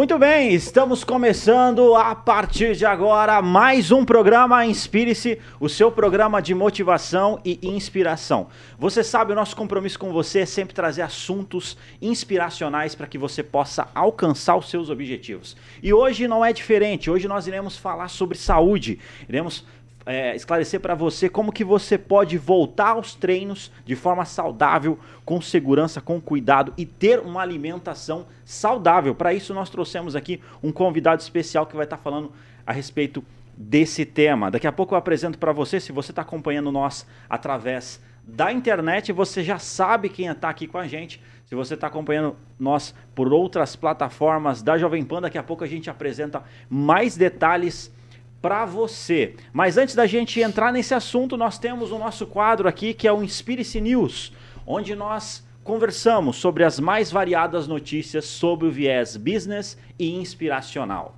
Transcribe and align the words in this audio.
Muito 0.00 0.18
bem, 0.18 0.54
estamos 0.54 1.04
começando 1.04 1.94
a 1.94 2.14
partir 2.14 2.74
de 2.74 2.86
agora 2.86 3.42
mais 3.42 3.92
um 3.92 4.02
programa 4.02 4.64
Inspire-se, 4.64 5.38
o 5.60 5.68
seu 5.68 5.92
programa 5.92 6.40
de 6.40 6.54
motivação 6.54 7.38
e 7.44 7.60
inspiração. 7.62 8.46
Você 8.78 9.04
sabe, 9.04 9.32
o 9.32 9.34
nosso 9.34 9.54
compromisso 9.54 9.98
com 9.98 10.10
você 10.10 10.38
é 10.38 10.46
sempre 10.46 10.74
trazer 10.74 11.02
assuntos 11.02 11.76
inspiracionais 12.00 12.94
para 12.94 13.06
que 13.06 13.18
você 13.18 13.42
possa 13.42 13.90
alcançar 13.94 14.56
os 14.56 14.70
seus 14.70 14.88
objetivos. 14.88 15.54
E 15.82 15.92
hoje 15.92 16.26
não 16.26 16.42
é 16.42 16.50
diferente, 16.50 17.10
hoje 17.10 17.28
nós 17.28 17.46
iremos 17.46 17.76
falar 17.76 18.08
sobre 18.08 18.38
saúde, 18.38 18.98
iremos 19.28 19.66
é, 20.06 20.34
esclarecer 20.34 20.80
para 20.80 20.94
você 20.94 21.28
como 21.28 21.52
que 21.52 21.64
você 21.64 21.98
pode 21.98 22.38
voltar 22.38 22.90
aos 22.90 23.14
treinos 23.14 23.70
de 23.84 23.94
forma 23.94 24.24
saudável, 24.24 24.98
com 25.24 25.40
segurança, 25.40 26.00
com 26.00 26.20
cuidado 26.20 26.72
e 26.76 26.86
ter 26.86 27.20
uma 27.20 27.42
alimentação 27.42 28.26
saudável. 28.44 29.14
Para 29.14 29.34
isso 29.34 29.52
nós 29.52 29.70
trouxemos 29.70 30.16
aqui 30.16 30.40
um 30.62 30.72
convidado 30.72 31.20
especial 31.20 31.66
que 31.66 31.76
vai 31.76 31.84
estar 31.84 31.96
tá 31.96 32.02
falando 32.02 32.32
a 32.66 32.72
respeito 32.72 33.22
desse 33.56 34.06
tema. 34.06 34.50
Daqui 34.50 34.66
a 34.66 34.72
pouco 34.72 34.94
eu 34.94 34.98
apresento 34.98 35.38
para 35.38 35.52
você, 35.52 35.78
se 35.78 35.92
você 35.92 36.12
está 36.12 36.22
acompanhando 36.22 36.72
nós 36.72 37.06
através 37.28 38.00
da 38.26 38.52
internet, 38.52 39.12
você 39.12 39.42
já 39.42 39.58
sabe 39.58 40.08
quem 40.08 40.26
está 40.26 40.48
aqui 40.48 40.66
com 40.66 40.78
a 40.78 40.86
gente. 40.86 41.20
Se 41.44 41.54
você 41.54 41.74
está 41.74 41.88
acompanhando 41.88 42.36
nós 42.58 42.94
por 43.14 43.32
outras 43.32 43.74
plataformas 43.76 44.62
da 44.62 44.78
Jovem 44.78 45.04
Pan, 45.04 45.20
daqui 45.20 45.36
a 45.36 45.42
pouco 45.42 45.64
a 45.64 45.66
gente 45.66 45.90
apresenta 45.90 46.42
mais 46.68 47.16
detalhes 47.16 47.92
para 48.40 48.64
você. 48.64 49.34
Mas 49.52 49.76
antes 49.76 49.94
da 49.94 50.06
gente 50.06 50.40
entrar 50.40 50.72
nesse 50.72 50.94
assunto, 50.94 51.36
nós 51.36 51.58
temos 51.58 51.92
o 51.92 51.98
nosso 51.98 52.26
quadro 52.26 52.68
aqui 52.68 52.94
que 52.94 53.06
é 53.06 53.12
o 53.12 53.22
Inspire-se 53.22 53.80
News, 53.80 54.32
onde 54.66 54.94
nós 54.94 55.46
conversamos 55.62 56.36
sobre 56.36 56.64
as 56.64 56.80
mais 56.80 57.12
variadas 57.12 57.68
notícias 57.68 58.24
sobre 58.24 58.66
o 58.66 58.70
viés 58.70 59.16
business 59.16 59.78
e 59.98 60.10
inspiracional. 60.10 61.16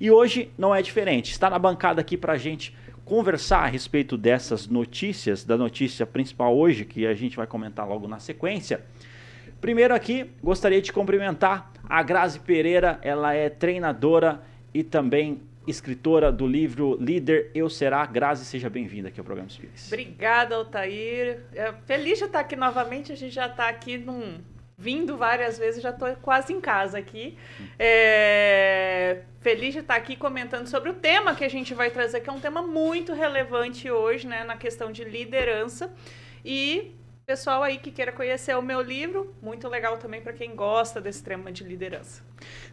E 0.00 0.10
hoje 0.10 0.50
não 0.58 0.74
é 0.74 0.82
diferente. 0.82 1.30
Está 1.30 1.48
na 1.48 1.58
bancada 1.58 2.00
aqui 2.00 2.16
para 2.16 2.32
a 2.32 2.38
gente 2.38 2.74
conversar 3.04 3.60
a 3.60 3.66
respeito 3.66 4.16
dessas 4.16 4.66
notícias, 4.66 5.44
da 5.44 5.56
notícia 5.56 6.04
principal 6.06 6.56
hoje, 6.56 6.84
que 6.84 7.06
a 7.06 7.14
gente 7.14 7.36
vai 7.36 7.46
comentar 7.46 7.86
logo 7.86 8.08
na 8.08 8.18
sequência. 8.18 8.84
Primeiro 9.60 9.94
aqui, 9.94 10.30
gostaria 10.42 10.82
de 10.82 10.92
cumprimentar 10.92 11.70
a 11.88 12.02
Grazi 12.02 12.40
Pereira, 12.40 12.98
ela 13.02 13.34
é 13.34 13.48
treinadora 13.48 14.42
e 14.72 14.82
também 14.82 15.40
escritora 15.66 16.30
do 16.30 16.46
livro 16.46 16.96
Líder 17.00 17.50
Eu 17.54 17.70
Será. 17.70 18.04
Grazi, 18.06 18.44
seja 18.44 18.68
bem-vinda 18.68 19.08
aqui 19.08 19.18
ao 19.18 19.24
programa 19.24 19.48
Espírito. 19.48 19.80
Obrigada, 19.86 20.54
Altair. 20.54 21.40
É, 21.54 21.72
feliz 21.86 22.18
de 22.18 22.24
estar 22.24 22.40
aqui 22.40 22.56
novamente. 22.56 23.12
A 23.12 23.16
gente 23.16 23.34
já 23.34 23.46
está 23.46 23.68
aqui 23.68 23.96
num, 23.96 24.38
vindo 24.76 25.16
várias 25.16 25.58
vezes, 25.58 25.82
já 25.82 25.90
estou 25.90 26.14
quase 26.16 26.52
em 26.52 26.60
casa 26.60 26.98
aqui. 26.98 27.38
É, 27.78 29.22
feliz 29.40 29.72
de 29.72 29.80
estar 29.80 29.94
aqui 29.94 30.16
comentando 30.16 30.66
sobre 30.66 30.90
o 30.90 30.94
tema 30.94 31.34
que 31.34 31.44
a 31.44 31.50
gente 31.50 31.72
vai 31.74 31.90
trazer, 31.90 32.20
que 32.20 32.28
é 32.28 32.32
um 32.32 32.40
tema 32.40 32.62
muito 32.62 33.12
relevante 33.12 33.90
hoje, 33.90 34.26
né, 34.26 34.44
na 34.44 34.56
questão 34.56 34.92
de 34.92 35.04
liderança. 35.04 35.92
E 36.44 36.94
pessoal 37.26 37.62
aí 37.62 37.78
que 37.78 37.90
queira 37.90 38.12
conhecer 38.12 38.56
o 38.56 38.62
meu 38.62 38.80
livro, 38.80 39.34
muito 39.42 39.66
legal 39.68 39.96
também 39.96 40.20
para 40.20 40.32
quem 40.32 40.54
gosta 40.54 41.00
desse 41.00 41.22
tema 41.22 41.50
de 41.50 41.64
liderança. 41.64 42.22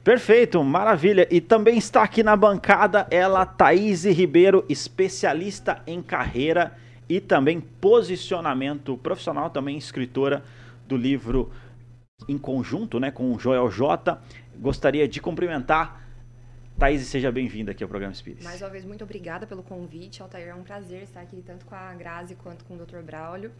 Perfeito, 0.03 0.61
maravilha. 0.63 1.27
E 1.31 1.39
também 1.39 1.77
está 1.77 2.03
aqui 2.03 2.21
na 2.21 2.35
bancada 2.35 3.07
ela, 3.09 3.45
Thaís 3.45 4.03
Ribeiro, 4.03 4.65
especialista 4.67 5.81
em 5.87 6.01
carreira 6.01 6.75
e 7.07 7.19
também 7.19 7.61
posicionamento 7.61 8.97
profissional, 8.97 9.49
também 9.49 9.77
escritora 9.77 10.43
do 10.85 10.97
livro 10.97 11.51
em 12.27 12.37
conjunto 12.37 12.99
né, 12.99 13.09
com 13.09 13.33
o 13.33 13.39
Joel 13.39 13.69
J. 13.69 14.21
Gostaria 14.57 15.07
de 15.07 15.21
cumprimentar. 15.21 16.01
Thaís, 16.77 17.01
seja 17.03 17.31
bem-vinda 17.31 17.71
aqui 17.71 17.83
ao 17.83 17.89
programa 17.89 18.13
Espírito. 18.13 18.43
Mais 18.43 18.61
uma 18.61 18.69
vez, 18.69 18.83
muito 18.83 19.03
obrigada 19.03 19.45
pelo 19.45 19.61
convite, 19.61 20.21
Altair. 20.21 20.47
É 20.47 20.55
um 20.55 20.63
prazer 20.63 21.03
estar 21.03 21.21
aqui 21.21 21.41
tanto 21.45 21.65
com 21.65 21.75
a 21.75 21.93
Grazi 21.93 22.35
quanto 22.35 22.65
com 22.65 22.75
o 22.75 22.77
Dr. 22.77 23.01
Braulio. 23.03 23.51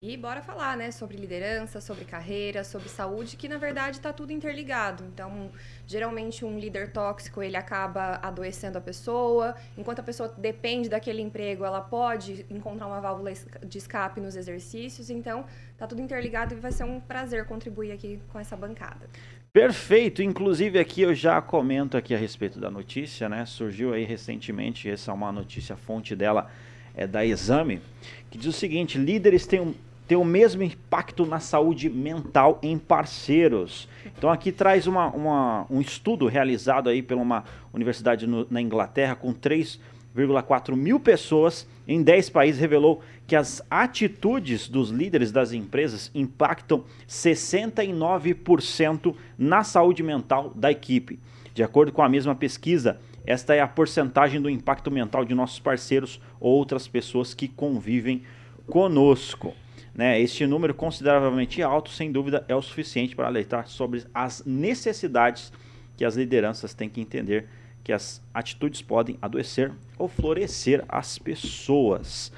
E 0.00 0.16
bora 0.16 0.40
falar, 0.40 0.76
né, 0.76 0.92
sobre 0.92 1.16
liderança, 1.16 1.80
sobre 1.80 2.04
carreira, 2.04 2.62
sobre 2.62 2.88
saúde, 2.88 3.36
que 3.36 3.48
na 3.48 3.58
verdade 3.58 3.96
está 3.96 4.12
tudo 4.12 4.32
interligado. 4.32 5.02
Então, 5.12 5.50
geralmente 5.88 6.44
um 6.44 6.56
líder 6.56 6.92
tóxico, 6.92 7.42
ele 7.42 7.56
acaba 7.56 8.20
adoecendo 8.22 8.78
a 8.78 8.80
pessoa, 8.80 9.56
enquanto 9.76 9.98
a 9.98 10.02
pessoa 10.04 10.32
depende 10.38 10.88
daquele 10.88 11.20
emprego, 11.20 11.64
ela 11.64 11.80
pode 11.80 12.46
encontrar 12.48 12.86
uma 12.86 13.00
válvula 13.00 13.32
de 13.66 13.76
escape 13.76 14.20
nos 14.20 14.36
exercícios. 14.36 15.10
Então, 15.10 15.44
tá 15.76 15.84
tudo 15.84 16.00
interligado 16.00 16.54
e 16.54 16.56
vai 16.58 16.70
ser 16.70 16.84
um 16.84 17.00
prazer 17.00 17.44
contribuir 17.46 17.90
aqui 17.90 18.20
com 18.28 18.38
essa 18.38 18.56
bancada. 18.56 19.10
Perfeito, 19.52 20.22
inclusive 20.22 20.78
aqui 20.78 21.02
eu 21.02 21.12
já 21.12 21.42
comento 21.42 21.96
aqui 21.96 22.14
a 22.14 22.18
respeito 22.18 22.60
da 22.60 22.70
notícia, 22.70 23.28
né? 23.28 23.44
Surgiu 23.44 23.92
aí 23.92 24.04
recentemente, 24.04 24.88
essa 24.88 25.10
é 25.10 25.14
uma 25.14 25.32
notícia, 25.32 25.76
fonte 25.76 26.14
dela 26.14 26.48
é 26.94 27.04
da 27.04 27.26
Exame, 27.26 27.80
que 28.30 28.38
diz 28.38 28.46
o 28.46 28.52
seguinte: 28.52 28.96
líderes 28.96 29.46
têm 29.46 29.60
um 29.60 29.74
ter 30.08 30.16
o 30.16 30.24
mesmo 30.24 30.62
impacto 30.62 31.26
na 31.26 31.38
saúde 31.38 31.90
mental 31.90 32.58
em 32.62 32.78
parceiros. 32.78 33.86
Então 34.16 34.30
aqui 34.30 34.50
traz 34.50 34.86
uma, 34.86 35.10
uma, 35.10 35.66
um 35.70 35.82
estudo 35.82 36.26
realizado 36.26 36.88
aí 36.88 37.02
pela 37.02 37.20
uma 37.20 37.44
universidade 37.72 38.26
no, 38.26 38.46
na 38.50 38.60
Inglaterra 38.60 39.14
com 39.14 39.32
3,4 39.34 40.74
mil 40.74 40.98
pessoas 40.98 41.68
em 41.86 42.02
10 42.02 42.30
países 42.30 42.60
revelou 42.60 43.00
que 43.26 43.34
as 43.34 43.62
atitudes 43.70 44.68
dos 44.68 44.90
líderes 44.90 45.32
das 45.32 45.52
empresas 45.52 46.10
impactam 46.14 46.84
69% 47.08 49.14
na 49.38 49.64
saúde 49.64 50.02
mental 50.02 50.52
da 50.54 50.70
equipe. 50.70 51.18
De 51.54 51.62
acordo 51.62 51.90
com 51.92 52.02
a 52.02 52.10
mesma 52.10 52.34
pesquisa, 52.34 53.00
esta 53.26 53.54
é 53.54 53.60
a 53.60 53.68
porcentagem 53.68 54.38
do 54.40 54.50
impacto 54.50 54.90
mental 54.90 55.24
de 55.24 55.34
nossos 55.34 55.60
parceiros 55.60 56.20
ou 56.38 56.54
outras 56.54 56.86
pessoas 56.86 57.32
que 57.32 57.48
convivem 57.48 58.22
conosco. 58.66 59.54
Né? 59.98 60.20
Este 60.20 60.46
número 60.46 60.72
consideravelmente 60.72 61.60
alto, 61.60 61.90
sem 61.90 62.12
dúvida, 62.12 62.44
é 62.46 62.54
o 62.54 62.62
suficiente 62.62 63.16
para 63.16 63.26
alertar 63.26 63.66
sobre 63.66 64.04
as 64.14 64.44
necessidades 64.46 65.52
que 65.96 66.04
as 66.04 66.14
lideranças 66.14 66.72
têm 66.72 66.88
que 66.88 67.00
entender 67.00 67.48
que 67.82 67.92
as 67.92 68.22
atitudes 68.32 68.80
podem 68.80 69.18
adoecer 69.20 69.72
ou 69.98 70.06
florescer 70.06 70.84
as 70.88 71.18
pessoas. 71.18 72.32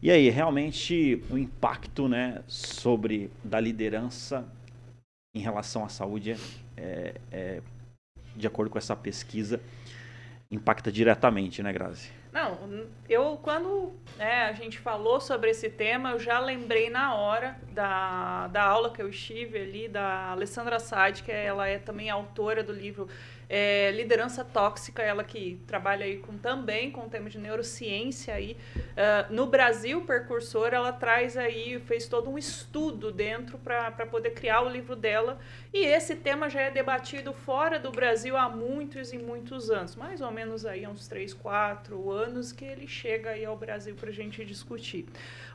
E 0.00 0.12
aí, 0.12 0.30
realmente, 0.30 1.20
o 1.28 1.36
impacto 1.36 2.06
né, 2.06 2.40
sobre 2.46 3.32
da 3.42 3.58
liderança 3.58 4.46
em 5.34 5.40
relação 5.40 5.84
à 5.84 5.88
saúde, 5.88 6.36
é, 6.76 7.14
é, 7.32 7.62
de 8.36 8.46
acordo 8.46 8.70
com 8.70 8.78
essa 8.78 8.94
pesquisa, 8.94 9.60
impacta 10.48 10.92
diretamente, 10.92 11.64
né, 11.64 11.72
Grazi? 11.72 12.21
Não, 12.32 12.88
eu 13.10 13.38
quando 13.42 13.92
né, 14.16 14.44
a 14.44 14.52
gente 14.52 14.78
falou 14.78 15.20
sobre 15.20 15.50
esse 15.50 15.68
tema, 15.68 16.12
eu 16.12 16.18
já 16.18 16.38
lembrei 16.38 16.88
na 16.88 17.14
hora 17.14 17.58
da, 17.72 18.48
da 18.48 18.62
aula 18.62 18.90
que 18.90 19.02
eu 19.02 19.08
estive 19.10 19.58
ali, 19.58 19.86
da 19.86 20.30
Alessandra 20.30 20.80
Sade, 20.80 21.22
que 21.22 21.30
ela 21.30 21.68
é 21.68 21.78
também 21.78 22.08
autora 22.08 22.62
do 22.62 22.72
livro 22.72 23.06
é, 23.48 23.90
Liderança 23.92 24.44
Tóxica, 24.44 25.02
ela 25.02 25.22
que 25.22 25.60
trabalha 25.66 26.04
aí 26.04 26.18
com, 26.18 26.38
também 26.38 26.90
com 26.90 27.02
o 27.02 27.08
tema 27.08 27.28
de 27.28 27.38
neurociência 27.38 28.34
aí. 28.34 28.56
Uh, 28.76 29.32
no 29.32 29.46
Brasil, 29.46 30.00
Percursor, 30.04 30.72
ela 30.72 30.92
traz 30.92 31.36
aí, 31.36 31.78
fez 31.80 32.08
todo 32.08 32.30
um 32.30 32.38
estudo 32.38 33.12
dentro 33.12 33.58
para 33.58 34.06
poder 34.06 34.30
criar 34.30 34.62
o 34.62 34.68
livro 34.68 34.96
dela. 34.96 35.38
E 35.72 35.84
esse 35.84 36.16
tema 36.16 36.48
já 36.48 36.62
é 36.62 36.70
debatido 36.70 37.32
fora 37.32 37.78
do 37.78 37.90
Brasil 37.90 38.36
há 38.36 38.48
muitos 38.48 39.12
e 39.12 39.18
muitos 39.18 39.70
anos, 39.70 39.96
mais 39.96 40.20
ou 40.20 40.30
menos 40.30 40.64
aí 40.64 40.84
há 40.84 40.90
uns 40.90 41.06
3, 41.06 41.34
4 41.34 42.10
anos 42.10 42.52
que 42.52 42.64
ele 42.64 42.86
chega 42.86 43.30
aí 43.30 43.44
ao 43.44 43.56
Brasil 43.56 43.94
para 43.94 44.10
a 44.10 44.12
gente 44.12 44.44
discutir. 44.44 45.06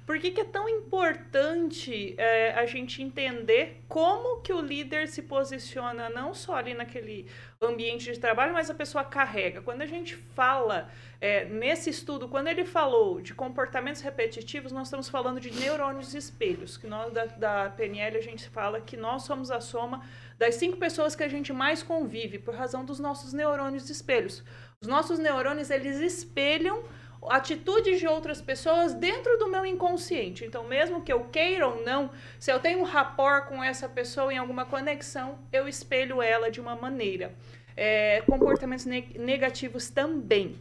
Por 0.07 0.19
que, 0.19 0.31
que 0.31 0.40
é 0.40 0.45
tão 0.45 0.69
importante 0.69 2.16
é, 2.18 2.54
a 2.54 2.66
gente 2.66 3.04
entender 3.04 3.83
como 3.90 4.40
que 4.40 4.54
o 4.54 4.62
líder 4.62 5.10
se 5.10 5.22
posiciona 5.22 6.10
não 6.10 6.33
só 6.33 6.56
ali 6.56 6.74
naquele 6.74 7.28
ambiente 7.62 7.87
de 7.95 8.19
trabalho, 8.19 8.54
mas 8.54 8.69
a 8.69 8.74
pessoa 8.74 9.04
carrega. 9.04 9.62
Quando 9.62 9.81
a 9.81 9.86
gente 9.86 10.16
fala 10.36 10.89
é, 11.22 11.45
nesse 11.45 11.89
estudo, 11.89 12.28
quando 12.28 12.48
ele 12.48 12.66
falou 12.66 13.22
de 13.22 13.34
comportamentos 13.34 14.01
repetitivos, 14.01 14.72
nós 14.72 14.88
estamos 14.88 15.07
falando 15.07 15.39
de 15.39 15.51
neurônios 15.51 16.13
espelhos, 16.13 16.75
que 16.75 16.88
nós 16.88 17.13
da, 17.13 17.25
da 17.25 17.69
PNL 17.69 18.18
a 18.18 18.22
gente 18.22 18.50
fala 18.50 18.81
que 18.81 18.98
nós 18.98 19.24
somos 19.24 19.50
a 19.50 19.62
soma 19.62 20.04
das 20.38 20.56
cinco 20.56 20.78
pessoas 20.78 21.16
que 21.16 21.24
a 21.24 21.30
gente 21.30 21.54
mais 21.54 21.81
convive 21.81 22.38
por 22.38 22.54
razão 22.54 22.84
dos 22.84 23.00
nossos 23.00 23.31
neurônios 23.31 23.90
espelhos. 23.90 24.44
Os 24.81 24.88
nossos 24.88 25.18
neurônios 25.18 25.69
eles 25.69 25.98
espelham 26.01 26.83
atitudes 27.30 28.00
de 28.00 28.07
outras 28.07 28.42
pessoas 28.42 28.94
dentro 28.94 29.38
do 29.38 29.48
meu 29.48 29.66
inconsciente. 29.66 30.45
Então, 30.45 30.63
mesmo 30.63 31.01
que 31.01 31.12
eu 31.12 31.25
queira 31.25 31.68
ou 31.68 31.83
não, 31.83 32.12
se 32.40 32.51
eu 32.51 32.60
tenho 32.60 32.80
um 32.80 32.83
rapport 32.83 33.48
com 33.48 33.63
essa 33.63 33.90
pessoa 33.90 34.33
em 34.33 34.38
alguma 34.38 34.66
conexão, 34.66 35.40
eu 35.51 35.68
espelho 35.68 36.22
ela 36.22 36.51
de 36.51 36.62
uma 36.62 36.75
maneira. 36.75 37.33
É, 37.77 38.21
comportamentos 38.25 38.85
negativos 38.85 39.89
também. 39.89 40.57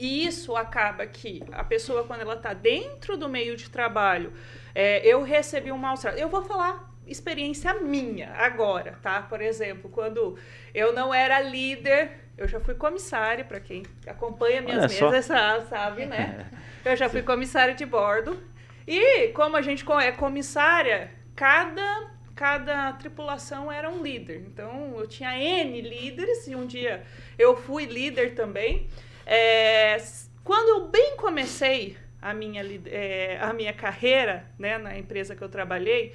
E 0.00 0.26
isso 0.26 0.56
acaba 0.56 1.06
que 1.06 1.42
a 1.52 1.62
pessoa, 1.62 2.04
quando 2.04 2.22
ela 2.22 2.34
está 2.34 2.54
dentro 2.54 3.16
do 3.16 3.28
meio 3.28 3.56
de 3.56 3.68
trabalho, 3.68 4.32
é, 4.74 5.06
eu 5.06 5.22
recebi 5.22 5.70
um 5.70 5.76
mal 5.76 5.98
trato. 5.98 6.16
Eu 6.16 6.28
vou 6.28 6.42
falar 6.42 6.88
experiência 7.06 7.74
minha 7.74 8.32
agora, 8.34 8.98
tá? 9.02 9.22
Por 9.22 9.40
exemplo, 9.40 9.90
quando 9.90 10.38
eu 10.72 10.92
não 10.92 11.12
era 11.12 11.40
líder, 11.40 12.12
eu 12.36 12.46
já 12.46 12.60
fui 12.60 12.74
comissária, 12.74 13.44
para 13.44 13.58
quem 13.58 13.82
acompanha 14.06 14.62
minhas 14.62 15.00
Olha 15.02 15.10
mesas 15.10 15.26
sabe, 15.68 16.06
né? 16.06 16.48
Eu 16.84 16.96
já 16.96 17.08
fui 17.08 17.22
comissária 17.22 17.74
de 17.74 17.84
bordo. 17.84 18.40
E 18.86 19.28
como 19.32 19.56
a 19.56 19.60
gente 19.60 19.84
é 20.00 20.12
comissária, 20.12 21.10
cada 21.34 22.10
cada 22.38 22.92
tripulação 22.92 23.70
era 23.70 23.90
um 23.90 24.00
líder. 24.00 24.44
Então 24.46 24.94
eu 24.96 25.08
tinha 25.08 25.36
N 25.36 25.80
líderes 25.80 26.46
e 26.46 26.54
um 26.54 26.68
dia 26.68 27.02
eu 27.36 27.56
fui 27.56 27.84
líder 27.84 28.36
também. 28.36 28.86
É, 29.26 29.96
quando 30.44 30.68
eu 30.68 30.88
bem 30.88 31.16
comecei 31.16 31.96
a 32.22 32.32
minha, 32.32 32.62
é, 32.86 33.38
a 33.40 33.52
minha 33.52 33.72
carreira 33.72 34.46
né, 34.56 34.78
na 34.78 34.96
empresa 34.96 35.34
que 35.34 35.42
eu 35.42 35.48
trabalhei, 35.48 36.14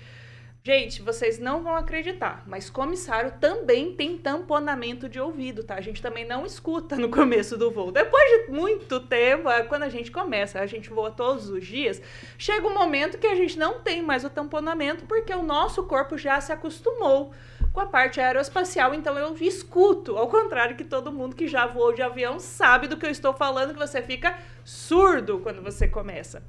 Gente, 0.65 1.01
vocês 1.01 1.39
não 1.39 1.61
vão 1.61 1.75
acreditar, 1.75 2.41
mas 2.47 2.69
comissário 2.69 3.33
também 3.37 3.93
tem 3.93 4.17
tamponamento 4.17 5.09
de 5.09 5.19
ouvido, 5.19 5.61
tá? 5.61 5.75
A 5.75 5.81
gente 5.81 6.01
também 6.01 6.25
não 6.25 6.45
escuta 6.45 6.95
no 6.95 7.09
começo 7.11 7.57
do 7.57 7.69
voo. 7.69 7.91
Depois 7.91 8.23
de 8.45 8.49
muito 8.53 9.01
tempo, 9.01 9.49
é 9.49 9.61
quando 9.63 9.83
a 9.83 9.89
gente 9.89 10.09
começa, 10.09 10.61
a 10.61 10.65
gente 10.65 10.89
voa 10.89 11.11
todos 11.11 11.49
os 11.49 11.65
dias, 11.67 12.01
chega 12.37 12.65
um 12.65 12.73
momento 12.73 13.17
que 13.17 13.27
a 13.27 13.35
gente 13.35 13.59
não 13.59 13.81
tem 13.81 14.01
mais 14.01 14.23
o 14.23 14.29
tamponamento 14.29 15.03
porque 15.05 15.33
o 15.33 15.43
nosso 15.43 15.83
corpo 15.83 16.17
já 16.17 16.39
se 16.39 16.53
acostumou 16.53 17.33
com 17.73 17.81
a 17.81 17.85
parte 17.85 18.21
aeroespacial, 18.21 18.93
então 18.93 19.17
eu 19.17 19.35
escuto, 19.41 20.15
ao 20.15 20.29
contrário 20.29 20.77
que 20.77 20.85
todo 20.85 21.11
mundo 21.11 21.35
que 21.35 21.47
já 21.47 21.65
voou 21.65 21.91
de 21.91 22.01
avião 22.01 22.39
sabe 22.39 22.87
do 22.87 22.95
que 22.95 23.05
eu 23.05 23.09
estou 23.09 23.33
falando, 23.33 23.73
que 23.73 23.79
você 23.79 24.01
fica 24.01 24.37
surdo 24.63 25.39
quando 25.39 25.61
você 25.61 25.89
começa. 25.89 26.41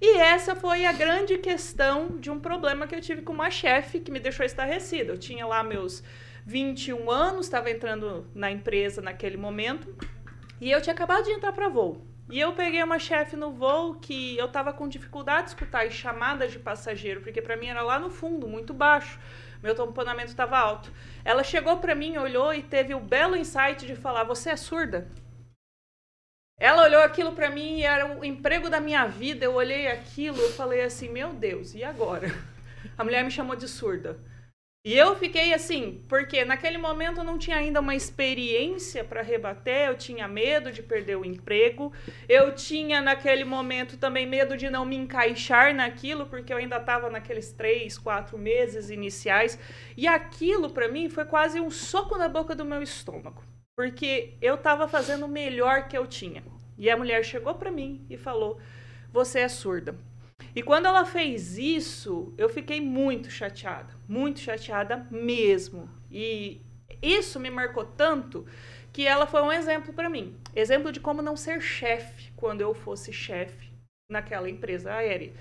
E 0.00 0.16
essa 0.16 0.56
foi 0.56 0.86
a 0.86 0.92
grande 0.92 1.36
questão 1.36 2.16
de 2.18 2.30
um 2.30 2.40
problema 2.40 2.86
que 2.86 2.94
eu 2.94 3.02
tive 3.02 3.20
com 3.20 3.34
uma 3.34 3.50
chefe 3.50 4.00
que 4.00 4.10
me 4.10 4.18
deixou 4.18 4.46
estarrecida. 4.46 5.12
Eu 5.12 5.18
tinha 5.18 5.46
lá 5.46 5.62
meus 5.62 6.02
21 6.46 7.10
anos, 7.10 7.44
estava 7.44 7.70
entrando 7.70 8.26
na 8.34 8.50
empresa 8.50 9.02
naquele 9.02 9.36
momento, 9.36 9.94
e 10.58 10.70
eu 10.70 10.80
tinha 10.80 10.94
acabado 10.94 11.24
de 11.24 11.32
entrar 11.32 11.52
para 11.52 11.68
voo. 11.68 12.06
E 12.30 12.40
eu 12.40 12.52
peguei 12.52 12.82
uma 12.82 12.98
chefe 12.98 13.36
no 13.36 13.50
voo 13.50 13.96
que 13.96 14.38
eu 14.38 14.46
estava 14.46 14.72
com 14.72 14.88
dificuldade 14.88 15.48
de 15.48 15.50
escutar 15.50 15.84
as 15.84 15.92
chamadas 15.92 16.50
de 16.50 16.58
passageiro, 16.58 17.20
porque 17.20 17.42
para 17.42 17.56
mim 17.56 17.66
era 17.66 17.82
lá 17.82 17.98
no 17.98 18.08
fundo, 18.08 18.48
muito 18.48 18.72
baixo. 18.72 19.20
Meu 19.62 19.74
tamponamento 19.74 20.30
estava 20.30 20.56
alto. 20.56 20.90
Ela 21.24 21.44
chegou 21.44 21.76
para 21.76 21.94
mim, 21.94 22.16
olhou 22.16 22.54
e 22.54 22.62
teve 22.62 22.94
o 22.94 23.00
belo 23.00 23.36
insight 23.36 23.84
de 23.84 23.94
falar: 23.96 24.24
"Você 24.24 24.48
é 24.48 24.56
surda?" 24.56 25.08
Ela 26.60 26.82
olhou 26.82 27.00
aquilo 27.00 27.32
para 27.32 27.48
mim 27.48 27.78
e 27.78 27.84
era 27.84 28.18
o 28.18 28.22
emprego 28.22 28.68
da 28.68 28.78
minha 28.78 29.06
vida. 29.06 29.46
Eu 29.46 29.54
olhei 29.54 29.86
aquilo, 29.86 30.36
eu 30.36 30.52
falei 30.52 30.82
assim: 30.82 31.08
"Meu 31.08 31.32
Deus, 31.32 31.74
e 31.74 31.82
agora?" 31.82 32.28
A 32.98 33.02
mulher 33.02 33.24
me 33.24 33.30
chamou 33.30 33.56
de 33.56 33.66
surda. 33.66 34.20
E 34.84 34.94
eu 34.96 35.14
fiquei 35.16 35.52
assim, 35.54 36.04
porque 36.08 36.42
naquele 36.44 36.78
momento 36.78 37.18
eu 37.18 37.24
não 37.24 37.38
tinha 37.38 37.56
ainda 37.56 37.80
uma 37.80 37.94
experiência 37.94 39.04
para 39.04 39.20
rebater, 39.20 39.88
eu 39.88 39.94
tinha 39.94 40.26
medo 40.26 40.72
de 40.72 40.82
perder 40.82 41.16
o 41.16 41.24
emprego, 41.24 41.92
eu 42.26 42.54
tinha 42.54 43.00
naquele 43.02 43.44
momento 43.44 43.98
também 43.98 44.26
medo 44.26 44.56
de 44.56 44.70
não 44.70 44.86
me 44.86 44.96
encaixar 44.96 45.74
naquilo, 45.74 46.26
porque 46.26 46.50
eu 46.50 46.56
ainda 46.56 46.78
estava 46.78 47.10
naqueles 47.10 47.52
três, 47.52 47.98
quatro 47.98 48.38
meses 48.38 48.88
iniciais, 48.88 49.58
e 49.98 50.06
aquilo 50.06 50.70
para 50.70 50.88
mim 50.88 51.10
foi 51.10 51.26
quase 51.26 51.60
um 51.60 51.70
soco 51.70 52.16
na 52.16 52.28
boca 52.28 52.54
do 52.54 52.64
meu 52.64 52.82
estômago 52.82 53.44
porque 53.80 54.34
eu 54.42 54.56
estava 54.56 54.86
fazendo 54.86 55.24
o 55.24 55.28
melhor 55.28 55.88
que 55.88 55.96
eu 55.96 56.06
tinha. 56.06 56.44
E 56.76 56.90
a 56.90 56.96
mulher 56.98 57.24
chegou 57.24 57.54
para 57.54 57.70
mim 57.70 58.04
e 58.10 58.16
falou: 58.18 58.60
Você 59.10 59.40
é 59.40 59.48
surda. 59.48 59.96
E 60.54 60.62
quando 60.62 60.84
ela 60.84 61.06
fez 61.06 61.56
isso, 61.56 62.34
eu 62.36 62.50
fiquei 62.50 62.78
muito 62.78 63.30
chateada, 63.30 63.94
muito 64.06 64.38
chateada 64.38 65.06
mesmo. 65.10 65.88
E 66.10 66.60
isso 67.00 67.40
me 67.40 67.48
marcou 67.48 67.86
tanto 67.86 68.44
que 68.92 69.06
ela 69.06 69.26
foi 69.26 69.40
um 69.40 69.50
exemplo 69.50 69.94
para 69.94 70.10
mim 70.10 70.36
exemplo 70.54 70.92
de 70.92 71.00
como 71.00 71.22
não 71.22 71.36
ser 71.36 71.62
chefe 71.62 72.32
quando 72.36 72.60
eu 72.60 72.74
fosse 72.74 73.14
chefe 73.14 73.72
naquela 74.10 74.50
empresa 74.50 74.92
aérea. 74.92 75.32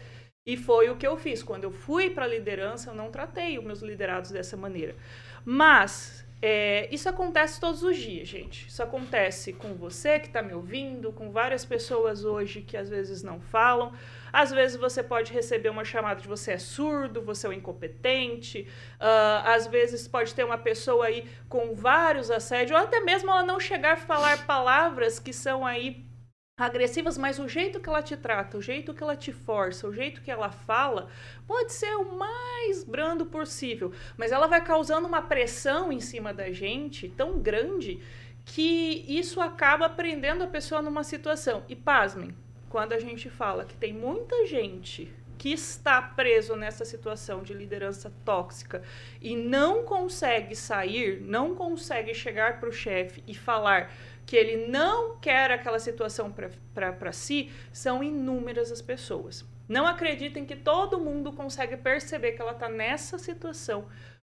E 0.47 0.55
foi 0.55 0.89
o 0.89 0.95
que 0.95 1.05
eu 1.05 1.17
fiz. 1.17 1.43
Quando 1.43 1.65
eu 1.65 1.71
fui 1.71 2.09
para 2.09 2.23
a 2.23 2.27
liderança, 2.27 2.89
eu 2.89 2.95
não 2.95 3.11
tratei 3.11 3.59
os 3.59 3.65
meus 3.65 3.81
liderados 3.81 4.31
dessa 4.31 4.55
maneira. 4.55 4.95
Mas 5.43 6.25
é, 6.41 6.87
isso 6.89 7.09
acontece 7.09 7.59
todos 7.59 7.83
os 7.83 7.97
dias, 7.97 8.27
gente. 8.27 8.67
Isso 8.67 8.81
acontece 8.81 9.51
com 9.51 9.73
você 9.73 10.19
que 10.19 10.27
está 10.27 10.41
me 10.41 10.53
ouvindo, 10.53 11.11
com 11.11 11.31
várias 11.31 11.65
pessoas 11.65 12.23
hoje 12.23 12.61
que 12.61 12.77
às 12.77 12.89
vezes 12.89 13.21
não 13.21 13.41
falam. 13.41 13.91
Às 14.31 14.49
vezes 14.51 14.77
você 14.77 15.03
pode 15.03 15.33
receber 15.33 15.69
uma 15.69 15.83
chamada 15.83 16.21
de 16.21 16.27
você 16.27 16.53
é 16.53 16.57
surdo, 16.57 17.21
você 17.21 17.45
é 17.45 17.49
um 17.49 17.53
incompetente. 17.53 18.67
Uh, 18.99 19.43
às 19.45 19.67
vezes 19.67 20.07
pode 20.07 20.33
ter 20.33 20.45
uma 20.45 20.57
pessoa 20.57 21.07
aí 21.07 21.25
com 21.49 21.75
vários 21.75 22.31
assédios, 22.31 22.79
ou 22.79 22.85
até 22.85 23.01
mesmo 23.01 23.29
ela 23.29 23.43
não 23.43 23.59
chegar 23.59 23.93
a 23.93 23.97
falar 23.97 24.45
palavras 24.45 25.19
que 25.19 25.33
são 25.33 25.65
aí 25.65 26.08
agressivas, 26.59 27.17
mas 27.17 27.39
o 27.39 27.47
jeito 27.47 27.79
que 27.79 27.87
ela 27.87 28.01
te 28.01 28.17
trata, 28.17 28.57
o 28.57 28.61
jeito 28.61 28.93
que 28.93 29.01
ela 29.01 29.15
te 29.15 29.31
força, 29.31 29.87
o 29.87 29.93
jeito 29.93 30.21
que 30.21 30.29
ela 30.31 30.49
fala, 30.49 31.09
pode 31.47 31.73
ser 31.73 31.95
o 31.95 32.17
mais 32.17 32.83
brando 32.83 33.25
possível, 33.25 33.93
mas 34.17 34.31
ela 34.31 34.47
vai 34.47 34.63
causando 34.63 35.07
uma 35.07 35.21
pressão 35.21 35.91
em 35.91 35.99
cima 35.99 36.33
da 36.33 36.51
gente 36.51 37.09
tão 37.09 37.39
grande 37.39 38.01
que 38.45 39.05
isso 39.07 39.39
acaba 39.39 39.89
prendendo 39.89 40.43
a 40.43 40.47
pessoa 40.47 40.81
numa 40.81 41.03
situação. 41.03 41.63
E 41.69 41.75
pasmem, 41.75 42.35
quando 42.69 42.93
a 42.93 42.99
gente 42.99 43.29
fala 43.29 43.65
que 43.65 43.75
tem 43.75 43.93
muita 43.93 44.45
gente 44.45 45.11
que 45.39 45.53
está 45.53 46.01
preso 46.01 46.53
nessa 46.55 46.83
situação 46.83 47.41
de 47.41 47.53
liderança 47.53 48.11
tóxica 48.25 48.83
e 49.21 49.37
não 49.37 49.83
consegue 49.83 50.53
sair, 50.53 51.21
não 51.21 51.55
consegue 51.55 52.13
chegar 52.13 52.59
para 52.59 52.67
o 52.67 52.73
chefe 52.73 53.23
e 53.25 53.33
falar 53.33 53.89
que 54.29 54.35
ele 54.35 54.67
não 54.67 55.17
quer 55.17 55.49
aquela 55.49 55.79
situação 55.79 56.31
para 56.31 57.11
si, 57.11 57.51
são 57.73 58.03
inúmeras 58.03 58.71
as 58.71 58.79
pessoas. 58.79 59.43
Não 59.67 59.87
acreditem 59.87 60.45
que 60.45 60.55
todo 60.55 60.99
mundo 60.99 61.33
consegue 61.33 61.75
perceber 61.75 62.33
que 62.33 62.41
ela 62.43 62.51
está 62.51 62.69
nessa 62.69 63.17
situação 63.17 63.87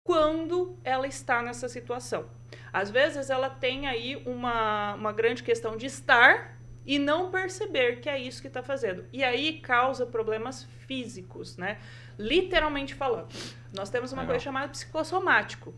quando 0.06 0.78
ela 0.84 1.08
está 1.08 1.42
nessa 1.42 1.68
situação. 1.68 2.30
Às 2.72 2.88
vezes 2.88 3.30
ela 3.30 3.50
tem 3.50 3.88
aí 3.88 4.14
uma, 4.26 4.94
uma 4.94 5.12
grande 5.12 5.42
questão 5.42 5.76
de 5.76 5.86
estar 5.86 6.56
e 6.86 6.98
não 6.98 7.30
perceber 7.30 8.00
que 8.00 8.08
é 8.08 8.18
isso 8.18 8.40
que 8.40 8.48
está 8.48 8.62
fazendo. 8.62 9.04
E 9.12 9.22
aí 9.22 9.60
causa 9.60 10.06
problemas 10.06 10.64
físicos, 10.86 11.56
né? 11.56 11.78
literalmente 12.20 12.94
falando. 12.94 13.28
Nós 13.72 13.88
temos 13.88 14.12
uma 14.12 14.22
Legal. 14.22 14.34
coisa 14.34 14.44
chamada 14.44 14.68
psicossomático. 14.68 15.72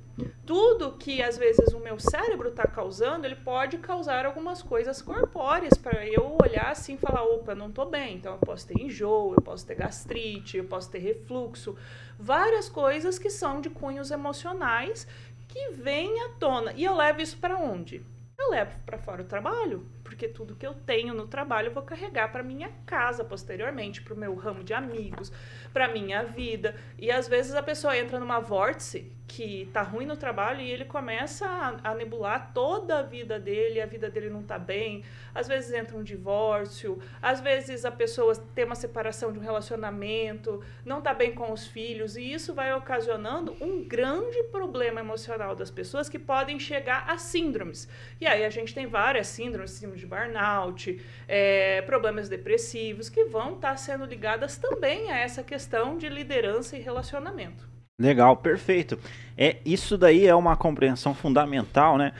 Tudo 0.45 0.93
que 0.99 1.23
às 1.23 1.39
vezes 1.39 1.73
o 1.73 1.79
meu 1.79 2.01
cérebro 2.01 2.49
está 2.49 2.67
causando, 2.67 3.27
ele 3.27 3.37
pode 3.37 3.79
causar 3.79 4.27
algumas 4.27 4.61
coisas 4.61 5.01
corpóreas 5.01 5.75
para 5.75 6.05
eu 6.07 6.37
olhar 6.43 6.73
assim 6.73 6.95
e 6.95 6.99
falar: 6.99 7.23
opa, 7.23 7.55
não 7.55 7.69
estou 7.69 7.89
bem. 7.89 8.17
Então 8.17 8.33
eu 8.33 8.39
posso 8.39 8.67
ter 8.67 8.81
enjoo, 8.81 9.35
eu 9.35 9.43
posso 9.43 9.65
ter 9.65 9.77
gastrite, 9.77 10.57
eu 10.57 10.65
posso 10.65 10.91
ter 10.91 10.99
refluxo. 10.99 11.77
Várias 12.19 12.69
coisas 12.69 13.19
que 13.19 13.31
são 13.31 13.61
de 13.61 13.71
cunhos 13.71 14.11
emocionais 14.11 15.07
que 15.47 15.71
vêm 15.71 16.21
à 16.23 16.31
tona. 16.31 16.73
E 16.73 16.83
eu 16.83 16.97
levo 16.97 17.21
isso 17.21 17.37
para 17.37 17.57
onde? 17.57 18.05
Eu 18.37 18.51
levo 18.51 18.77
para 18.85 18.99
fora 18.99 19.23
o 19.23 19.27
trabalho 19.27 19.87
porque 20.13 20.29
tudo 20.29 20.55
que 20.55 20.67
eu 20.67 20.75
tenho 20.75 21.15
no 21.15 21.27
trabalho 21.27 21.69
eu 21.69 21.73
vou 21.73 21.83
carregar 21.83 22.31
para 22.31 22.43
minha 22.43 22.71
casa 22.85 23.25
posteriormente, 23.25 24.03
para 24.03 24.13
o 24.13 24.17
meu 24.17 24.35
ramo 24.35 24.63
de 24.63 24.75
amigos, 24.75 25.33
para 25.73 25.89
minha 25.89 26.23
vida. 26.23 26.77
E 26.99 27.11
às 27.11 27.27
vezes 27.27 27.55
a 27.55 27.63
pessoa 27.63 27.97
entra 27.97 28.21
numa 28.21 28.39
vórtice 28.39 29.11
que 29.27 29.67
tá 29.73 29.81
ruim 29.81 30.05
no 30.05 30.15
trabalho 30.15 30.61
e 30.61 30.71
ele 30.71 30.85
começa 30.85 31.47
a, 31.83 31.95
nebular 31.95 32.53
toda 32.53 32.99
a 32.99 33.03
vida 33.03 33.41
dele, 33.41 33.81
a 33.81 33.87
vida 33.87 34.11
dele 34.11 34.29
não 34.29 34.43
tá 34.43 34.59
bem. 34.59 35.03
Às 35.35 35.49
vezes 35.49 35.73
entra 35.73 35.97
um 35.97 36.03
divórcio, 36.03 37.01
às 37.23 37.41
vezes 37.41 37.87
a 37.87 37.91
pessoa 37.91 38.37
tem 38.55 38.67
uma 38.67 38.75
separação 38.75 39.33
de 39.33 39.39
um 39.39 39.43
relacionamento, 39.43 40.63
não 40.85 41.01
tá 41.01 41.15
bem 41.15 41.35
com 41.35 41.51
os 41.51 41.67
filhos, 41.67 42.15
e 42.15 42.31
isso 42.31 42.53
vai 42.53 42.75
ocasionando 42.75 43.57
um 43.59 43.83
grande 43.83 44.43
problema 44.45 45.01
emocional 45.01 45.57
das 45.57 45.71
pessoas 45.71 46.11
que 46.11 46.19
podem 46.19 46.59
chegar 46.59 47.09
a 47.09 47.17
síndromes. 47.17 47.89
E 48.21 48.27
aí 48.27 48.45
a 48.45 48.51
gente 48.51 48.75
tem 48.75 48.87
várias 48.87 49.29
síndromes, 49.29 49.71
síndrome 49.71 49.99
de 50.03 50.07
burnout, 50.07 51.01
é, 51.29 51.81
problemas 51.83 52.29
depressivos, 52.29 53.09
que 53.09 53.25
vão 53.25 53.55
estar 53.55 53.71
tá 53.71 53.77
sendo 53.77 54.05
ligadas 54.05 54.57
também 54.57 55.11
a 55.11 55.19
essa 55.19 55.43
questão 55.43 55.97
de 55.97 56.09
liderança 56.09 56.77
e 56.77 56.81
relacionamento. 56.81 57.71
Legal, 57.99 58.37
perfeito. 58.37 58.99
É, 59.39 59.59
isso 59.65 59.97
daí 59.97 60.27
é 60.27 60.35
uma 60.35 60.57
compreensão 60.57 61.15
fundamental, 61.15 61.97
né? 61.97 62.13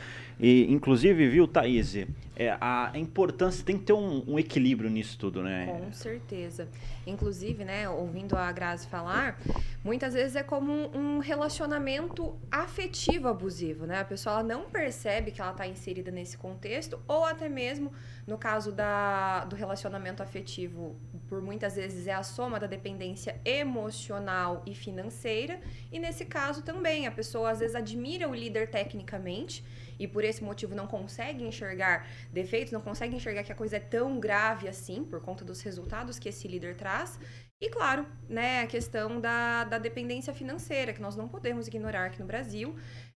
E, 0.43 0.67
inclusive, 0.73 1.29
viu, 1.29 1.47
Thaís, 1.47 1.95
é, 2.35 2.57
a 2.61 2.91
importância 2.97 3.65
tem 3.65 3.79
que 3.79 3.85
ter 3.85 3.93
um, 3.93 4.25
um, 4.27 4.39
equilíbrio 4.41 4.91
nisso 4.91 5.17
tudo, 5.17 5.41
né? 5.41 5.67
Com 5.67 5.93
certeza. 5.93 6.67
Inclusive, 7.07 7.65
né, 7.65 7.89
ouvindo 7.89 8.37
a 8.37 8.51
Grazi 8.51 8.89
falar, 8.89 9.41
muitas 9.85 10.15
vezes 10.15 10.35
é 10.35 10.43
como 10.43 10.73
um, 10.73 11.17
um 11.17 11.19
relacionamento 11.21 12.35
afetivo 12.51 13.29
abusivo, 13.29 13.87
né? 13.87 14.01
A 14.01 14.05
pessoa 14.05 14.43
não 14.43 14.63
percebe 14.65 15.31
que 15.31 15.41
ela 15.41 15.53
está 15.53 15.65
inserida 15.65 16.11
nesse 16.11 16.37
contexto, 16.37 16.99
ou 17.07 17.25
até 17.25 17.49
mesmo 17.49 17.93
no 18.27 18.37
caso 18.37 18.73
da, 18.73 19.45
do 19.45 19.55
relacionamento 19.55 20.25
afetivo 20.25 20.97
por 21.29 21.41
muitas 21.41 21.77
vezes 21.77 22.09
é 22.09 22.13
a 22.13 22.23
soma 22.25 22.59
da 22.59 22.67
dependência 22.67 23.41
emocional 23.45 24.63
e 24.67 24.75
financeira, 24.75 25.61
e 25.93 26.01
nesse 26.01 26.25
caso 26.25 26.63
também 26.63 27.07
a 27.07 27.13
pessoa 27.13 27.51
às 27.51 27.61
vezes 27.61 27.77
admira 27.77 28.29
o 28.29 28.35
líder 28.35 28.69
tecnicamente 28.71 29.65
e 30.03 30.09
por 30.09 30.25
esse 30.25 30.43
motivo 30.43 30.75
não 30.75 30.89
consegue 30.89 31.45
enxergar 31.45 32.09
defeitos, 32.33 32.73
não 32.73 32.81
consegue 32.81 33.15
enxergar 33.15 33.45
que 33.45 33.53
a 33.53 33.55
coisa 33.55 33.77
é 33.77 33.81
tão 33.81 34.19
grave 34.19 34.69
assim, 34.69 35.05
por 35.05 35.21
conta 35.21 35.45
dos 35.45 35.61
resultados 35.63 36.19
que 36.19 36.29
esse 36.29 36.49
líder 36.49 36.75
traz. 36.77 37.21
E 37.61 37.71
claro, 37.71 38.05
né, 38.29 38.63
a 38.63 38.67
questão 38.67 39.21
da, 39.21 39.63
da 39.63 39.79
dependência 39.79 40.35
financeira, 40.35 40.93
que 40.93 41.01
nós 41.01 41.15
não 41.15 41.29
podemos 41.29 41.69
ignorar 41.69 42.07
aqui 42.07 42.19
no 42.19 42.27
Brasil 42.27 42.75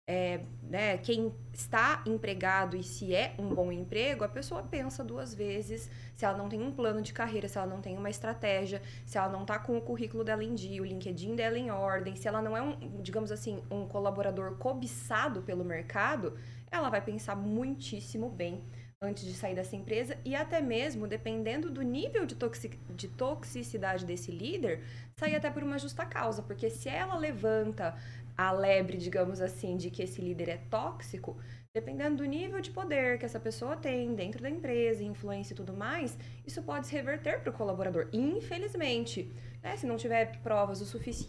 é, 0.07 0.41
né, 0.63 0.99
quem 0.99 1.35
está 1.53 2.03
empregado 2.07 2.77
e 2.77 2.83
se 2.83 3.15
é 3.15 3.35
um 3.39 3.55
bom 3.55 3.73
emprego, 3.73 4.23
a 4.23 4.29
pessoa 4.29 4.63
pensa 4.63 5.03
duas 5.03 5.35
vezes 5.35 5.91
se 6.15 6.27
ela 6.27 6.37
não 6.37 6.49
tem 6.49 6.61
um 6.61 6.71
plano 6.71 7.01
de 7.01 7.13
carreira, 7.13 7.49
se 7.49 7.57
ela 7.57 7.67
não 7.67 7.81
tem 7.81 7.97
uma 7.97 8.11
estratégia, 8.11 8.83
se 9.07 9.17
ela 9.17 9.31
não 9.31 9.43
está 9.43 9.59
com 9.59 9.77
o 9.79 9.81
currículo 9.81 10.23
dela 10.23 10.45
em 10.45 10.55
dia, 10.55 10.83
o 10.83 10.85
LinkedIn 10.85 11.35
dela 11.35 11.59
em 11.59 11.71
ordem, 11.71 12.15
se 12.17 12.29
ela 12.29 12.43
não 12.43 12.55
é 12.55 12.61
um, 12.61 13.01
digamos 13.01 13.33
assim, 13.33 13.63
um 13.71 13.89
colaborador 13.89 14.57
cobiçado 14.57 15.43
pelo 15.43 15.65
mercado, 15.65 16.37
ela 16.75 16.91
vai 16.91 17.01
pensar 17.01 17.37
muitíssimo 17.37 18.29
bem 18.29 18.63
antes 19.01 19.25
de 19.25 19.35
sair 19.35 19.55
dessa 19.55 19.77
empresa 19.77 20.17
e 20.25 20.35
até 20.35 20.61
mesmo, 20.61 21.07
dependendo 21.07 21.71
do 21.71 21.83
nível 21.83 22.25
de, 22.25 22.35
toxic, 22.35 22.79
de 22.91 23.09
toxicidade 23.09 24.05
desse 24.05 24.31
líder, 24.31 24.83
sair 25.19 25.37
até 25.37 25.51
por 25.51 25.63
uma 25.63 25.79
justa 25.79 26.07
causa, 26.07 26.43
porque 26.43 26.71
se 26.71 26.89
ela 26.89 27.17
levanta 27.17 27.95
a 28.37 28.51
lebre, 28.51 28.97
digamos 28.97 29.41
assim, 29.41 29.77
de 29.77 29.91
que 29.91 30.03
esse 30.03 30.21
líder 30.21 30.49
é 30.49 30.57
tóxico, 30.71 31.37
dependendo 31.75 32.19
do 32.19 32.25
nível 32.25 32.61
de 32.61 32.71
poder 32.71 33.19
que 33.19 33.25
essa 33.25 33.41
pessoa 33.41 33.77
tem 33.77 34.15
dentro 34.15 34.43
da 34.43 34.49
empresa, 34.49 35.03
influência 35.03 35.53
e 35.53 35.57
tudo 35.57 35.73
mais, 35.73 36.17
isso 36.47 36.63
pode 36.63 36.87
se 36.87 36.93
reverter 36.93 37.41
para 37.41 37.51
o 37.51 37.53
colaborador. 37.53 38.09
Infelizmente, 38.13 39.31
né, 39.63 39.77
se 39.77 39.87
não 39.87 39.97
tiver 39.97 40.41
provas 40.41 40.81
o, 40.81 40.87
sufici 40.87 41.29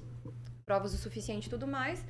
provas 0.66 0.94
o 0.94 0.98
suficiente 0.98 1.46
e 1.46 1.50
tudo 1.50 1.68
mais, 1.68 2.04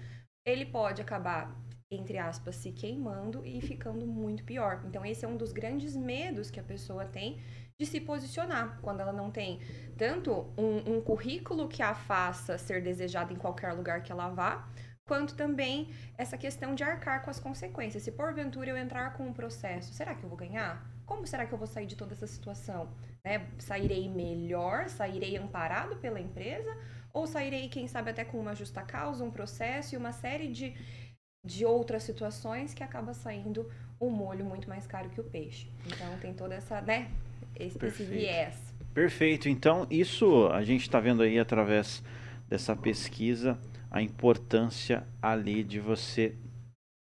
ele 0.45 0.65
pode 0.65 1.01
acabar, 1.01 1.53
entre 1.91 2.17
aspas, 2.17 2.55
se 2.55 2.71
queimando 2.71 3.45
e 3.45 3.61
ficando 3.61 4.05
muito 4.07 4.43
pior. 4.43 4.83
Então, 4.87 5.05
esse 5.05 5.23
é 5.23 5.27
um 5.27 5.37
dos 5.37 5.51
grandes 5.51 5.95
medos 5.95 6.49
que 6.49 6.59
a 6.59 6.63
pessoa 6.63 7.05
tem 7.05 7.39
de 7.77 7.85
se 7.85 7.99
posicionar, 7.99 8.79
quando 8.81 9.01
ela 9.01 9.11
não 9.11 9.29
tem 9.29 9.59
tanto 9.97 10.53
um, 10.57 10.95
um 10.95 11.01
currículo 11.01 11.67
que 11.67 11.83
a 11.83 11.93
faça 11.93 12.57
ser 12.57 12.81
desejada 12.81 13.33
em 13.33 13.35
qualquer 13.35 13.73
lugar 13.73 14.01
que 14.01 14.11
ela 14.11 14.29
vá, 14.29 14.67
quanto 15.05 15.35
também 15.35 15.93
essa 16.17 16.37
questão 16.37 16.73
de 16.73 16.83
arcar 16.83 17.23
com 17.23 17.29
as 17.29 17.39
consequências. 17.39 18.03
Se 18.03 18.11
porventura 18.11 18.71
eu 18.71 18.77
entrar 18.77 19.13
com 19.13 19.27
um 19.27 19.33
processo, 19.33 19.93
será 19.93 20.15
que 20.15 20.23
eu 20.23 20.29
vou 20.29 20.37
ganhar? 20.37 20.89
Como 21.05 21.27
será 21.27 21.45
que 21.45 21.53
eu 21.53 21.57
vou 21.57 21.67
sair 21.67 21.85
de 21.85 21.95
toda 21.95 22.13
essa 22.13 22.25
situação? 22.25 22.89
Né? 23.23 23.47
Sairei 23.59 24.09
melhor? 24.09 24.89
Sairei 24.89 25.37
amparado 25.37 25.97
pela 25.97 26.19
empresa? 26.19 26.75
Ou 27.13 27.27
sairei, 27.27 27.69
quem 27.69 27.87
sabe, 27.87 28.09
até 28.09 28.25
com 28.25 28.39
uma 28.39 28.55
justa 28.55 28.81
causa, 28.81 29.23
um 29.23 29.31
processo 29.31 29.93
e 29.93 29.97
uma 29.97 30.11
série 30.11 30.47
de, 30.47 30.75
de 31.45 31.65
outras 31.65 32.03
situações 32.03 32.73
que 32.73 32.83
acaba 32.83 33.13
saindo 33.13 33.69
o 33.99 34.09
molho 34.09 34.43
muito 34.43 34.67
mais 34.67 34.87
caro 34.87 35.09
que 35.09 35.21
o 35.21 35.23
peixe. 35.23 35.67
Então 35.85 36.17
tem 36.19 36.33
toda 36.33 36.55
essa, 36.55 36.81
né, 36.81 37.11
esse, 37.55 37.77
esse 37.85 38.03
viés. 38.03 38.73
Perfeito. 38.93 39.47
Então, 39.49 39.85
isso 39.89 40.47
a 40.47 40.63
gente 40.63 40.81
está 40.81 40.99
vendo 40.99 41.21
aí 41.21 41.37
através 41.37 42.03
dessa 42.47 42.75
pesquisa 42.75 43.59
a 43.91 44.01
importância 44.01 45.05
ali 45.21 45.63
de 45.63 45.79
você 45.79 46.35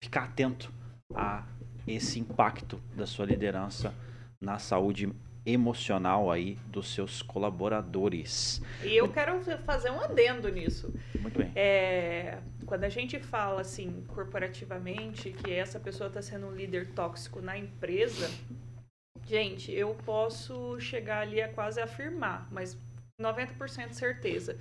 ficar 0.02 0.24
atento 0.24 0.72
a 1.14 1.44
esse 1.86 2.20
impacto 2.20 2.80
da 2.94 3.06
sua 3.06 3.26
liderança 3.26 3.94
na 4.40 4.58
saúde 4.58 5.12
emocional 5.48 6.30
aí 6.30 6.58
dos 6.66 6.92
seus 6.92 7.22
colaboradores. 7.22 8.60
E 8.82 8.96
eu 8.96 9.08
quero 9.08 9.40
fazer 9.64 9.90
um 9.90 10.00
adendo 10.00 10.48
nisso. 10.48 10.92
Muito 11.18 11.38
bem. 11.38 11.50
É, 11.56 12.38
quando 12.66 12.84
a 12.84 12.88
gente 12.88 13.18
fala 13.18 13.62
assim 13.62 14.04
corporativamente 14.08 15.30
que 15.30 15.52
essa 15.52 15.80
pessoa 15.80 16.08
está 16.08 16.20
sendo 16.20 16.46
um 16.46 16.54
líder 16.54 16.92
tóxico 16.92 17.40
na 17.40 17.56
empresa, 17.56 18.30
gente, 19.26 19.72
eu 19.72 19.94
posso 20.04 20.78
chegar 20.78 21.22
ali 21.22 21.40
a 21.40 21.48
quase 21.48 21.80
afirmar, 21.80 22.46
mas 22.52 22.78
90% 23.20 23.92
certeza 23.92 24.58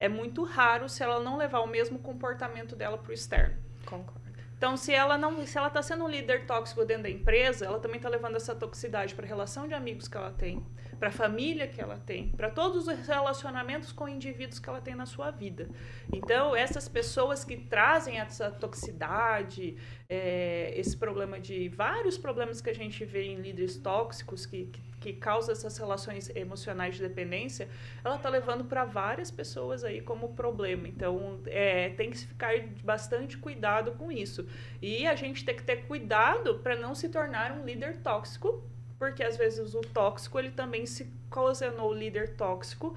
é 0.00 0.08
muito 0.08 0.42
raro 0.42 0.88
se 0.88 1.02
ela 1.02 1.20
não 1.20 1.36
levar 1.36 1.60
o 1.60 1.66
mesmo 1.66 1.98
comportamento 1.98 2.74
dela 2.74 2.98
para 2.98 3.10
o 3.10 3.14
externo. 3.14 3.56
Concordo. 3.86 4.23
Então, 4.64 4.78
se 4.78 4.94
ela 4.94 5.18
não, 5.18 5.46
se 5.46 5.58
ela 5.58 5.68
está 5.68 5.82
sendo 5.82 6.04
um 6.04 6.08
líder 6.08 6.46
tóxico 6.46 6.86
dentro 6.86 7.02
da 7.02 7.10
empresa, 7.10 7.66
ela 7.66 7.78
também 7.78 7.98
está 7.98 8.08
levando 8.08 8.36
essa 8.36 8.54
toxicidade 8.54 9.14
para 9.14 9.26
a 9.26 9.28
relação 9.28 9.68
de 9.68 9.74
amigos 9.74 10.08
que 10.08 10.16
ela 10.16 10.30
tem, 10.30 10.64
para 10.98 11.10
a 11.10 11.12
família 11.12 11.68
que 11.68 11.82
ela 11.82 11.98
tem, 11.98 12.30
para 12.30 12.48
todos 12.48 12.88
os 12.88 13.06
relacionamentos 13.06 13.92
com 13.92 14.08
indivíduos 14.08 14.58
que 14.58 14.66
ela 14.66 14.80
tem 14.80 14.94
na 14.94 15.04
sua 15.04 15.30
vida. 15.30 15.68
Então, 16.10 16.56
essas 16.56 16.88
pessoas 16.88 17.44
que 17.44 17.58
trazem 17.58 18.18
essa 18.18 18.50
toxicidade, 18.50 19.76
é, 20.08 20.72
esse 20.74 20.96
problema 20.96 21.38
de 21.38 21.68
vários 21.68 22.16
problemas 22.16 22.62
que 22.62 22.70
a 22.70 22.74
gente 22.74 23.04
vê 23.04 23.24
em 23.24 23.36
líderes 23.36 23.76
tóxicos 23.76 24.46
que, 24.46 24.70
que 24.72 24.80
que 25.04 25.12
causa 25.12 25.52
essas 25.52 25.76
relações 25.76 26.30
emocionais 26.34 26.94
de 26.96 27.02
dependência, 27.02 27.68
ela 28.02 28.16
está 28.16 28.30
levando 28.30 28.64
para 28.64 28.86
várias 28.86 29.30
pessoas 29.30 29.84
aí 29.84 30.00
como 30.00 30.30
problema. 30.30 30.88
Então, 30.88 31.40
é, 31.44 31.90
tem 31.90 32.10
que 32.10 32.16
ficar 32.16 32.54
bastante 32.82 33.36
cuidado 33.36 33.92
com 33.92 34.10
isso. 34.10 34.48
E 34.80 35.06
a 35.06 35.14
gente 35.14 35.44
tem 35.44 35.54
que 35.54 35.62
ter 35.62 35.86
cuidado 35.86 36.58
para 36.60 36.74
não 36.74 36.94
se 36.94 37.10
tornar 37.10 37.52
um 37.52 37.66
líder 37.66 37.98
tóxico, 37.98 38.64
porque 38.98 39.22
às 39.22 39.36
vezes 39.36 39.74
o 39.74 39.82
tóxico 39.82 40.38
ele 40.38 40.52
também 40.52 40.86
se 40.86 41.06
ocasionou 41.28 41.92
líder 41.92 42.34
tóxico 42.34 42.96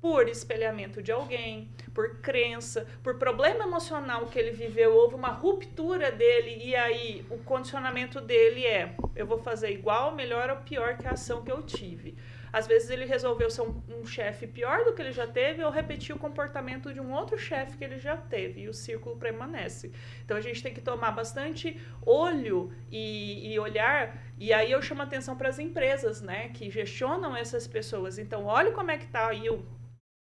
por 0.00 0.28
espelhamento 0.28 1.02
de 1.02 1.10
alguém, 1.10 1.70
por 1.94 2.20
crença, 2.20 2.86
por 3.02 3.18
problema 3.18 3.64
emocional 3.64 4.26
que 4.26 4.38
ele 4.38 4.50
viveu, 4.50 4.94
houve 4.94 5.14
uma 5.14 5.30
ruptura 5.30 6.12
dele 6.12 6.60
e 6.62 6.76
aí 6.76 7.26
o 7.30 7.38
condicionamento 7.38 8.20
dele 8.20 8.64
é: 8.64 8.94
eu 9.14 9.26
vou 9.26 9.38
fazer 9.38 9.70
igual, 9.70 10.14
melhor 10.14 10.50
ou 10.50 10.56
pior 10.58 10.96
que 10.96 11.06
a 11.06 11.12
ação 11.12 11.42
que 11.42 11.50
eu 11.50 11.62
tive. 11.62 12.16
Às 12.52 12.66
vezes 12.66 12.88
ele 12.88 13.04
resolveu 13.04 13.50
ser 13.50 13.62
um, 13.62 13.82
um 14.00 14.06
chefe 14.06 14.46
pior 14.46 14.82
do 14.84 14.94
que 14.94 15.02
ele 15.02 15.12
já 15.12 15.26
teve 15.26 15.62
ou 15.62 15.70
repetir 15.70 16.14
o 16.14 16.18
comportamento 16.18 16.90
de 16.90 16.98
um 16.98 17.12
outro 17.12 17.36
chefe 17.36 17.76
que 17.76 17.84
ele 17.84 17.98
já 17.98 18.16
teve 18.16 18.62
e 18.62 18.68
o 18.68 18.72
círculo 18.72 19.16
permanece. 19.16 19.92
Então 20.24 20.36
a 20.36 20.40
gente 20.40 20.62
tem 20.62 20.72
que 20.72 20.80
tomar 20.80 21.10
bastante 21.10 21.78
olho 22.00 22.72
e, 22.90 23.52
e 23.52 23.58
olhar 23.58 24.16
e 24.38 24.54
aí 24.54 24.70
eu 24.70 24.80
chamo 24.80 25.02
atenção 25.02 25.36
para 25.36 25.50
as 25.50 25.58
empresas, 25.58 26.22
né, 26.22 26.48
que 26.48 26.70
gestionam 26.70 27.36
essas 27.36 27.66
pessoas. 27.66 28.18
Então 28.18 28.46
olha 28.46 28.72
como 28.72 28.90
é 28.90 28.96
que 28.96 29.04
está 29.04 29.28
aí 29.28 29.50
o 29.50 29.62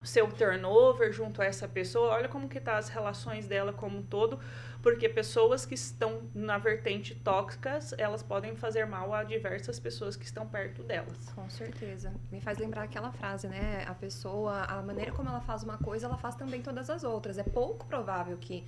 seu 0.04 0.28
turnover 0.28 1.12
junto 1.12 1.42
a 1.42 1.46
essa 1.46 1.68
pessoa, 1.68 2.14
olha 2.14 2.28
como 2.28 2.50
que 2.50 2.60
tá 2.60 2.78
as 2.78 2.90
relações 2.90 3.48
dela 3.48 3.72
como 3.72 4.00
um 4.00 4.04
todo, 4.04 4.40
porque 4.82 5.08
pessoas 5.08 5.66
que 5.66 5.76
estão 5.76 6.24
na 6.36 6.58
vertente 6.58 7.16
tóxicas, 7.16 7.94
elas 7.98 8.22
podem 8.22 8.56
fazer 8.56 8.86
mal 8.86 9.14
a 9.14 9.24
diversas 9.24 9.80
pessoas 9.80 10.18
que 10.18 10.26
estão 10.26 10.46
perto 10.46 10.84
delas. 10.84 11.30
Com 11.34 11.50
certeza. 11.50 12.14
Me 12.30 12.42
faz 12.42 12.58
lembrar 12.58 12.84
aquela 12.84 13.12
frase, 13.12 13.48
né? 13.48 13.86
A 13.88 13.94
pessoa, 13.94 14.64
a 14.64 14.82
maneira 14.82 15.12
como 15.12 15.30
ela 15.30 15.40
faz 15.40 15.64
uma 15.64 15.78
coisa, 15.78 16.06
ela 16.06 16.18
faz 16.18 16.36
também 16.36 16.62
todas 16.62 16.90
as 16.90 17.06
outras. 17.06 17.38
É 17.38 17.44
pouco 17.44 17.86
provável 17.86 18.38
que 18.38 18.66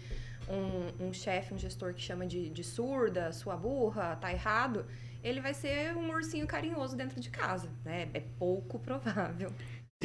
um, 0.47 1.07
um 1.07 1.13
chefe, 1.13 1.53
um 1.53 1.57
gestor 1.57 1.93
que 1.93 2.01
chama 2.01 2.25
de, 2.25 2.49
de 2.49 2.63
surda, 2.63 3.33
sua 3.33 3.57
burra, 3.57 4.15
tá 4.15 4.31
errado, 4.31 4.85
ele 5.23 5.41
vai 5.41 5.53
ser 5.53 5.97
um 5.97 6.11
ursinho 6.11 6.45
carinhoso 6.45 6.95
dentro 6.95 7.19
de 7.19 7.31
casa, 7.31 7.67
né? 7.83 8.07
É 8.13 8.21
pouco 8.37 8.77
provável 8.77 9.51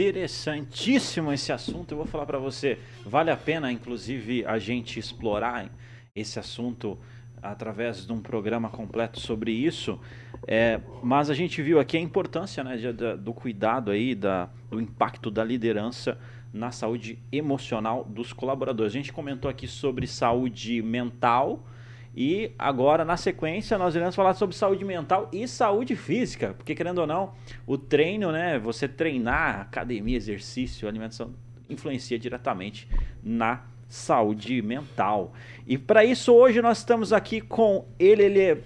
interessantíssimo 0.00 1.30
esse 1.32 1.52
assunto. 1.52 1.92
Eu 1.92 1.98
vou 1.98 2.06
falar 2.06 2.24
para 2.24 2.38
você, 2.38 2.78
vale 3.04 3.30
a 3.30 3.36
pena, 3.36 3.70
inclusive, 3.70 4.44
a 4.46 4.58
gente 4.58 4.98
explorar 4.98 5.70
esse 6.14 6.38
assunto 6.38 6.98
através 7.42 8.06
de 8.06 8.12
um 8.12 8.20
programa 8.20 8.70
completo 8.70 9.20
sobre 9.20 9.52
isso. 9.52 10.00
É, 10.46 10.80
mas 11.02 11.28
a 11.28 11.34
gente 11.34 11.60
viu 11.60 11.78
aqui 11.78 11.98
a 11.98 12.00
importância 12.00 12.64
né, 12.64 12.76
de, 12.76 12.92
de, 12.92 13.16
do 13.16 13.34
cuidado 13.34 13.90
aí, 13.90 14.14
da, 14.14 14.48
do 14.70 14.80
impacto 14.80 15.30
da 15.30 15.44
liderança 15.44 16.18
na 16.52 16.70
saúde 16.70 17.18
emocional 17.30 18.04
dos 18.04 18.32
colaboradores. 18.32 18.92
A 18.92 18.96
gente 18.96 19.12
comentou 19.12 19.50
aqui 19.50 19.66
sobre 19.66 20.06
saúde 20.06 20.82
mental 20.82 21.66
e 22.14 22.52
agora, 22.58 23.04
na 23.04 23.16
sequência, 23.16 23.78
nós 23.78 23.94
iremos 23.94 24.16
falar 24.16 24.34
sobre 24.34 24.56
saúde 24.56 24.84
mental 24.84 25.28
e 25.32 25.46
saúde 25.46 25.94
física, 25.94 26.54
porque 26.54 26.74
querendo 26.74 26.98
ou 26.98 27.06
não, 27.06 27.32
o 27.66 27.78
treino, 27.78 28.32
né, 28.32 28.58
você 28.58 28.88
treinar, 28.88 29.60
academia, 29.60 30.16
exercício, 30.16 30.88
alimentação, 30.88 31.32
influencia 31.68 32.18
diretamente 32.18 32.88
na 33.22 33.62
saúde 33.88 34.60
mental. 34.60 35.32
E 35.66 35.78
para 35.78 36.04
isso 36.04 36.32
hoje 36.32 36.60
nós 36.60 36.78
estamos 36.78 37.12
aqui 37.12 37.40
com 37.40 37.86
ele, 37.98 38.24
ele 38.24 38.40
é, 38.40 38.58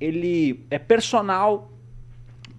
ele 0.00 0.66
é 0.70 0.78
personal 0.78 1.70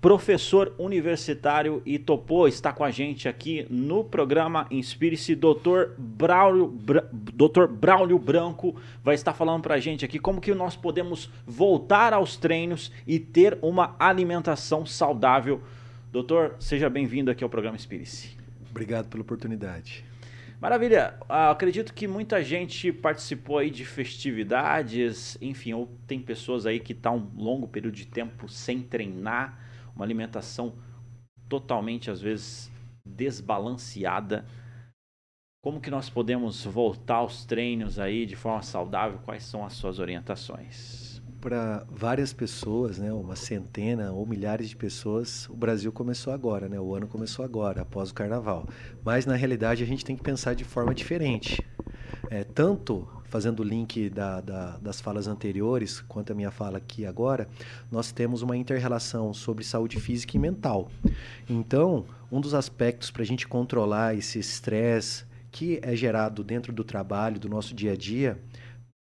professor 0.01 0.73
universitário 0.77 1.81
e 1.85 1.99
topou 1.99 2.47
estar 2.47 2.73
com 2.73 2.83
a 2.83 2.91
gente 2.91 3.27
aqui 3.27 3.65
no 3.69 4.03
programa 4.03 4.65
Inspire-se. 4.71 5.35
Dr. 5.35 5.93
Braulio, 5.97 6.67
Bra, 6.67 7.03
Dr. 7.11 7.67
Braulio 7.67 8.17
Branco 8.17 8.75
vai 9.03 9.15
estar 9.15 9.33
falando 9.33 9.63
para 9.63 9.75
a 9.75 9.79
gente 9.79 10.05
aqui 10.05 10.19
como 10.19 10.39
que 10.39 10.53
nós 10.53 10.75
podemos 10.75 11.29
voltar 11.45 12.13
aos 12.13 12.37
treinos 12.37 12.91
e 13.05 13.19
ter 13.19 13.57
uma 13.61 13.95
alimentação 13.99 14.85
saudável 14.85 15.61
Doutor, 16.11 16.55
seja 16.59 16.89
bem-vindo 16.89 17.29
aqui 17.29 17.43
ao 17.43 17.49
programa 17.51 17.77
Espírito. 17.77 18.35
Obrigado 18.71 19.09
pela 19.09 19.21
oportunidade. 19.21 20.03
Maravilha. 20.59 21.13
Uh, 21.21 21.51
acredito 21.51 21.93
que 21.93 22.07
muita 22.07 22.43
gente 22.43 22.91
participou 22.91 23.59
aí 23.59 23.69
de 23.69 23.85
festividades, 23.85 25.37
enfim, 25.39 25.73
ou 25.73 25.87
tem 26.07 26.19
pessoas 26.19 26.65
aí 26.65 26.79
que 26.79 26.93
estão 26.93 27.19
tá 27.19 27.25
um 27.25 27.43
longo 27.43 27.67
período 27.67 27.93
de 27.93 28.07
tempo 28.07 28.49
sem 28.49 28.81
treinar, 28.81 29.55
uma 29.99 30.05
alimentação 30.05 30.73
totalmente, 31.49 32.09
às 32.09 32.21
vezes, 32.21 32.71
desbalanceada. 33.05 34.45
Como 35.61 35.81
que 35.81 35.91
nós 35.91 36.09
podemos 36.09 36.63
voltar 36.63 37.15
aos 37.15 37.43
treinos 37.43 37.99
aí 37.99 38.25
de 38.25 38.37
forma 38.37 38.61
saudável? 38.61 39.19
Quais 39.25 39.43
são 39.43 39.65
as 39.65 39.73
suas 39.73 39.99
orientações? 39.99 41.09
para 41.41 41.85
várias 41.89 42.33
pessoas, 42.33 42.97
né, 42.97 43.13
uma 43.13 43.33
centena 43.33 44.11
ou 44.11 44.25
milhares 44.25 44.67
de 44.67 44.75
pessoas, 44.75 45.47
o 45.49 45.55
Brasil 45.55 45.89
começou 45.89 46.33
agora, 46.33 46.67
né, 46.67 46.77
o 46.77 46.93
ano 46.93 47.07
começou 47.07 47.45
agora, 47.45 47.83
após 47.83 48.09
o 48.09 48.13
Carnaval. 48.13 48.67
Mas 49.05 49.25
na 49.25 49.37
realidade 49.37 49.81
a 49.81 49.87
gente 49.87 50.03
tem 50.03 50.17
que 50.17 50.21
pensar 50.21 50.53
de 50.53 50.65
forma 50.65 50.93
diferente. 50.93 51.65
É, 52.29 52.43
tanto 52.43 53.07
fazendo 53.29 53.61
o 53.61 53.63
link 53.63 54.09
da, 54.09 54.41
da, 54.41 54.77
das 54.77 54.99
falas 54.99 55.27
anteriores, 55.27 56.01
quanto 56.01 56.31
a 56.31 56.35
minha 56.35 56.51
fala 56.51 56.77
aqui 56.77 57.05
agora, 57.05 57.47
nós 57.91 58.11
temos 58.11 58.41
uma 58.41 58.57
inter-relação 58.57 59.33
sobre 59.33 59.63
saúde 59.63 59.99
física 59.99 60.35
e 60.35 60.39
mental. 60.39 60.91
Então, 61.47 62.05
um 62.31 62.41
dos 62.41 62.53
aspectos 62.53 63.11
para 63.11 63.21
a 63.21 63.25
gente 63.25 63.47
controlar 63.47 64.15
esse 64.15 64.39
estresse 64.39 65.25
que 65.51 65.79
é 65.81 65.95
gerado 65.95 66.43
dentro 66.43 66.73
do 66.73 66.83
trabalho, 66.83 67.39
do 67.39 67.49
nosso 67.49 67.73
dia 67.73 67.93
a 67.93 67.95
dia, 67.95 68.39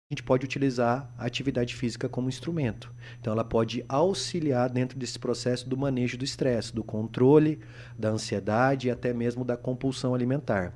a 0.09 0.15
gente 0.15 0.23
pode 0.23 0.45
utilizar 0.45 1.11
a 1.19 1.27
atividade 1.27 1.75
física 1.75 2.09
como 2.09 2.29
instrumento. 2.29 2.93
Então, 3.21 3.33
ela 3.33 3.45
pode 3.45 3.85
auxiliar 3.89 4.71
dentro 4.71 4.97
desse 4.99 5.19
processo 5.19 5.69
do 5.69 5.77
manejo 5.77 6.17
do 6.17 6.25
estresse, 6.25 6.73
do 6.73 6.85
controle, 6.85 7.59
da 7.99 8.11
ansiedade 8.11 8.87
e 8.87 8.91
até 8.91 9.13
mesmo 9.13 9.45
da 9.45 9.57
compulsão 9.57 10.15
alimentar. 10.15 10.73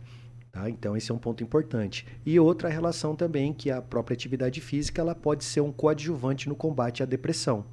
Tá? 0.52 0.68
Então, 0.68 0.96
esse 0.96 1.10
é 1.10 1.14
um 1.14 1.18
ponto 1.18 1.44
importante. 1.44 2.06
E 2.26 2.38
outra 2.40 2.68
relação 2.68 3.14
também, 3.14 3.52
que 3.52 3.70
a 3.70 3.80
própria 3.80 4.14
atividade 4.14 4.60
física 4.60 5.00
ela 5.00 5.14
pode 5.14 5.44
ser 5.44 5.60
um 5.60 5.70
coadjuvante 5.70 6.48
no 6.48 6.56
combate 6.56 7.02
à 7.02 7.06
depressão. 7.06 7.64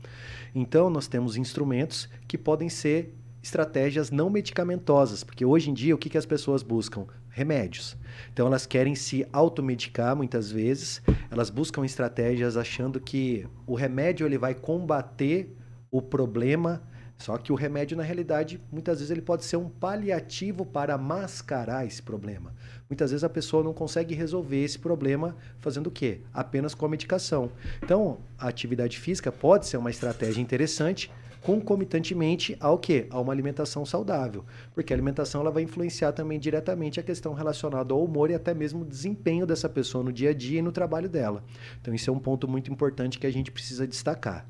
Então, 0.53 0.89
nós 0.89 1.07
temos 1.07 1.38
instrumentos 1.38 2.07
que 2.27 2.38
podem 2.38 2.69
ser 2.69 3.15
estratégias 3.48 4.12
não 4.12 4.29
medicamentosas, 4.29 5.24
porque 5.24 5.46
hoje 5.46 5.69
em 5.69 5.74
dia 5.74 5.96
o 5.96 5.98
que, 5.98 6.10
que 6.10 6.17
as 6.17 6.25
pessoas 6.25 6.62
buscam? 6.62 7.05
Remédios. 7.29 7.96
Então 8.34 8.48
elas 8.48 8.65
querem 8.65 8.96
se 8.96 9.25
automedicar 9.31 10.15
muitas 10.15 10.51
vezes, 10.51 11.01
elas 11.29 11.50
buscam 11.50 11.86
estratégias 11.86 12.57
achando 12.57 13.00
que 13.00 13.48
o 13.65 13.75
remédio 13.75 14.25
ele 14.25 14.38
vai 14.38 14.55
combater 14.55 15.55
o 15.91 16.01
problema, 16.01 16.81
só 17.17 17.38
que 17.38 17.51
o 17.51 17.55
remédio 17.55 17.97
na 17.97 18.03
realidade 18.03 18.62
muitas 18.71 19.00
vezes 19.00 19.12
ele 19.12 19.21
pode 19.21 19.43
ser 19.43 19.57
um 19.57 19.67
paliativo 19.67 20.65
para 20.65 20.97
mascarar 20.97 21.86
esse 21.86 22.01
problema. 22.01 22.53
Muitas 22.89 23.12
vezes 23.12 23.24
a 23.24 23.29
pessoa 23.29 23.63
não 23.63 23.74
consegue 23.74 24.13
resolver 24.13 24.63
esse 24.63 24.79
problema 24.79 25.36
fazendo 25.59 25.88
o 25.88 25.91
quê? 25.91 26.21
Apenas 26.33 26.74
com 26.74 26.86
a 26.86 26.89
medicação. 26.89 27.51
Então, 27.83 28.19
a 28.38 28.47
atividade 28.47 29.00
física 29.00 29.31
pode 29.31 29.65
ser 29.65 29.77
uma 29.77 29.89
estratégia 29.89 30.41
interessante, 30.41 31.12
concomitantemente 31.41 32.55
ao 32.59 32.77
quê? 32.77 33.07
A 33.09 33.19
uma 33.19 33.33
alimentação 33.33 33.86
saudável. 33.86 34.45
Porque 34.74 34.93
a 34.93 34.95
alimentação 34.95 35.41
ela 35.41 35.51
vai 35.51 35.63
influenciar 35.63 36.12
também 36.12 36.39
diretamente 36.39 37.00
a 37.00 37.03
questão 37.03 37.33
relacionada 37.33 37.93
ao 37.93 38.03
humor 38.03 38.29
e 38.29 38.36
até 38.36 38.53
mesmo 38.53 38.83
o 38.83 38.86
desempenho 38.86 39.45
dessa 39.45 39.67
pessoa 39.67 40.03
no 40.03 40.13
dia 40.13 40.29
a 40.29 40.33
dia 40.33 40.59
e 40.59 40.62
no 40.62 40.71
trabalho 40.71 41.09
dela. 41.09 41.43
Então 41.81 41.93
isso 41.93 42.09
é 42.09 42.13
um 42.13 42.19
ponto 42.19 42.47
muito 42.47 42.71
importante 42.71 43.19
que 43.19 43.27
a 43.27 43.31
gente 43.31 43.51
precisa 43.51 43.88
destacar. 43.88 44.45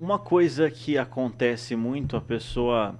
Uma 0.00 0.18
coisa 0.18 0.70
que 0.70 0.96
acontece 0.96 1.74
muito, 1.74 2.16
a 2.16 2.20
pessoa 2.20 2.98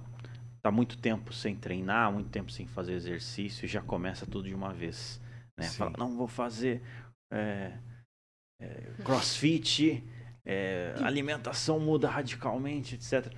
está 0.57 0.69
muito 0.69 0.97
tempo 0.97 1.31
sem 1.33 1.55
treinar, 1.55 2.11
muito 2.11 2.29
tempo 2.29 2.51
sem 2.51 2.67
fazer 2.67 2.93
exercício 2.93 3.65
e 3.65 3.69
já 3.69 3.81
começa 3.81 4.25
tudo 4.25 4.49
de 4.49 4.53
uma 4.53 4.73
vez. 4.73 5.21
Né? 5.57 5.65
Fala, 5.67 5.93
não 5.97 6.17
vou 6.17 6.27
fazer 6.27 6.81
é, 7.31 7.71
é, 8.61 8.93
crossfit, 9.03 10.03
é, 10.45 10.93
alimentação 11.01 11.79
muda 11.79 12.09
radicalmente, 12.09 12.95
etc. 12.95 13.33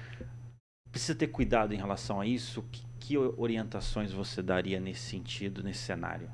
Precisa 0.91 1.13
ter 1.13 1.27
cuidado 1.27 1.73
em 1.73 1.77
relação 1.77 2.19
a 2.19 2.25
isso. 2.25 2.63
Que, 2.71 2.83
que 2.99 3.17
orientações 3.17 4.11
você 4.11 4.41
daria 4.41 4.79
nesse 4.79 5.01
sentido, 5.01 5.61
nesse 5.61 5.81
cenário? 5.81 6.29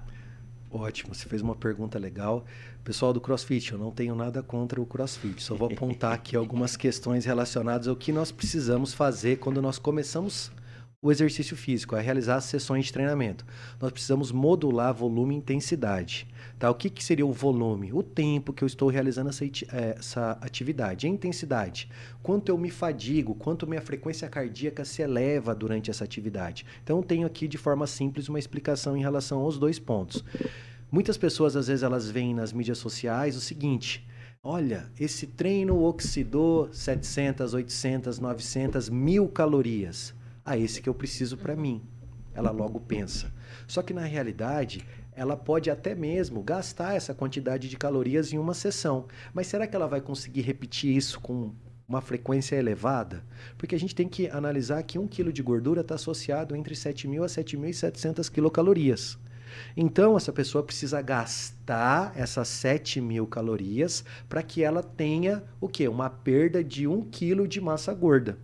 Ótimo, 0.69 1.15
você 1.15 1.27
fez 1.27 1.41
uma 1.41 1.55
pergunta 1.55 1.97
legal. 1.97 2.45
Pessoal 2.83 3.13
do 3.13 3.21
CrossFit, 3.21 3.71
eu 3.71 3.77
não 3.77 3.91
tenho 3.91 4.15
nada 4.15 4.43
contra 4.43 4.81
o 4.81 4.85
CrossFit, 4.85 5.41
só 5.41 5.55
vou 5.55 5.71
apontar 5.71 6.13
aqui 6.13 6.35
algumas 6.37 6.75
questões 6.75 7.25
relacionadas 7.25 7.87
ao 7.87 7.95
que 7.95 8.11
nós 8.11 8.31
precisamos 8.31 8.93
fazer 8.93 9.39
quando 9.39 9.61
nós 9.61 9.79
começamos 9.79 10.51
o 10.99 11.11
exercício 11.11 11.55
físico, 11.55 11.95
a 11.95 11.99
realizar 11.99 12.37
as 12.37 12.45
sessões 12.45 12.85
de 12.85 12.93
treinamento. 12.93 13.45
Nós 13.79 13.91
precisamos 13.91 14.31
modular 14.31 14.91
volume 14.91 15.35
e 15.35 15.37
intensidade. 15.37 16.27
Tá? 16.57 16.71
O 16.71 16.75
que, 16.75 16.89
que 16.89 17.03
seria 17.03 17.25
o 17.25 17.31
volume? 17.31 17.93
O 17.93 18.01
tempo 18.01 18.51
que 18.51 18.63
eu 18.63 18.67
estou 18.67 18.89
realizando 18.89 19.29
essa, 19.29 19.45
é, 19.45 19.95
essa 19.95 20.31
atividade. 20.41 21.05
A 21.05 21.09
intensidade. 21.09 21.87
Quanto 22.23 22.49
eu 22.49 22.57
me 22.57 22.71
fadigo, 22.71 23.35
quanto 23.35 23.67
minha 23.67 23.81
frequência 23.81 24.27
cardíaca 24.27 24.83
se 24.83 25.03
eleva 25.03 25.53
durante 25.53 25.91
essa 25.91 26.03
atividade. 26.03 26.65
Então, 26.83 27.03
tenho 27.03 27.27
aqui 27.27 27.47
de 27.47 27.59
forma 27.59 27.85
simples 27.85 28.27
uma 28.27 28.39
explicação 28.39 28.97
em 28.97 29.01
relação 29.01 29.39
aos 29.41 29.59
dois 29.59 29.77
pontos. 29.77 30.23
Muitas 30.91 31.15
pessoas, 31.15 31.55
às 31.55 31.67
vezes, 31.67 31.83
elas 31.83 32.09
veem 32.09 32.33
nas 32.33 32.51
mídias 32.51 32.79
sociais 32.79 33.35
o 33.35 33.41
seguinte. 33.41 34.07
Olha, 34.41 34.89
esse 34.99 35.27
treino 35.27 35.83
oxidou 35.83 36.73
700, 36.73 37.53
800, 37.53 38.17
900, 38.17 38.89
mil 38.89 39.27
calorias 39.27 40.16
a 40.47 40.57
esse 40.57 40.81
que 40.81 40.87
eu 40.87 40.93
preciso 40.93 41.37
para 41.37 41.57
mim. 41.57 41.83
Ela 42.33 42.51
logo 42.51 42.79
pensa. 42.79 43.31
Só 43.67 43.81
que 43.81 43.93
na 43.93 44.05
realidade, 44.05 44.85
ela 45.13 45.35
pode 45.35 45.69
até 45.69 45.93
mesmo 45.93 46.41
gastar 46.41 46.95
essa 46.95 47.13
quantidade 47.13 47.67
de 47.67 47.75
calorias 47.75 48.31
em 48.31 48.37
uma 48.37 48.53
sessão. 48.53 49.07
Mas 49.33 49.47
será 49.47 49.67
que 49.67 49.75
ela 49.75 49.87
vai 49.87 49.99
conseguir 49.99 50.41
repetir 50.41 50.95
isso 50.95 51.19
com 51.19 51.51
uma 51.85 51.99
frequência 51.99 52.55
elevada? 52.55 53.25
Porque 53.57 53.75
a 53.75 53.79
gente 53.79 53.93
tem 53.93 54.07
que 54.07 54.29
analisar 54.29 54.81
que 54.83 54.97
um 54.97 55.07
quilo 55.07 55.33
de 55.33 55.43
gordura 55.43 55.81
está 55.81 55.95
associado 55.95 56.55
entre 56.55 56.75
7.000 56.75 57.23
a 57.23 57.27
7.700 57.27 58.31
quilocalorias. 58.31 59.17
Então, 59.75 60.15
essa 60.15 60.31
pessoa 60.31 60.63
precisa 60.63 61.01
gastar 61.01 62.13
essas 62.15 62.47
7 62.47 63.01
mil 63.01 63.27
calorias 63.27 64.03
para 64.29 64.43
que 64.43 64.63
ela 64.63 64.83
tenha 64.83 65.43
o 65.59 65.67
quê? 65.67 65.87
Uma 65.87 66.09
perda 66.09 66.63
de 66.63 66.87
1 66.87 67.09
quilo 67.09 67.47
de 67.47 67.59
massa 67.59 67.93
gorda. 67.93 68.37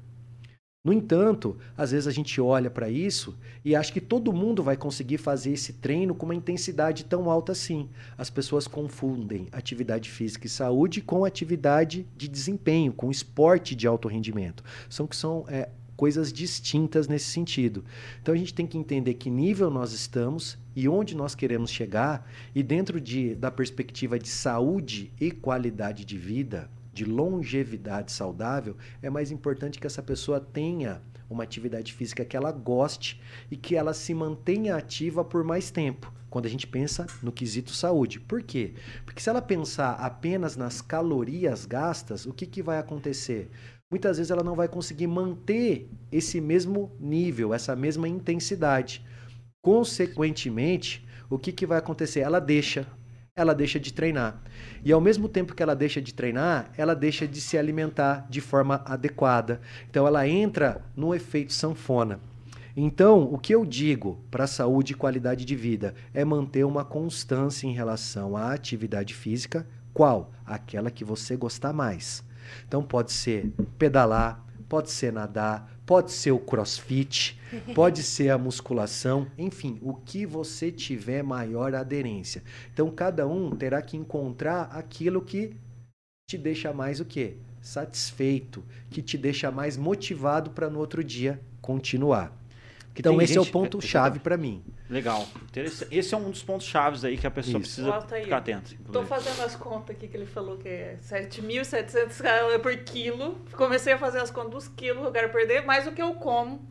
No 0.86 0.91
entanto, 0.91 1.56
às 1.78 1.91
vezes 1.91 2.08
a 2.08 2.12
gente 2.12 2.41
olha 2.41 2.69
para 2.69 2.89
isso 2.89 3.38
e 3.63 3.74
acha 3.74 3.93
que 3.93 4.02
todo 4.02 4.34
mundo 4.34 4.62
vai 4.62 4.76
conseguir 4.76 5.17
fazer 5.17 5.54
esse 5.54 5.72
treino 5.72 6.13
com 6.13 6.26
uma 6.26 6.36
intensidade 6.36 7.06
tão 7.06 7.30
alta 7.30 7.54
assim. 7.54 7.89
As 8.17 8.30
pessoas 8.30 8.67
confundem 8.67 9.48
atividade 9.54 10.10
física 10.10 10.46
e 10.46 10.50
saúde 10.50 11.00
com 11.00 11.24
atividade 11.24 12.06
de 12.17 12.28
desempenho, 12.28 12.91
com 12.91 13.10
esporte 13.10 13.76
de 13.76 13.88
alto 13.88 14.10
rendimento. 14.10 14.62
São 14.89 15.08
que 15.08 15.15
são 15.15 15.46
é, 15.48 15.69
coisas 15.96 16.34
distintas 16.34 17.08
nesse 17.08 17.28
sentido. 17.28 17.86
Então 18.22 18.34
a 18.34 18.38
gente 18.38 18.54
tem 18.54 18.67
que 18.67 18.78
entender 18.78 19.13
que 19.13 19.30
nível 19.30 19.69
nós 19.69 19.93
estamos 19.93 20.58
e 20.76 20.89
onde 20.89 21.15
nós 21.15 21.34
queremos 21.34 21.72
chegar, 21.72 22.30
e 22.54 22.62
dentro 22.62 23.00
de, 23.00 23.36
da 23.36 23.50
perspectiva 23.50 24.19
de 24.19 24.28
saúde 24.28 25.13
e 25.17 25.32
qualidade 25.32 26.04
de 26.04 26.17
vida, 26.17 26.69
de 26.93 27.03
longevidade 27.03 28.12
saudável, 28.12 28.77
é 29.01 29.10
mais 29.10 29.32
importante 29.32 29.79
que 29.79 29.88
essa 29.88 30.03
pessoa 30.03 30.39
tenha 30.39 31.01
uma 31.29 31.43
atividade 31.43 31.91
física 31.93 32.23
que 32.23 32.38
ela 32.38 32.51
goste 32.51 33.19
e 33.49 33.58
que 33.58 33.75
ela 33.75 33.93
se 33.93 34.13
mantenha 34.13 34.75
ativa 34.75 35.23
por 35.23 35.43
mais 35.43 35.71
tempo. 35.71 36.13
Quando 36.29 36.45
a 36.45 36.49
gente 36.49 36.65
pensa 36.65 37.06
no 37.21 37.32
quesito 37.32 37.71
saúde. 37.71 38.19
Por 38.19 38.41
quê? 38.41 38.73
Porque 39.06 39.21
se 39.21 39.29
ela 39.29 39.41
pensar 39.41 39.93
apenas 39.93 40.56
nas 40.56 40.82
calorias 40.82 41.65
gastas, 41.65 42.25
o 42.25 42.34
que, 42.34 42.45
que 42.45 42.63
vai 42.63 42.79
acontecer? 42.79 43.51
Muitas 43.89 44.17
vezes 44.17 44.32
ela 44.32 44.43
não 44.43 44.56
vai 44.56 44.67
conseguir 44.67 45.06
manter 45.06 45.88
esse 46.12 46.41
mesmo 46.41 46.91
nível, 46.99 47.53
essa 47.53 47.75
mesma 47.75 48.08
intensidade. 48.08 49.06
Consequentemente, 49.62 51.08
o 51.29 51.38
que, 51.38 51.51
que 51.51 51.67
vai 51.67 51.77
acontecer? 51.77 52.21
Ela 52.21 52.39
deixa 52.39 52.88
ela 53.36 53.56
deixa 53.56 53.80
de 53.80 53.91
treinar. 53.91 54.39
E 54.84 54.91
ao 54.91 55.02
mesmo 55.02 55.28
tempo 55.28 55.56
que 55.56 55.63
ela 55.63 55.76
deixa 55.76 56.00
de 56.00 56.13
treinar, 56.13 56.72
ela 56.78 56.96
deixa 56.96 57.28
de 57.28 57.41
se 57.41 57.58
alimentar 57.58 58.28
de 58.30 58.39
forma 58.39 58.84
adequada. 58.86 59.60
Então 59.89 60.06
ela 60.06 60.28
entra 60.28 60.84
no 60.96 61.15
efeito 61.15 61.52
sanfona. 61.52 62.19
Então, 62.78 63.24
o 63.32 63.38
que 63.38 63.54
eu 63.54 63.65
digo 63.65 64.19
para 64.30 64.48
saúde 64.48 64.93
e 64.93 64.96
qualidade 64.96 65.46
de 65.46 65.56
vida 65.56 65.96
é 66.13 66.24
manter 66.24 66.63
uma 66.63 66.86
constância 66.86 67.67
em 67.67 67.74
relação 67.74 68.38
à 68.38 68.52
atividade 68.52 69.15
física, 69.15 69.65
qual? 69.93 70.32
Aquela 70.46 70.91
que 70.91 71.04
você 71.04 71.36
gostar 71.36 71.74
mais. 71.74 72.24
Então 72.67 72.84
pode 72.84 73.12
ser 73.12 73.52
pedalar, 73.80 74.43
pode 74.69 74.91
ser 74.91 75.12
nadar, 75.12 75.72
pode 75.86 76.12
ser 76.12 76.32
o 76.32 76.39
crossfit, 76.39 77.39
pode 77.76 78.04
ser 78.04 78.30
a 78.30 78.38
musculação, 78.38 79.28
enfim, 79.38 79.80
o 79.82 79.93
que 79.93 80.26
você 80.26 80.72
tiver 80.72 81.24
maior 81.24 81.74
aderência. 81.76 82.43
Então, 82.74 82.89
cada 82.91 83.28
um 83.28 83.52
terá 83.52 83.82
que 83.82 83.98
encontrar 83.98 84.63
aquilo 84.72 85.22
que 85.22 85.56
te 86.28 86.38
deixa 86.38 86.74
mais 86.74 87.00
o 87.00 87.06
quê? 87.06 87.38
Satisfeito, 87.62 88.63
que 88.89 89.02
te 89.02 89.17
deixa 89.17 89.50
mais 89.52 89.78
motivado 89.78 90.52
para 90.52 90.69
no 90.69 90.80
outro 90.80 91.04
dia 91.04 91.39
continuar. 91.62 92.42
Que 92.93 93.01
então 93.01 93.19
esse 93.21 93.36
é 93.38 93.41
o 93.41 93.43
gente- 93.43 93.51
ponto 93.53 93.82
chave 93.82 94.19
para 94.19 94.38
mim. 94.38 94.63
Legal. 94.89 95.27
Esse 95.89 96.13
é 96.13 96.17
um 96.17 96.29
dos 96.29 96.43
pontos 96.43 96.67
chaves 96.67 97.03
aí 97.03 97.17
que 97.17 97.25
a 97.25 97.32
pessoa 97.32 97.60
Isso. 97.60 97.82
precisa 97.82 98.01
ficar 98.23 98.38
atenta. 98.38 98.69
Tô 98.69 98.99
inclusive. 99.01 99.06
fazendo 99.08 99.41
as 99.45 99.56
contas 99.56 99.95
aqui 99.95 100.08
que 100.08 100.15
ele 100.15 100.27
falou 100.27 100.58
que 100.58 100.67
é 100.67 100.97
7.700 101.01 102.21
calorias 102.21 102.62
por 102.62 102.75
quilo. 102.77 103.38
Comecei 103.53 103.93
a 103.93 103.97
fazer 103.97 104.19
as 104.19 104.29
contas 104.29 104.51
dos 104.51 104.67
quilos 104.67 105.01
que 105.01 105.08
eu 105.08 105.12
quero 105.12 105.29
perder, 105.32 105.65
mais 105.65 105.88
o 105.88 105.91
que 105.91 106.01
eu 106.01 106.13
como. 106.13 106.67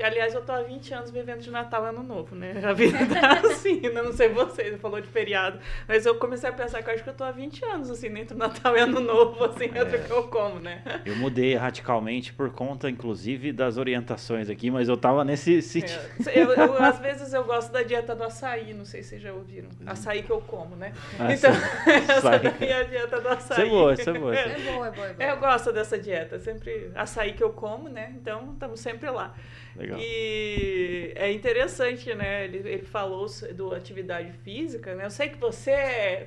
Que, 0.00 0.06
aliás, 0.06 0.32
eu 0.32 0.40
tô 0.40 0.50
há 0.52 0.62
20 0.62 0.94
anos 0.94 1.10
vivendo 1.10 1.40
de 1.40 1.50
Natal 1.50 1.84
e 1.84 1.88
Ano 1.90 2.02
Novo, 2.02 2.34
né? 2.34 2.54
A 2.64 2.72
vida 2.72 2.96
tá 3.04 3.32
assim, 3.46 3.82
né? 3.82 4.00
não 4.00 4.14
sei 4.14 4.30
vocês, 4.30 4.80
falou 4.80 4.98
de 4.98 5.06
feriado. 5.06 5.58
Mas 5.86 6.06
eu 6.06 6.14
comecei 6.14 6.48
a 6.48 6.52
pensar 6.54 6.82
que 6.82 6.88
eu 6.88 6.94
acho 6.94 7.02
que 7.04 7.10
eu 7.10 7.14
tô 7.14 7.22
há 7.22 7.30
20 7.30 7.62
anos, 7.66 7.90
assim, 7.90 8.06
entre 8.18 8.34
Natal 8.34 8.74
e 8.74 8.80
Ano 8.80 8.98
Novo, 8.98 9.44
assim, 9.44 9.64
entre 9.66 9.98
o 9.98 10.02
que 10.04 10.10
eu 10.10 10.22
como, 10.28 10.58
né? 10.58 10.82
Eu 11.04 11.14
mudei 11.16 11.54
radicalmente 11.54 12.32
por 12.32 12.48
conta, 12.50 12.88
inclusive, 12.88 13.52
das 13.52 13.76
orientações 13.76 14.48
aqui, 14.48 14.70
mas 14.70 14.88
eu 14.88 14.96
tava 14.96 15.22
nesse 15.22 15.60
sítio. 15.60 15.94
É, 16.26 16.38
eu, 16.44 16.50
eu- 16.54 16.82
às 16.82 16.98
vezes 16.98 17.34
eu 17.34 17.44
gosto 17.44 17.70
da 17.70 17.82
dieta 17.82 18.14
do 18.16 18.24
açaí, 18.24 18.72
não 18.72 18.86
sei 18.86 19.02
se 19.02 19.10
vocês 19.10 19.20
já 19.22 19.34
ouviram. 19.34 19.68
Açaí 19.84 20.22
que 20.22 20.30
eu 20.30 20.40
como, 20.40 20.76
né? 20.76 20.94
Ah, 21.18 21.30
então, 21.30 21.50
essa 22.08 22.38
daí 22.38 22.68
é 22.70 22.76
a 22.80 22.84
dieta 22.84 23.20
do 23.20 23.28
açaí. 23.28 23.66
Isso 23.66 23.66
é 23.66 23.68
boa, 23.68 23.92
isso 23.92 24.08
é 24.08 24.12
boa. 24.18 24.34
É 24.34 24.48
boa, 24.48 24.86
é 24.86 24.90
boa, 24.92 25.06
é 25.08 25.12
boa. 25.12 25.14
É, 25.18 25.30
eu 25.32 25.36
gosto 25.36 25.70
dessa 25.74 25.98
dieta, 25.98 26.38
sempre 26.38 26.90
açaí 26.94 27.34
que 27.34 27.44
eu 27.44 27.50
como, 27.50 27.90
né? 27.90 28.14
Então 28.16 28.52
estamos 28.54 28.80
sempre 28.80 29.10
lá. 29.10 29.34
Legal. 29.80 29.98
E 29.98 31.12
é 31.16 31.32
interessante, 31.32 32.14
né? 32.14 32.44
Ele, 32.44 32.58
ele 32.58 32.82
falou 32.82 33.26
do 33.54 33.74
atividade 33.74 34.30
física, 34.44 34.94
né? 34.94 35.06
Eu 35.06 35.10
sei 35.10 35.30
que 35.30 35.38
você 35.38 36.26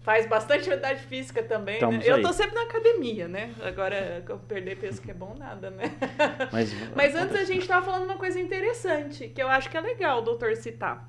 faz 0.00 0.26
bastante 0.26 0.60
atividade 0.60 1.04
física 1.04 1.42
também, 1.42 1.80
né? 1.80 2.00
Eu 2.04 2.20
tô 2.20 2.32
sempre 2.32 2.56
na 2.56 2.62
academia, 2.62 3.28
né? 3.28 3.54
Agora, 3.62 4.24
eu 4.28 4.38
perder 4.38 4.76
peso 4.76 5.00
que 5.00 5.10
é 5.10 5.14
bom 5.14 5.34
nada, 5.38 5.70
né? 5.70 5.84
Mas, 6.50 6.72
Mas 6.96 7.14
antes 7.14 7.36
a 7.36 7.44
gente 7.44 7.68
tava 7.68 7.86
falando 7.86 8.04
uma 8.04 8.16
coisa 8.16 8.40
interessante, 8.40 9.28
que 9.28 9.40
eu 9.40 9.48
acho 9.48 9.70
que 9.70 9.76
é 9.76 9.80
legal 9.80 10.18
o 10.18 10.22
doutor 10.22 10.56
citar. 10.56 11.08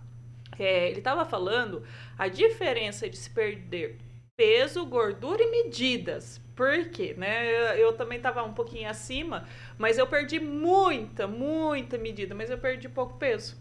É, 0.60 0.89
ele 0.89 1.02
tava 1.02 1.25
falando 1.25 1.82
a 2.17 2.28
diferença 2.28 3.10
de 3.10 3.17
se 3.17 3.30
perder 3.30 3.97
peso, 4.39 4.86
gordura 4.86 5.43
e 5.43 5.52
medidas. 5.52 6.39
Por 6.56 6.86
quê? 6.91 7.13
Né? 7.17 7.52
Eu, 7.52 7.88
eu 7.88 7.93
também 7.93 8.21
tava 8.21 8.41
um 8.41 8.54
pouquinho 8.54 8.89
acima, 8.89 9.45
mas 9.78 9.97
eu 9.97 10.08
perdi 10.08 10.39
muita, 10.39 11.28
muita 11.28 11.97
medida, 11.97 12.34
mas 12.34 12.49
eu 12.49 12.58
perdi 12.58 12.88
pouco 12.88 13.17
peso. 13.17 13.58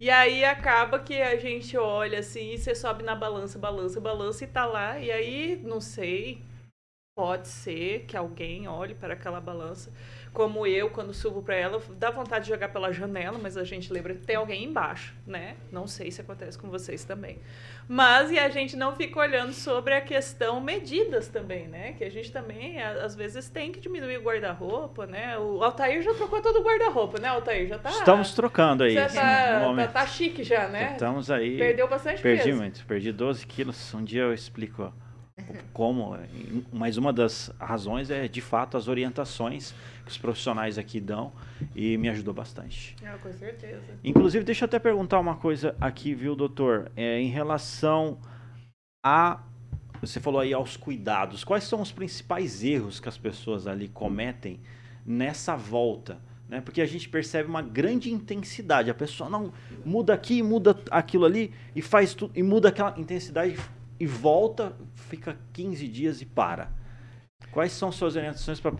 E 0.00 0.10
aí 0.10 0.44
acaba 0.44 0.98
que 0.98 1.22
a 1.22 1.36
gente 1.36 1.76
olha 1.78 2.18
assim, 2.18 2.52
e 2.52 2.58
você 2.58 2.74
sobe 2.74 3.04
na 3.04 3.14
balança, 3.14 3.60
balança, 3.60 4.00
balança 4.00 4.42
e 4.42 4.48
tá 4.48 4.66
lá. 4.66 4.98
E 4.98 5.08
aí, 5.08 5.60
não 5.64 5.80
sei, 5.80 6.42
pode 7.18 7.48
ser 7.48 8.04
que 8.06 8.16
alguém 8.16 8.68
olhe 8.68 8.94
para 8.94 9.14
aquela 9.14 9.40
balança 9.40 9.90
como 10.32 10.64
eu, 10.64 10.88
quando 10.90 11.12
subo 11.12 11.42
para 11.42 11.56
ela, 11.56 11.82
dá 11.98 12.12
vontade 12.12 12.44
de 12.44 12.50
jogar 12.52 12.68
pela 12.68 12.92
janela, 12.92 13.36
mas 13.42 13.56
a 13.56 13.64
gente 13.64 13.92
lembra 13.92 14.14
que 14.14 14.24
tem 14.24 14.36
alguém 14.36 14.62
embaixo, 14.62 15.12
né? 15.26 15.56
Não 15.72 15.88
sei 15.88 16.12
se 16.12 16.20
acontece 16.20 16.56
com 16.56 16.70
vocês 16.70 17.02
também. 17.02 17.40
Mas 17.88 18.30
e 18.30 18.38
a 18.38 18.48
gente 18.48 18.76
não 18.76 18.94
fica 18.94 19.18
olhando 19.18 19.52
sobre 19.52 19.94
a 19.94 20.00
questão 20.00 20.60
medidas 20.60 21.26
também, 21.26 21.66
né? 21.66 21.94
Que 21.94 22.04
a 22.04 22.10
gente 22.10 22.30
também, 22.30 22.80
às 22.80 23.16
vezes, 23.16 23.48
tem 23.48 23.72
que 23.72 23.80
diminuir 23.80 24.18
o 24.18 24.22
guarda-roupa, 24.22 25.06
né? 25.06 25.36
O 25.38 25.60
Altair 25.64 26.02
já 26.02 26.14
trocou 26.14 26.40
todo 26.40 26.60
o 26.60 26.62
guarda-roupa, 26.62 27.18
né, 27.18 27.26
Altair? 27.26 27.66
Já 27.66 27.78
tá. 27.78 27.90
Estamos 27.90 28.32
trocando 28.32 28.84
aí. 28.84 28.94
Você 28.94 29.16
tá, 29.16 29.58
tá, 29.58 29.60
momento. 29.60 29.92
tá 29.92 30.06
chique 30.06 30.44
já, 30.44 30.68
né? 30.68 30.92
Estamos 30.92 31.32
aí. 31.32 31.58
Perdeu 31.58 31.88
bastante 31.88 32.22
Perdi 32.22 32.44
peso. 32.44 32.56
muito, 32.56 32.86
perdi 32.86 33.10
12 33.10 33.44
quilos. 33.44 33.92
Um 33.92 34.04
dia 34.04 34.22
eu 34.22 34.32
explico 34.32 34.92
como, 35.72 36.16
mas 36.72 36.96
uma 36.96 37.12
das 37.12 37.50
razões 37.58 38.10
é 38.10 38.26
de 38.26 38.40
fato 38.40 38.76
as 38.76 38.88
orientações 38.88 39.74
que 40.04 40.10
os 40.10 40.18
profissionais 40.18 40.78
aqui 40.78 41.00
dão 41.00 41.32
e 41.74 41.96
me 41.96 42.08
ajudou 42.08 42.34
bastante. 42.34 42.96
Ah, 43.04 43.16
com 43.18 43.32
certeza. 43.32 43.82
Inclusive, 44.02 44.44
deixa 44.44 44.64
eu 44.64 44.66
até 44.66 44.78
perguntar 44.78 45.20
uma 45.20 45.36
coisa 45.36 45.76
aqui, 45.80 46.14
viu, 46.14 46.34
doutor? 46.34 46.90
É, 46.96 47.20
em 47.20 47.28
relação 47.28 48.18
a. 49.04 49.42
Você 50.00 50.20
falou 50.20 50.40
aí 50.40 50.52
aos 50.52 50.76
cuidados. 50.76 51.42
Quais 51.42 51.64
são 51.64 51.80
os 51.80 51.90
principais 51.90 52.62
erros 52.62 53.00
que 53.00 53.08
as 53.08 53.18
pessoas 53.18 53.66
ali 53.66 53.88
cometem 53.88 54.60
nessa 55.04 55.56
volta? 55.56 56.18
Né? 56.48 56.60
Porque 56.60 56.80
a 56.80 56.86
gente 56.86 57.08
percebe 57.08 57.48
uma 57.48 57.62
grande 57.62 58.12
intensidade. 58.12 58.90
A 58.90 58.94
pessoa 58.94 59.28
não 59.28 59.52
muda 59.84 60.14
aqui, 60.14 60.42
muda 60.42 60.76
aquilo 60.90 61.24
ali 61.24 61.52
e 61.74 61.82
faz 61.82 62.14
tudo 62.14 62.32
e 62.34 62.42
muda 62.42 62.68
aquela 62.68 62.94
intensidade 62.98 63.56
e 63.98 64.06
volta, 64.06 64.72
fica 64.94 65.38
15 65.52 65.88
dias 65.88 66.20
e 66.20 66.26
para. 66.26 66.70
Quais 67.50 67.72
são 67.72 67.90
suas 67.90 68.16
orientações 68.16 68.60
para 68.60 68.72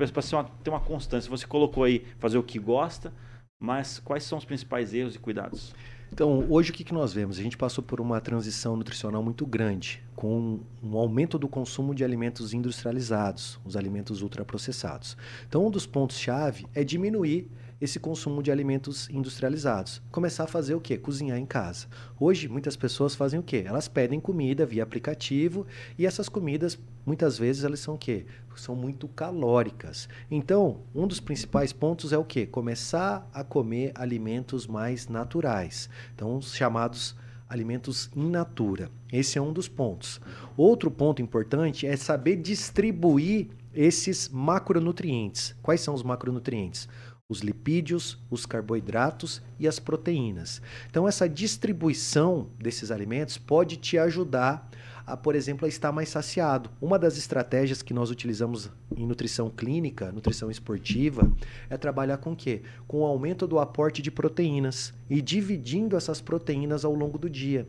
ter 0.63 0.71
uma 0.71 0.81
constância? 0.81 1.31
Você 1.31 1.47
colocou 1.47 1.85
aí 1.85 2.05
fazer 2.19 2.39
o 2.39 2.43
que 2.43 2.59
gosta, 2.59 3.13
mas 3.59 3.99
quais 3.99 4.25
são 4.25 4.39
os 4.39 4.45
principais 4.45 4.93
erros 4.93 5.15
e 5.15 5.19
cuidados? 5.19 5.75
Então, 6.13 6.47
hoje 6.49 6.71
o 6.71 6.75
que, 6.75 6.93
nós 6.93 7.13
vemos? 7.13 7.39
A 7.39 7.43
gente 7.43 7.57
passou 7.57 7.85
por 7.85 8.01
uma 8.01 8.21
transição 8.21 8.77
nutricional 8.77 9.23
muito 9.23 9.47
grande, 9.47 10.03
com 10.17 10.61
um 10.83 10.97
aumento 10.97 11.39
do 11.39 11.49
consumo 11.49 11.95
de 11.95 12.03
alimentos 12.03 12.55
industrializados, 12.55 13.61
os 13.65 13.77
alimentos 13.77 14.23
ultraprocessados. 14.23 15.17
Então, 15.47 15.67
um 15.67 15.71
dos 15.71 15.87
pontos-chave 15.87 16.67
é 16.75 16.83
diminuir 16.83 17.51
esse 17.81 18.01
consumo 18.01 18.43
de 18.43 18.51
alimentos 18.51 19.09
industrializados. 19.11 20.03
Começar 20.11 20.45
a 20.45 20.49
fazer 20.49 20.75
o 20.75 20.81
quê? 20.81 20.99
Cozinhar 20.99 21.39
em 21.39 21.47
casa. 21.47 21.87
Hoje, 22.19 22.49
muitas 22.49 22.77
pessoas 22.77 23.15
fazem 23.15 23.39
o 23.39 23.43
quê? 23.43 23.65
Elas 23.67 23.89
pedem 23.89 24.21
comida 24.21 24.67
via 24.67 24.83
aplicativo 24.83 25.67
e 25.97 26.05
essas 26.05 26.29
comidas, 26.29 26.79
muitas 27.07 27.39
vezes, 27.39 27.65
elas 27.65 27.81
são 27.81 27.95
o 27.95 27.99
quê? 27.99 28.27
São 28.57 28.75
muito 28.75 29.07
calóricas. 29.07 30.09
Então, 30.29 30.81
um 30.93 31.07
dos 31.07 31.21
principais 31.21 31.73
pontos 31.73 32.13
é 32.13 32.19
o 32.19 32.25
quê? 32.25 32.45
Começar 32.45 33.29
a 33.33 33.45
comer 33.45 33.93
alimentos 33.95 34.67
mais 34.67 35.07
naturais. 35.07 35.89
Então, 36.13 36.37
os 36.37 36.55
chamados 36.55 37.15
alimentos 37.49 38.11
in 38.15 38.29
natura. 38.29 38.91
Esse 39.13 39.39
é 39.39 39.43
um 39.43 39.53
dos 39.53 39.69
pontos. 39.69 40.21
Outro 40.57 40.91
ponto 40.91 41.23
importante 41.23 41.87
é 41.87 41.97
saber 41.97 42.37
distribuir 42.37 43.49
esses 43.75 44.29
macronutrientes. 44.29 45.55
Quais 45.63 45.81
são 45.81 45.95
os 45.95 46.03
macronutrientes? 46.03 46.89
Os 47.31 47.41
lipídios, 47.41 48.19
os 48.31 48.47
carboidratos 48.47 49.43
e 49.59 49.69
as 49.69 49.79
proteínas. 49.79 50.63
Então, 50.89 51.07
essa 51.07 51.29
distribuição 51.29 52.49
desses 52.59 52.91
alimentos 52.91 53.37
pode 53.37 53.77
te 53.77 53.99
ajudar 53.99 54.71
a, 55.07 55.15
por 55.15 55.35
exemplo, 55.35 55.67
a 55.67 55.69
estar 55.69 55.93
mais 55.93 56.09
saciado. 56.09 56.71
Uma 56.81 56.99
das 56.99 57.19
estratégias 57.19 57.83
que 57.83 57.93
nós 57.93 58.11
utilizamos 58.11 58.71
em 58.97 59.07
nutrição 59.07 59.51
clínica, 59.51 60.11
nutrição 60.11 60.51
esportiva, 60.51 61.31
é 61.69 61.77
trabalhar 61.77 62.17
com 62.17 62.33
o 62.33 62.37
quê? 62.37 62.63
Com 62.87 63.01
o 63.01 63.07
aumento 63.07 63.47
do 63.47 63.59
aporte 63.59 64.01
de 64.01 64.11
proteínas 64.11 64.95
e 65.09 65.21
dividindo 65.21 65.97
essas 65.97 66.23
proteínas 66.23 66.83
ao 66.83 66.95
longo 66.95 67.19
do 67.19 67.29
dia 67.29 67.69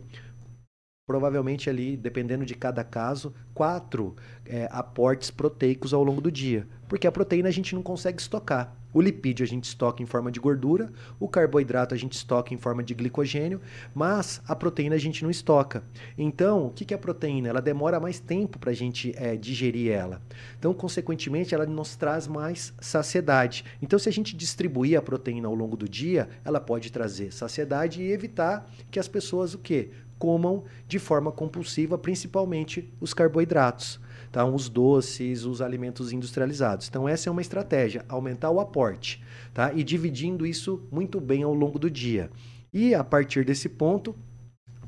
provavelmente 1.05 1.71
ali, 1.71 1.97
dependendo 1.97 2.45
de 2.45 2.53
cada 2.53 2.83
caso, 2.83 3.33
quatro 3.51 4.15
é, 4.45 4.69
aportes 4.71 5.31
proteicos 5.31 5.91
ao 5.91 6.03
longo 6.03 6.21
do 6.21 6.31
dia. 6.31 6.67
Porque 6.87 7.07
a 7.07 7.11
proteína 7.11 7.49
a 7.49 7.51
gente 7.51 7.73
não 7.73 7.81
consegue 7.81 8.21
estocar. 8.21 8.78
O 8.93 9.01
lipídio 9.01 9.43
a 9.43 9.47
gente 9.47 9.65
estoca 9.65 10.01
em 10.01 10.05
forma 10.05 10.31
de 10.31 10.39
gordura, 10.39 10.91
o 11.19 11.27
carboidrato 11.27 11.93
a 11.93 11.97
gente 11.97 12.13
estoca 12.13 12.53
em 12.53 12.57
forma 12.57 12.83
de 12.83 12.93
glicogênio, 12.93 13.61
mas 13.93 14.41
a 14.47 14.55
proteína 14.55 14.95
a 14.95 14.99
gente 14.99 15.23
não 15.23 15.29
estoca. 15.29 15.83
Então, 16.17 16.67
o 16.67 16.69
que 16.71 16.93
é 16.93 16.97
a 16.97 16.99
proteína? 16.99 17.49
Ela 17.49 17.61
demora 17.61 17.99
mais 17.99 18.19
tempo 18.19 18.57
para 18.57 18.71
a 18.71 18.73
gente 18.73 19.13
é, 19.15 19.35
digerir 19.35 19.91
ela. 19.91 20.21
Então, 20.57 20.73
consequentemente, 20.73 21.53
ela 21.53 21.65
nos 21.65 21.95
traz 21.95 22.27
mais 22.27 22.73
saciedade. 22.79 23.63
Então, 23.81 23.99
se 23.99 24.09
a 24.09 24.11
gente 24.11 24.35
distribuir 24.35 24.97
a 24.97 25.01
proteína 25.01 25.47
ao 25.47 25.55
longo 25.55 25.77
do 25.77 25.87
dia, 25.87 26.27
ela 26.43 26.59
pode 26.59 26.91
trazer 26.91 27.31
saciedade 27.31 28.01
e 28.01 28.11
evitar 28.11 28.69
que 28.89 28.99
as 28.99 29.07
pessoas 29.07 29.53
o 29.53 29.59
quê? 29.59 29.89
comam 30.19 30.65
de 30.85 30.99
forma 30.99 31.31
compulsiva, 31.31 31.97
principalmente 31.97 32.93
os 32.99 33.13
carboidratos, 33.13 33.99
tá? 34.31 34.45
os 34.45 34.69
doces, 34.69 35.45
os 35.45 35.61
alimentos 35.61 36.11
industrializados. 36.11 36.87
Então, 36.87 37.07
essa 37.07 37.29
é 37.29 37.31
uma 37.31 37.41
estratégia, 37.41 38.05
aumentar 38.07 38.49
o 38.51 38.59
aporte 38.59 39.23
tá? 39.53 39.73
e 39.73 39.83
dividindo 39.83 40.45
isso 40.45 40.81
muito 40.91 41.19
bem 41.19 41.43
ao 41.43 41.53
longo 41.53 41.79
do 41.79 41.89
dia. 41.89 42.29
E 42.71 42.93
a 42.93 43.03
partir 43.03 43.43
desse 43.43 43.67
ponto, 43.67 44.15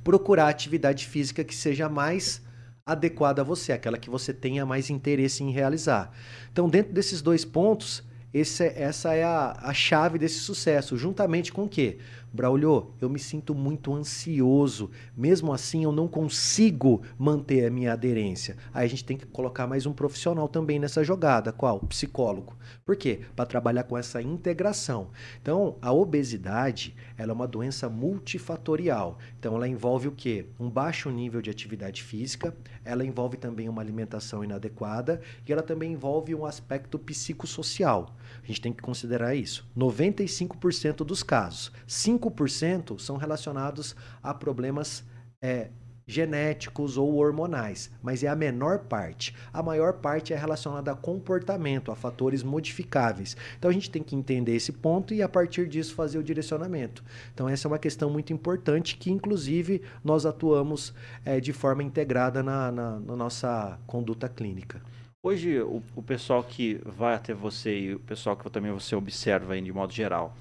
procurar 0.04 0.47
atividade 0.47 1.08
física 1.08 1.43
que 1.43 1.56
seja 1.56 1.89
mais 1.89 2.41
adequada 2.86 3.41
a 3.41 3.45
você, 3.45 3.71
aquela 3.71 3.97
que 3.97 4.10
você 4.10 4.34
tenha 4.34 4.65
mais 4.65 4.89
interesse 4.89 5.43
em 5.43 5.51
realizar. 5.51 6.12
Então, 6.51 6.69
dentro 6.69 6.93
desses 6.93 7.21
dois 7.21 7.45
pontos, 7.45 8.04
esse, 8.34 8.63
essa 8.63 9.13
é 9.13 9.23
a, 9.23 9.58
a 9.62 9.73
chave 9.73 10.17
desse 10.17 10.39
sucesso, 10.39 10.97
juntamente 10.97 11.51
com 11.51 11.63
o 11.63 11.69
quê? 11.69 11.97
Braulio, 12.34 12.94
eu 13.02 13.10
me 13.10 13.20
sinto 13.20 13.54
muito 13.54 13.94
ansioso. 13.94 14.89
Mesmo 15.15 15.52
assim, 15.52 15.84
eu 15.84 15.91
não 15.91 16.08
consigo 16.08 17.02
manter 17.17 17.65
a 17.65 17.70
minha 17.70 17.91
aderência. 17.91 18.56
Aí 18.74 18.86
a 18.86 18.89
gente 18.89 19.04
tem 19.04 19.17
que 19.17 19.26
colocar 19.26 19.67
mais 19.67 19.86
um 19.86 19.91
profissional 19.91 20.48
também 20.48 20.80
nessa 20.80 21.04
jogada. 21.04 21.52
Qual? 21.52 21.82
Psicólogo. 21.82 22.56
Por 22.86 22.96
quê? 22.96 23.20
Para 23.36 23.46
trabalhar 23.46 23.84
com 23.84 23.98
essa 23.98 24.22
integração. 24.22 25.10
Então, 25.41 25.78
a 25.82 25.91
obesidade, 25.91 26.96
ela 27.17 27.32
é 27.32 27.34
uma 27.34 27.48
doença 27.48 27.89
multifatorial. 27.89 29.17
Então, 29.38 29.56
ela 29.56 29.67
envolve 29.67 30.08
o 30.08 30.13
quê? 30.13 30.46
Um 30.58 30.70
baixo 30.70 31.10
nível 31.10 31.41
de 31.41 31.50
atividade 31.50 32.02
física, 32.02 32.56
ela 32.86 33.06
envolve 33.06 33.36
também 33.36 33.67
uma 33.67 33.82
alimentação 33.82 34.41
inadequada 34.41 35.20
e 35.46 35.52
ela 35.52 35.62
também 35.62 35.91
envolve 35.91 36.34
um 36.34 36.46
aspecto 36.46 36.98
psicossocial. 36.98 38.15
A 38.43 38.47
gente 38.47 38.62
tem 38.62 38.73
que 38.73 38.82
considerar 38.82 39.36
isso. 39.36 39.67
95% 39.77 40.97
dos 40.97 41.23
casos. 41.23 41.71
5% 41.88 42.99
são 42.99 43.17
relacionados 43.17 43.95
a 44.21 44.34
problemas 44.34 45.04
é, 45.41 45.69
genéticos 46.12 46.97
ou 46.97 47.15
hormonais, 47.15 47.89
mas 48.04 48.23
é 48.23 48.27
a 48.27 48.36
menor 48.36 48.80
parte. 48.80 49.34
A 49.54 49.63
maior 49.63 49.93
parte 49.93 50.34
é 50.34 50.38
relacionada 50.38 50.91
a 50.91 50.95
comportamento, 50.95 51.91
a 51.91 51.95
fatores 51.95 52.43
modificáveis. 52.43 53.38
Então 53.58 53.69
a 53.69 53.73
gente 53.73 53.89
tem 53.89 54.04
que 54.04 54.15
entender 54.15 54.56
esse 54.56 54.73
ponto 54.73 55.13
e 55.13 55.21
a 55.21 55.30
partir 55.30 55.67
disso 55.67 55.95
fazer 55.95 56.17
o 56.17 56.23
direcionamento. 56.23 57.04
Então 57.34 57.47
essa 57.47 57.67
é 57.67 57.69
uma 57.69 57.80
questão 57.80 58.10
muito 58.10 58.34
importante 58.34 58.97
que 58.97 59.10
inclusive 59.10 59.82
nós 60.04 60.25
atuamos 60.25 60.93
é, 61.23 61.39
de 61.39 61.54
forma 61.54 61.82
integrada 61.82 62.43
na, 62.43 62.71
na, 62.71 62.99
na 62.99 63.15
nossa 63.15 63.80
conduta 63.88 64.27
clínica. 64.27 64.82
Hoje, 65.23 65.62
o, 65.62 65.84
o, 65.95 66.01
pessoal 66.01 66.43
que 66.43 66.81
vai 66.84 67.13
até 67.13 67.31
você 67.31 67.79
e 67.79 67.93
o 67.93 67.99
pessoal 67.99 68.36
que 68.36 68.49
também 68.49 68.71
você 68.71 68.95
observa 68.95 69.53
aí 69.53 69.62
de 69.62 69.71
modo 69.71 69.93
geral, 69.93 70.36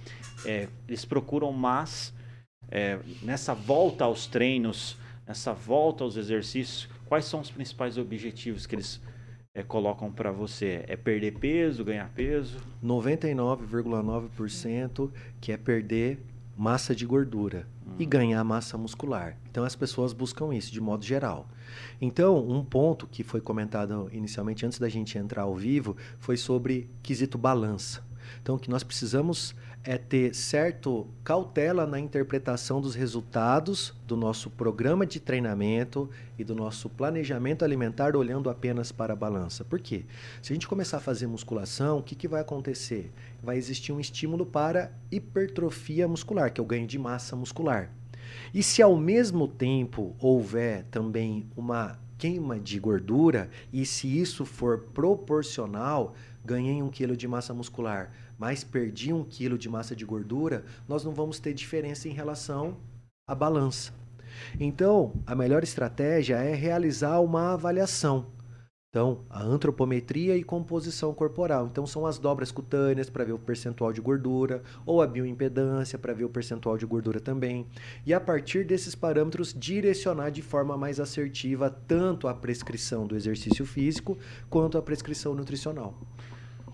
é, 0.46 0.68
eles 0.88 1.04
procuram 1.04 1.52
mais 1.52 2.14
é, 2.70 2.98
nessa 3.22 3.52
volta 3.52 4.04
aos 4.04 4.26
treinos, 4.26 4.96
nessa 5.26 5.52
volta 5.52 6.02
aos 6.02 6.16
exercícios, 6.16 6.88
quais 7.04 7.26
são 7.26 7.40
os 7.40 7.50
principais 7.50 7.98
objetivos 7.98 8.66
que 8.66 8.74
eles 8.74 9.02
é, 9.54 9.62
colocam 9.62 10.10
para 10.10 10.32
você? 10.32 10.82
É 10.88 10.96
perder 10.96 11.32
peso, 11.32 11.84
ganhar 11.84 12.08
peso? 12.14 12.56
99,9% 12.82 15.10
que 15.42 15.52
é 15.52 15.58
perder 15.58 16.22
massa 16.56 16.94
de 16.94 17.04
gordura 17.04 17.66
hum. 17.86 17.96
e 17.98 18.06
ganhar 18.06 18.42
massa 18.44 18.78
muscular. 18.78 19.36
Então 19.50 19.62
as 19.62 19.76
pessoas 19.76 20.14
buscam 20.14 20.54
isso 20.54 20.72
de 20.72 20.80
modo 20.80 21.04
geral. 21.04 21.46
Então, 22.00 22.38
um 22.38 22.64
ponto 22.64 23.06
que 23.06 23.22
foi 23.22 23.40
comentado 23.40 24.08
inicialmente 24.12 24.64
antes 24.64 24.78
da 24.78 24.88
gente 24.88 25.18
entrar 25.18 25.42
ao 25.42 25.54
vivo 25.54 25.96
foi 26.18 26.36
sobre 26.36 26.88
quesito 27.02 27.36
balança. 27.36 28.02
Então, 28.40 28.58
que 28.58 28.70
nós 28.70 28.82
precisamos 28.82 29.54
é 29.82 29.96
ter 29.96 30.34
certo 30.34 31.06
cautela 31.24 31.86
na 31.86 31.98
interpretação 31.98 32.80
dos 32.80 32.94
resultados 32.94 33.94
do 34.06 34.14
nosso 34.14 34.50
programa 34.50 35.06
de 35.06 35.18
treinamento 35.18 36.10
e 36.38 36.44
do 36.44 36.54
nosso 36.54 36.88
planejamento 36.90 37.64
alimentar 37.64 38.14
olhando 38.14 38.50
apenas 38.50 38.92
para 38.92 39.14
a 39.14 39.16
balança. 39.16 39.64
Por 39.64 39.80
quê? 39.80 40.04
Se 40.42 40.52
a 40.52 40.54
gente 40.54 40.68
começar 40.68 40.98
a 40.98 41.00
fazer 41.00 41.26
musculação, 41.26 41.98
o 41.98 42.02
que, 42.02 42.14
que 42.14 42.28
vai 42.28 42.42
acontecer? 42.42 43.10
Vai 43.42 43.56
existir 43.56 43.92
um 43.92 44.00
estímulo 44.00 44.44
para 44.44 44.92
hipertrofia 45.10 46.06
muscular, 46.06 46.52
que 46.52 46.60
é 46.60 46.64
o 46.64 46.66
ganho 46.66 46.86
de 46.86 46.98
massa 46.98 47.34
muscular. 47.34 47.90
E 48.52 48.62
se 48.62 48.82
ao 48.82 48.96
mesmo 48.96 49.46
tempo 49.46 50.14
houver 50.18 50.84
também 50.90 51.46
uma 51.56 51.98
queima 52.18 52.58
de 52.58 52.78
gordura, 52.78 53.50
e 53.72 53.86
se 53.86 54.06
isso 54.20 54.44
for 54.44 54.80
proporcional, 54.92 56.14
ganhei 56.44 56.82
um 56.82 56.90
quilo 56.90 57.16
de 57.16 57.26
massa 57.26 57.54
muscular, 57.54 58.12
mas 58.38 58.62
perdi 58.62 59.12
um 59.12 59.24
quilo 59.24 59.56
de 59.56 59.68
massa 59.68 59.96
de 59.96 60.04
gordura, 60.04 60.64
nós 60.88 61.04
não 61.04 61.12
vamos 61.12 61.38
ter 61.38 61.54
diferença 61.54 62.08
em 62.08 62.12
relação 62.12 62.76
à 63.26 63.34
balança. 63.34 63.92
Então, 64.58 65.12
a 65.26 65.34
melhor 65.34 65.62
estratégia 65.62 66.36
é 66.36 66.54
realizar 66.54 67.20
uma 67.20 67.54
avaliação. 67.54 68.26
Então, 68.90 69.24
a 69.30 69.40
antropometria 69.40 70.36
e 70.36 70.42
composição 70.42 71.14
corporal. 71.14 71.68
Então, 71.68 71.86
são 71.86 72.04
as 72.04 72.18
dobras 72.18 72.50
cutâneas 72.50 73.08
para 73.08 73.22
ver 73.22 73.32
o 73.32 73.38
percentual 73.38 73.92
de 73.92 74.00
gordura, 74.00 74.64
ou 74.84 75.00
a 75.00 75.06
bioimpedância 75.06 75.96
para 75.96 76.12
ver 76.12 76.24
o 76.24 76.28
percentual 76.28 76.76
de 76.76 76.84
gordura 76.84 77.20
também. 77.20 77.64
E 78.04 78.12
a 78.12 78.20
partir 78.20 78.64
desses 78.64 78.96
parâmetros, 78.96 79.54
direcionar 79.56 80.30
de 80.30 80.42
forma 80.42 80.76
mais 80.76 80.98
assertiva 80.98 81.70
tanto 81.70 82.26
a 82.26 82.34
prescrição 82.34 83.06
do 83.06 83.14
exercício 83.14 83.64
físico 83.64 84.18
quanto 84.48 84.76
a 84.76 84.82
prescrição 84.82 85.36
nutricional. 85.36 85.96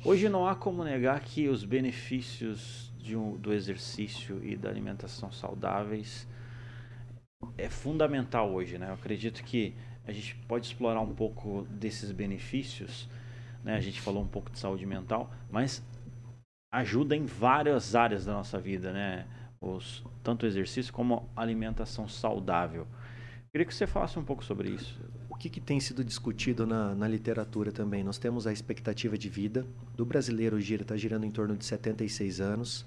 Hoje 0.03 0.31
não 0.31 0.47
há 0.49 0.55
como 0.55 0.83
negar 0.83 1.21
que 1.21 1.51
os 1.51 1.67
benefícios 1.67 2.95
um, 3.15 3.37
do 3.37 3.53
exercício 3.53 4.43
e 4.43 4.57
da 4.57 4.71
alimentação 4.71 5.31
saudáveis 5.31 6.27
é 7.59 7.69
fundamental 7.69 8.53
hoje, 8.53 8.79
né? 8.79 8.89
Eu 8.89 8.95
acredito 8.95 9.45
que 9.45 9.75
a 10.07 10.12
gente 10.12 10.35
pode 10.47 10.66
explorar 10.66 11.01
um 11.01 11.14
pouco 11.14 11.66
desses 11.71 12.12
benefícios, 12.12 13.09
né? 13.64 13.77
A 13.77 13.81
gente 13.81 14.01
falou 14.01 14.23
um 14.23 14.29
pouco 14.29 14.51
de 14.51 14.59
saúde 14.59 14.87
mental, 14.87 15.31
mas 15.51 15.83
ajuda 16.73 17.16
em 17.16 17.25
várias 17.25 17.95
áreas 17.95 18.25
da 18.25 18.33
nossa 18.33 18.59
vida, 18.59 18.92
né? 18.92 19.27
Os, 19.61 20.05
tanto 20.23 20.45
o 20.45 20.47
exercício 20.47 20.92
como 20.92 21.29
a 21.35 21.42
alimentação 21.42 22.07
saudável. 22.07 22.87
Queria 23.51 23.66
que 23.66 23.75
você 23.75 23.87
falasse 23.87 24.19
um 24.19 24.25
pouco 24.25 24.45
sobre 24.45 24.69
isso. 24.69 25.01
O 25.31 25.35
que, 25.35 25.49
que 25.49 25.61
tem 25.61 25.81
sido 25.81 26.05
discutido 26.05 26.66
na, 26.66 26.95
na, 26.95 27.09
literatura 27.09 27.73
também? 27.73 28.05
Nós 28.05 28.19
temos 28.19 28.47
a 28.47 28.53
expectativa 28.53 29.16
de 29.16 29.29
vida 29.29 29.66
do 29.97 30.05
brasileiro 30.05 30.61
gira 30.61 30.83
está 30.83 30.97
girando 30.97 31.25
em 31.25 31.31
torno 31.31 31.57
de 31.57 31.64
76 31.64 32.40
anos 32.40 32.87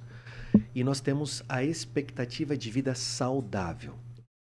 e 0.73 0.83
nós 0.83 0.99
temos 0.99 1.43
a 1.49 1.63
expectativa 1.63 2.55
de 2.55 2.69
vida 2.69 2.93
saudável. 2.93 3.95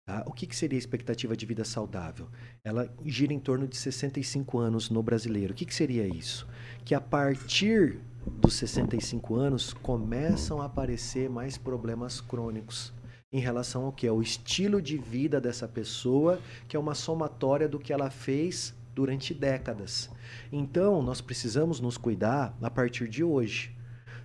Tá? 0.06 0.22
O 0.24 0.32
que, 0.32 0.46
que 0.46 0.54
seria 0.54 0.76
a 0.76 0.78
expectativa 0.78 1.36
de 1.36 1.44
vida 1.44 1.64
saudável? 1.64 2.28
Ela 2.62 2.88
gira 3.04 3.32
em 3.32 3.40
torno 3.40 3.66
de 3.66 3.76
65 3.76 4.56
anos 4.56 4.88
no 4.88 5.02
brasileiro. 5.02 5.52
O 5.52 5.56
que, 5.56 5.66
que 5.66 5.74
seria 5.74 6.06
isso? 6.06 6.46
Que 6.84 6.94
a 6.94 7.00
partir 7.00 7.98
dos 8.24 8.54
65 8.54 9.34
anos 9.34 9.72
começam 9.72 10.62
a 10.62 10.66
aparecer 10.66 11.28
mais 11.28 11.58
problemas 11.58 12.20
crônicos 12.20 12.92
em 13.32 13.40
relação 13.40 13.86
ao 13.86 13.92
que 13.92 14.06
é 14.06 14.12
o 14.12 14.22
estilo 14.22 14.80
de 14.80 14.96
vida 14.96 15.40
dessa 15.40 15.66
pessoa, 15.66 16.40
que 16.68 16.76
é 16.76 16.78
uma 16.78 16.94
somatória 16.94 17.68
do 17.68 17.80
que 17.80 17.92
ela 17.92 18.08
fez 18.08 18.72
durante 18.94 19.34
décadas. 19.34 20.08
Então, 20.52 21.02
nós 21.02 21.20
precisamos 21.20 21.80
nos 21.80 21.98
cuidar 21.98 22.56
a 22.62 22.70
partir 22.70 23.08
de 23.08 23.24
hoje. 23.24 23.74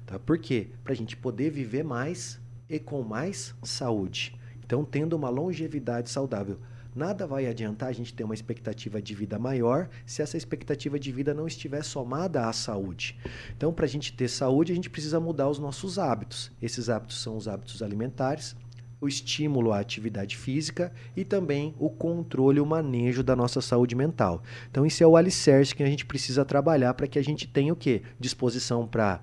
Tá? 0.06 0.20
Por 0.20 0.38
quê? 0.38 0.70
Para 0.84 0.94
a 0.94 0.96
gente 0.96 1.18
poder 1.18 1.50
viver 1.50 1.84
mais 1.84 2.40
e 2.70 2.78
com 2.78 3.02
mais 3.02 3.56
saúde. 3.64 4.40
Então, 4.72 4.86
tendo 4.86 5.18
uma 5.18 5.28
longevidade 5.28 6.10
saudável. 6.10 6.58
Nada 6.96 7.28
vai 7.28 7.46
adiantar 7.46 7.90
a 7.90 7.92
gente 7.92 8.14
ter 8.14 8.24
uma 8.24 8.34
expectativa 8.34 9.02
de 9.02 9.14
vida 9.14 9.38
maior 9.38 9.90
se 10.06 10.22
essa 10.22 10.38
expectativa 10.38 10.98
de 10.98 11.12
vida 11.12 11.34
não 11.34 11.46
estiver 11.46 11.84
somada 11.84 12.48
à 12.48 12.54
saúde. 12.54 13.20
Então, 13.58 13.74
para 13.74 13.84
a 13.84 13.90
gente 13.90 14.14
ter 14.14 14.30
saúde, 14.30 14.72
a 14.72 14.76
gente 14.76 14.90
precisa 14.90 15.20
mudar 15.20 15.50
os 15.50 15.60
nossos 15.60 16.00
hábitos. 16.00 16.54
Esses 16.62 16.88
hábitos 16.88 17.22
são 17.22 17.36
os 17.36 17.50
hábitos 17.50 17.84
alimentares, 17.84 18.56
o 19.02 19.10
estímulo 19.10 19.74
à 19.74 19.80
atividade 19.82 20.38
física 20.38 20.94
e 21.18 21.26
também 21.26 21.76
o 21.78 21.90
controle 21.90 22.62
o 22.62 22.66
manejo 22.66 23.24
da 23.24 23.36
nossa 23.36 23.60
saúde 23.60 23.94
mental. 23.94 24.42
Então, 24.70 24.86
isso 24.86 25.04
é 25.04 25.08
o 25.08 25.18
alicerce 25.18 25.76
que 25.76 25.84
a 25.84 25.88
gente 25.88 26.06
precisa 26.06 26.46
trabalhar 26.46 26.94
para 26.94 27.08
que 27.08 27.20
a 27.20 27.24
gente 27.24 27.46
tenha 27.46 27.74
o 27.74 27.76
quê? 27.76 28.04
Disposição 28.18 28.88
para 28.88 29.22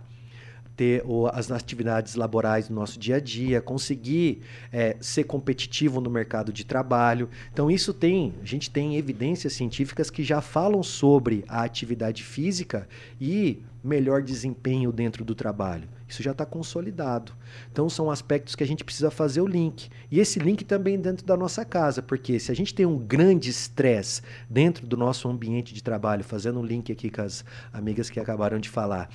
ter 0.79 1.03
as 1.33 1.51
atividades 1.51 2.14
laborais 2.14 2.69
no 2.69 2.77
nosso 2.77 3.01
dia 3.01 3.17
a 3.17 3.21
dia, 3.21 3.61
conseguir 3.61 4.43
é, 4.73 4.97
ser 5.01 5.25
competitivo 5.25 6.01
no 6.01 6.09
mercado 6.09 6.53
de 6.53 6.64
trabalho. 6.64 7.29
Então, 7.53 7.69
isso 7.69 7.93
tem, 7.93 8.33
a 8.41 8.47
gente 8.47 8.71
tem 8.71 8.97
evidências 8.97 9.55
científicas 9.55 10.09
que 10.09 10.23
já 10.23 10.41
falam 10.41 10.81
sobre 10.85 11.45
a 11.49 11.64
atividade 11.64 12.23
física 12.23 12.88
e 13.21 13.61
melhor 13.83 14.23
desempenho 14.23 14.93
dentro 14.93 15.25
do 15.25 15.35
trabalho. 15.35 15.88
Isso 16.09 16.23
já 16.23 16.33
está 16.33 16.47
consolidado. 16.47 17.33
Então, 17.71 17.88
são 17.88 18.11
aspectos 18.11 18.55
que 18.55 18.64
a 18.64 18.66
gente 18.66 18.83
precisa 18.83 19.11
fazer 19.11 19.40
o 19.40 19.47
link. 19.47 19.90
E 20.11 20.18
esse 20.18 20.38
link 20.38 20.64
também 20.64 20.99
dentro 20.99 21.27
da 21.27 21.37
nossa 21.37 21.64
casa, 21.64 22.01
porque 22.01 22.40
se 22.40 22.51
a 22.51 22.55
gente 22.55 22.75
tem 22.75 22.87
um 22.87 22.99
grande 22.99 23.51
estresse 23.51 24.23
dentro 24.49 24.87
do 24.87 24.97
nosso 24.97 25.29
ambiente 25.29 25.75
de 25.75 25.83
trabalho, 25.83 26.25
fazendo 26.25 26.59
um 26.61 26.64
link 26.64 26.90
aqui 26.90 27.11
com 27.11 27.23
as 27.23 27.44
amigas 27.73 28.09
que 28.09 28.18
acabaram 28.18 28.59
de 28.59 28.68
falar, 28.68 29.11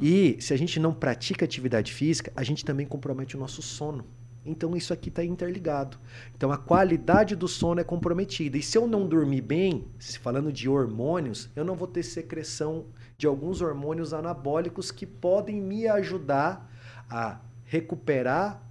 e 0.00 0.36
se 0.40 0.52
a 0.52 0.58
gente 0.58 0.78
não 0.78 0.92
pratica 0.92 1.44
atividade 1.44 1.92
física, 1.92 2.30
a 2.36 2.42
gente 2.42 2.64
também 2.64 2.86
compromete 2.86 3.36
o 3.36 3.40
nosso 3.40 3.62
sono. 3.62 4.04
Então 4.46 4.76
isso 4.76 4.92
aqui 4.92 5.08
está 5.08 5.24
interligado. 5.24 5.98
Então 6.36 6.52
a 6.52 6.56
qualidade 6.56 7.34
do 7.34 7.48
sono 7.48 7.80
é 7.80 7.84
comprometida. 7.84 8.56
E 8.56 8.62
se 8.62 8.78
eu 8.78 8.86
não 8.86 9.06
dormir 9.06 9.40
bem, 9.40 9.84
falando 10.20 10.52
de 10.52 10.68
hormônios, 10.68 11.50
eu 11.56 11.64
não 11.64 11.74
vou 11.74 11.88
ter 11.88 12.04
secreção 12.04 12.86
de 13.16 13.26
alguns 13.26 13.60
hormônios 13.60 14.12
anabólicos 14.12 14.90
que 14.90 15.06
podem 15.06 15.60
me 15.60 15.86
ajudar 15.88 16.70
a 17.08 17.40
recuperar 17.64 18.62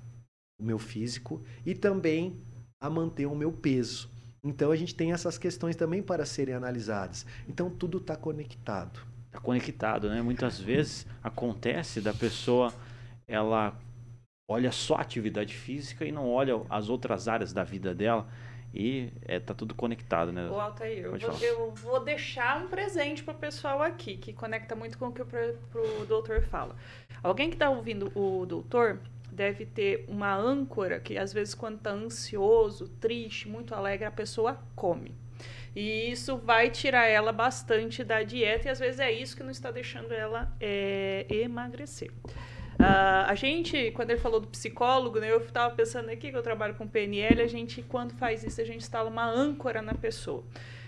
o 0.60 0.64
meu 0.64 0.78
físico 0.78 1.44
e 1.66 1.74
também 1.74 2.40
a 2.80 2.90
manter 2.90 3.26
o 3.26 3.36
meu 3.36 3.52
peso. 3.52 4.10
Então 4.44 4.72
a 4.72 4.76
gente 4.76 4.94
tem 4.94 5.12
essas 5.12 5.38
questões 5.38 5.76
também 5.76 6.04
para 6.04 6.26
serem 6.26 6.54
analisadas. 6.54 7.26
Então 7.48 7.70
tudo 7.70 7.98
está 7.98 8.16
conectado 8.16 9.00
está 9.36 9.40
conectado, 9.40 10.10
né? 10.10 10.22
Muitas 10.22 10.60
vezes 10.60 11.06
acontece 11.22 12.00
da 12.00 12.14
pessoa 12.14 12.74
ela 13.28 13.78
olha 14.48 14.72
só 14.72 14.96
a 14.96 15.02
atividade 15.02 15.54
física 15.54 16.06
e 16.06 16.12
não 16.12 16.30
olha 16.30 16.62
as 16.70 16.90
outras 16.90 17.28
áreas 17.28 17.52
da 17.52 17.64
vida 17.64 17.94
dela. 17.94 18.28
E 18.76 19.10
é, 19.26 19.40
tá 19.40 19.54
tudo 19.54 19.74
conectado, 19.74 20.34
né? 20.34 20.50
Ô, 20.50 20.60
Altair, 20.60 21.06
eu 21.06 21.18
vou, 21.18 21.40
eu 21.40 21.72
vou, 21.72 22.04
deixar 22.04 22.62
um 22.62 22.68
presente 22.68 23.24
pro 23.24 23.34
pessoal 23.34 23.82
aqui, 23.82 24.18
que 24.18 24.34
conecta 24.34 24.76
muito 24.76 24.98
com 24.98 25.08
o 25.08 25.14
que 25.14 25.22
o 25.22 25.26
pro 25.26 26.06
doutor 26.06 26.42
fala. 26.42 26.76
Alguém 27.24 27.50
que 27.50 27.56
tá 27.56 27.70
ouvindo 27.70 28.12
o 28.14 28.46
doutor 28.46 29.00
deve 29.32 29.66
ter 29.66 30.04
uma 30.10 30.36
âncora 30.36 31.00
que, 31.00 31.18
às 31.18 31.32
vezes, 31.32 31.56
quando 31.56 31.80
tá 31.80 31.92
ansioso, 31.92 32.90
triste, 33.00 33.48
muito 33.48 33.74
alegre, 33.74 34.06
a 34.06 34.12
pessoa 34.12 34.60
come. 34.76 35.16
E 35.74 36.12
isso 36.12 36.38
vai 36.38 36.70
tirar 36.70 37.06
ela 37.06 37.32
bastante 37.32 38.04
da 38.04 38.24
dieta, 38.24 38.68
e 38.68 38.72
às 38.72 38.80
vezes 38.80 39.00
é 39.00 39.12
isso 39.12 39.38
que 39.38 39.44
não 39.44 39.52
está 39.52 39.72
deixando 39.72 40.14
ela 40.14 40.54
é, 40.60 41.26
emagrecer. 41.30 42.12
Uh, 42.80 43.26
a 43.28 43.36
gente, 43.36 43.92
quando 43.92 44.12
ele 44.12 44.20
falou 44.20 44.40
do 44.40 44.48
psicólogo, 44.48 45.20
né, 45.20 45.32
eu 45.32 45.40
estava 45.40 45.74
pensando 45.74 46.10
aqui 46.10 46.30
que 46.30 46.38
eu 46.38 46.44
trabalho 46.44 46.76
com 46.76 46.88
PNL, 46.88 47.42
a 47.42 47.48
gente, 47.48 47.82
quando 47.82 48.14
faz 48.14 48.44
isso, 48.44 48.60
a 48.60 48.66
gente 48.66 48.78
instala 48.78 49.10
uma 49.10 49.26
âncora 49.26 49.82
na 49.82 49.94
pessoa. 49.94 50.44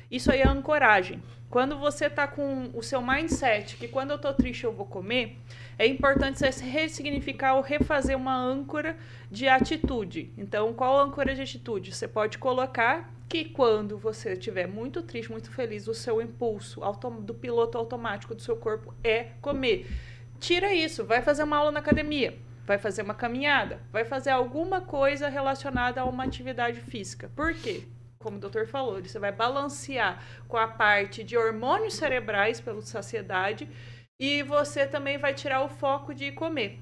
Isso 0.09 0.31
aí 0.31 0.41
é 0.41 0.47
ancoragem. 0.47 1.21
Quando 1.49 1.77
você 1.77 2.05
está 2.07 2.27
com 2.27 2.69
o 2.73 2.81
seu 2.81 3.01
mindset, 3.01 3.77
que 3.77 3.87
quando 3.87 4.11
eu 4.11 4.15
estou 4.17 4.33
triste 4.33 4.63
eu 4.63 4.71
vou 4.71 4.85
comer, 4.85 5.37
é 5.79 5.85
importante 5.85 6.39
você 6.39 6.63
ressignificar 6.63 7.55
ou 7.55 7.61
refazer 7.61 8.17
uma 8.17 8.35
âncora 8.35 8.97
de 9.31 9.47
atitude. 9.47 10.31
Então, 10.37 10.73
qual 10.73 10.99
âncora 10.99 11.33
de 11.35 11.41
atitude? 11.41 11.93
Você 11.93 12.07
pode 12.07 12.37
colocar 12.37 13.13
que 13.29 13.45
quando 13.45 13.97
você 13.97 14.33
estiver 14.33 14.67
muito 14.67 15.01
triste, 15.01 15.31
muito 15.31 15.51
feliz, 15.51 15.87
o 15.87 15.93
seu 15.93 16.21
impulso 16.21 16.81
do 17.21 17.33
piloto 17.33 17.77
automático 17.77 18.33
do 18.33 18.41
seu 18.41 18.55
corpo 18.55 18.93
é 19.03 19.31
comer. 19.41 19.87
Tira 20.39 20.73
isso, 20.73 21.03
vai 21.03 21.21
fazer 21.21 21.43
uma 21.43 21.57
aula 21.57 21.71
na 21.71 21.79
academia, 21.79 22.37
vai 22.65 22.77
fazer 22.77 23.01
uma 23.01 23.13
caminhada, 23.13 23.81
vai 23.91 24.05
fazer 24.05 24.29
alguma 24.29 24.81
coisa 24.81 25.27
relacionada 25.29 26.01
a 26.01 26.05
uma 26.05 26.23
atividade 26.23 26.79
física. 26.79 27.29
Por 27.35 27.53
quê? 27.53 27.83
Como 28.19 28.37
o 28.37 28.39
doutor 28.39 28.67
falou, 28.67 29.01
você 29.01 29.19
vai 29.19 29.31
balancear 29.31 30.23
com 30.47 30.57
a 30.57 30.67
parte 30.67 31.23
de 31.23 31.37
hormônios 31.37 31.95
cerebrais 31.95 32.59
pela 32.59 32.81
saciedade 32.81 33.69
e 34.19 34.43
você 34.43 34.85
também 34.85 35.17
vai 35.17 35.33
tirar 35.33 35.61
o 35.63 35.69
foco 35.69 36.13
de 36.13 36.31
comer. 36.31 36.79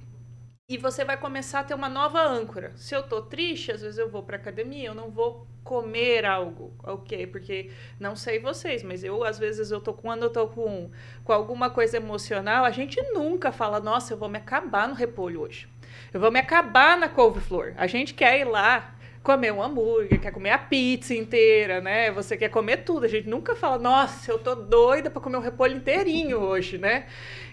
E 0.67 0.77
você 0.77 1.05
vai 1.05 1.17
começar 1.17 1.59
a 1.59 1.63
ter 1.63 1.75
uma 1.75 1.89
nova 1.89 2.21
âncora. 2.21 2.75
Se 2.75 2.95
eu 2.95 3.03
tô 3.03 3.21
triste, 3.21 3.71
às 3.71 3.81
vezes 3.81 3.99
eu 3.99 4.09
vou 4.09 4.23
para 4.23 4.37
academia, 4.37 4.87
eu 4.87 4.95
não 4.95 5.11
vou 5.11 5.47
comer 5.65 6.25
algo, 6.25 6.71
ok? 6.83 7.25
Porque 7.25 7.71
não 7.99 8.15
sei 8.15 8.37
vocês, 8.39 8.83
mas 8.83 9.03
eu 9.03 9.23
às 9.23 9.39
vezes 9.39 9.71
eu 9.71 9.81
tô 9.81 9.93
quando 9.93 10.23
eu 10.23 10.29
tô 10.29 10.47
com, 10.47 10.91
com 11.23 11.33
alguma 11.33 11.71
coisa 11.71 11.97
emocional, 11.97 12.63
a 12.63 12.69
gente 12.69 13.01
nunca 13.11 13.51
fala, 13.51 13.79
nossa, 13.79 14.13
eu 14.13 14.17
vou 14.17 14.29
me 14.29 14.37
acabar 14.37 14.87
no 14.87 14.93
repolho 14.93 15.41
hoje. 15.41 15.67
Eu 16.13 16.19
vou 16.19 16.31
me 16.31 16.39
acabar 16.39 16.97
na 16.97 17.09
couve-flor. 17.09 17.73
A 17.77 17.87
gente 17.87 18.13
quer 18.13 18.39
ir 18.39 18.45
lá 18.45 18.94
comer 19.25 19.51
um 19.51 19.61
hambúrguer, 19.61 20.21
quer 20.21 20.31
comer 20.31 20.51
a 20.51 20.57
pizza 20.59 21.15
inteira, 21.15 21.81
né? 21.81 22.11
Você 22.11 22.37
quer 22.37 22.49
comer 22.49 22.77
tudo. 22.83 23.05
A 23.05 23.09
gente 23.09 23.27
nunca 23.27 23.55
fala, 23.55 23.79
nossa, 23.79 24.31
eu 24.31 24.37
tô 24.37 24.53
doida 24.53 25.09
para 25.09 25.19
comer 25.19 25.37
um 25.37 25.41
repolho 25.41 25.75
inteirinho 25.77 26.39
hoje, 26.39 26.77
né? 26.77 27.07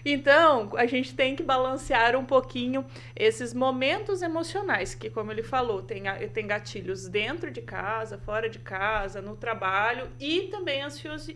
Então, 0.05 0.69
a 0.75 0.85
gente 0.85 1.15
tem 1.15 1.35
que 1.35 1.41
balancear 1.41 2.15
um 2.15 2.25
pouquinho 2.25 2.85
esses 3.15 3.55
momentos 3.55 4.21
emocionais, 4.21 4.93
que, 4.93 5.09
como 5.09 5.31
ele 5.31 5.41
falou, 5.41 5.81
tem, 5.81 6.03
tem 6.31 6.45
gatilhos 6.45 7.07
dentro 7.07 7.49
de 7.49 7.61
casa, 7.61 8.19
fora 8.19 8.47
de 8.47 8.59
casa, 8.59 9.19
no 9.19 9.35
trabalho 9.35 10.09
e 10.19 10.41
também 10.51 10.83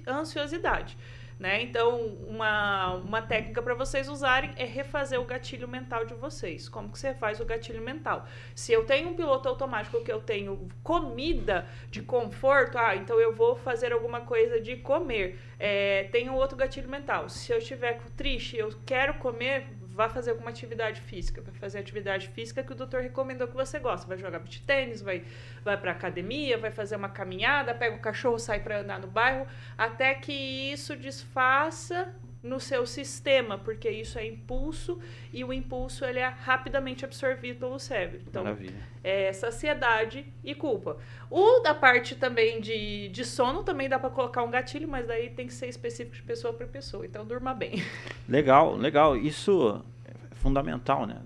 ansiosidade. 0.08 0.96
Né? 1.40 1.62
Então, 1.62 2.00
uma, 2.28 2.96
uma 2.96 3.22
técnica 3.22 3.62
para 3.62 3.76
vocês 3.76 4.10
usarem 4.10 4.52
é 4.58 4.66
refazer 4.66 5.22
o 5.22 5.26
gatilho 5.26 5.68
mental 5.68 6.04
de 6.04 6.16
vocês. 6.16 6.68
Como 6.68 6.92
que 6.92 6.98
você 6.98 7.14
faz 7.14 7.40
o 7.40 7.46
gatilho 7.46 7.82
mental? 7.82 8.26
Se 8.56 8.74
eu 8.74 8.86
tenho 8.86 9.10
um 9.10 9.14
piloto 9.14 9.48
automático 9.48 10.04
que 10.04 10.12
eu 10.12 10.20
tenho 10.20 10.68
comida 10.82 11.68
de 11.92 12.02
conforto, 12.02 12.80
ah, 12.80 12.96
então 12.96 13.20
eu 13.20 13.36
vou 13.36 13.56
fazer 13.56 13.94
alguma 13.94 14.22
coisa 14.22 14.60
de 14.60 14.78
comer. 14.78 15.40
É, 15.60 16.06
tenho 16.12 16.34
outro 16.34 16.58
gatilho 16.58 16.90
mental. 16.90 17.30
Se 17.30 17.52
eu 17.52 17.60
estiver 17.60 18.02
triste, 18.16 18.58
eu 18.58 18.74
quero 18.84 19.14
comer, 19.16 19.68
vá 19.98 20.08
fazer 20.08 20.30
alguma 20.30 20.52
atividade 20.52 21.02
física, 21.02 21.42
vai 21.42 21.54
fazer 21.56 21.80
atividade 21.80 22.28
física 22.30 22.64
que 22.64 22.72
o 22.72 22.76
doutor 22.76 23.02
recomendou 23.02 23.48
que 23.48 23.56
você 23.56 23.80
gosta, 23.80 24.08
vai 24.08 24.18
jogar 24.18 24.38
beach 24.38 24.62
tênis, 24.62 25.02
vai 25.02 25.26
vai 25.64 25.76
para 25.76 25.92
academia, 25.92 26.56
vai 26.58 26.70
fazer 26.70 26.96
uma 26.96 27.10
caminhada, 27.10 27.74
pega 27.74 27.96
o 27.96 28.00
cachorro, 28.00 28.38
sai 28.38 28.60
para 28.60 28.80
andar 28.82 29.00
no 29.00 29.08
bairro, 29.08 29.48
até 29.76 30.14
que 30.14 30.32
isso 30.32 30.96
desfaça 30.96 32.14
no 32.44 32.60
seu 32.60 32.86
sistema, 32.86 33.58
porque 33.58 33.90
isso 33.90 34.18
é 34.18 34.26
impulso 34.26 35.00
e 35.34 35.44
o 35.44 35.52
impulso 35.52 36.06
ele 36.06 36.20
é 36.20 36.28
rapidamente 36.28 37.04
absorvido 37.04 37.60
pelo 37.60 37.80
cérebro. 37.80 38.22
Então, 38.28 38.44
Maravilha. 38.44 38.76
é 39.04 39.34
saciedade 39.34 40.26
e 40.44 40.54
culpa. 40.56 40.98
O 41.30 41.60
da 41.60 41.74
parte 41.74 42.16
também 42.16 42.62
de, 42.62 43.10
de 43.10 43.26
sono 43.26 43.64
também 43.64 43.90
dá 43.90 44.00
para 44.00 44.10
colocar 44.10 44.44
um 44.44 44.52
gatilho, 44.52 44.88
mas 44.88 45.08
daí 45.08 45.30
tem 45.30 45.48
que 45.48 45.54
ser 45.54 45.68
específico 45.68 46.16
de 46.16 46.24
pessoa 46.24 46.54
para 46.54 46.68
pessoa. 46.68 47.06
Então, 47.06 47.26
durma 47.26 47.54
bem. 47.54 47.84
Legal, 48.30 48.76
legal. 48.76 49.18
Isso 49.18 49.82
é 50.06 50.36
fundamental, 50.36 51.06
né? 51.06 51.20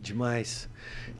Demais. 0.00 0.68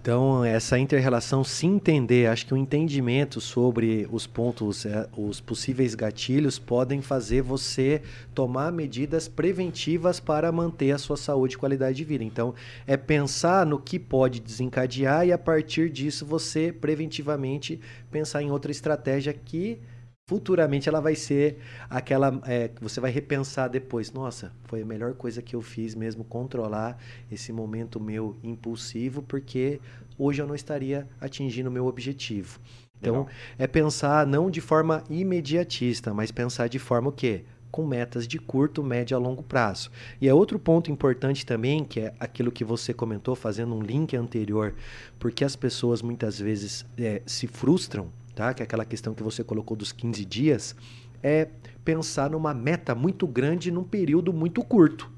Então, 0.00 0.44
essa 0.44 0.78
inter-relação, 0.78 1.42
se 1.42 1.66
entender, 1.66 2.26
acho 2.28 2.46
que 2.46 2.54
o 2.54 2.56
entendimento 2.56 3.40
sobre 3.40 4.08
os 4.10 4.26
pontos, 4.26 4.86
é, 4.86 5.08
os 5.16 5.40
possíveis 5.40 5.94
gatilhos, 5.94 6.58
podem 6.58 7.02
fazer 7.02 7.42
você 7.42 8.00
tomar 8.34 8.70
medidas 8.70 9.26
preventivas 9.26 10.20
para 10.20 10.50
manter 10.52 10.92
a 10.92 10.98
sua 10.98 11.16
saúde 11.16 11.54
e 11.54 11.58
qualidade 11.58 11.96
de 11.96 12.04
vida. 12.04 12.22
Então, 12.22 12.54
é 12.86 12.96
pensar 12.96 13.66
no 13.66 13.80
que 13.80 13.98
pode 13.98 14.40
desencadear 14.40 15.26
e, 15.26 15.32
a 15.32 15.38
partir 15.38 15.90
disso, 15.90 16.24
você 16.24 16.72
preventivamente 16.72 17.80
pensar 18.10 18.42
em 18.42 18.50
outra 18.50 18.70
estratégia 18.70 19.34
que 19.34 19.80
futuramente 20.28 20.90
ela 20.90 21.00
vai 21.00 21.14
ser 21.14 21.56
aquela 21.88 22.38
é, 22.44 22.68
que 22.68 22.82
você 22.82 23.00
vai 23.00 23.10
repensar 23.10 23.66
depois. 23.66 24.12
Nossa, 24.12 24.52
foi 24.64 24.82
a 24.82 24.84
melhor 24.84 25.14
coisa 25.14 25.40
que 25.40 25.56
eu 25.56 25.62
fiz 25.62 25.94
mesmo 25.94 26.22
controlar 26.22 26.98
esse 27.32 27.50
momento 27.50 27.98
meu 27.98 28.36
impulsivo, 28.42 29.22
porque 29.22 29.80
hoje 30.18 30.42
eu 30.42 30.46
não 30.46 30.54
estaria 30.54 31.08
atingindo 31.18 31.70
o 31.70 31.72
meu 31.72 31.86
objetivo. 31.86 32.60
Então, 33.00 33.20
Legal. 33.20 33.28
é 33.58 33.66
pensar 33.66 34.26
não 34.26 34.50
de 34.50 34.60
forma 34.60 35.02
imediatista, 35.08 36.12
mas 36.12 36.30
pensar 36.30 36.68
de 36.68 36.78
forma 36.78 37.08
o 37.08 37.12
quê? 37.12 37.44
com 37.70 37.86
metas 37.86 38.26
de 38.26 38.38
curto, 38.38 38.82
médio 38.82 39.14
a 39.14 39.20
longo 39.20 39.42
prazo. 39.42 39.90
E 40.22 40.26
é 40.26 40.32
outro 40.32 40.58
ponto 40.58 40.90
importante 40.90 41.44
também, 41.44 41.84
que 41.84 42.00
é 42.00 42.14
aquilo 42.18 42.50
que 42.50 42.64
você 42.64 42.94
comentou, 42.94 43.36
fazendo 43.36 43.74
um 43.74 43.82
link 43.82 44.16
anterior, 44.16 44.74
porque 45.18 45.44
as 45.44 45.54
pessoas 45.54 46.00
muitas 46.00 46.38
vezes 46.38 46.86
é, 46.96 47.20
se 47.26 47.46
frustram 47.46 48.10
tá? 48.38 48.54
que 48.54 48.62
é 48.62 48.64
aquela 48.64 48.84
questão 48.84 49.14
que 49.14 49.22
você 49.22 49.42
colocou 49.42 49.76
dos 49.76 49.90
15 49.90 50.24
dias, 50.24 50.76
é 51.20 51.48
pensar 51.84 52.30
numa 52.30 52.54
meta 52.54 52.94
muito 52.94 53.26
grande 53.26 53.68
num 53.72 53.82
período 53.82 54.32
muito 54.32 54.62
curto. 54.62 55.10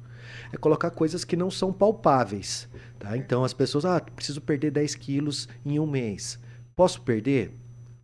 É 0.50 0.56
colocar 0.56 0.90
coisas 0.90 1.22
que 1.22 1.37
não 1.37 1.50
são 1.50 1.70
palpáveis. 1.70 2.66
Tá? 2.98 3.18
Então 3.18 3.44
as 3.44 3.52
pessoas, 3.52 3.85
ah, 3.85 4.00
preciso 4.00 4.40
perder 4.40 4.70
10 4.70 4.94
quilos 4.94 5.48
em 5.66 5.78
um 5.78 5.87
mês. 5.87 6.40
Posso 6.74 7.02
perder? 7.02 7.54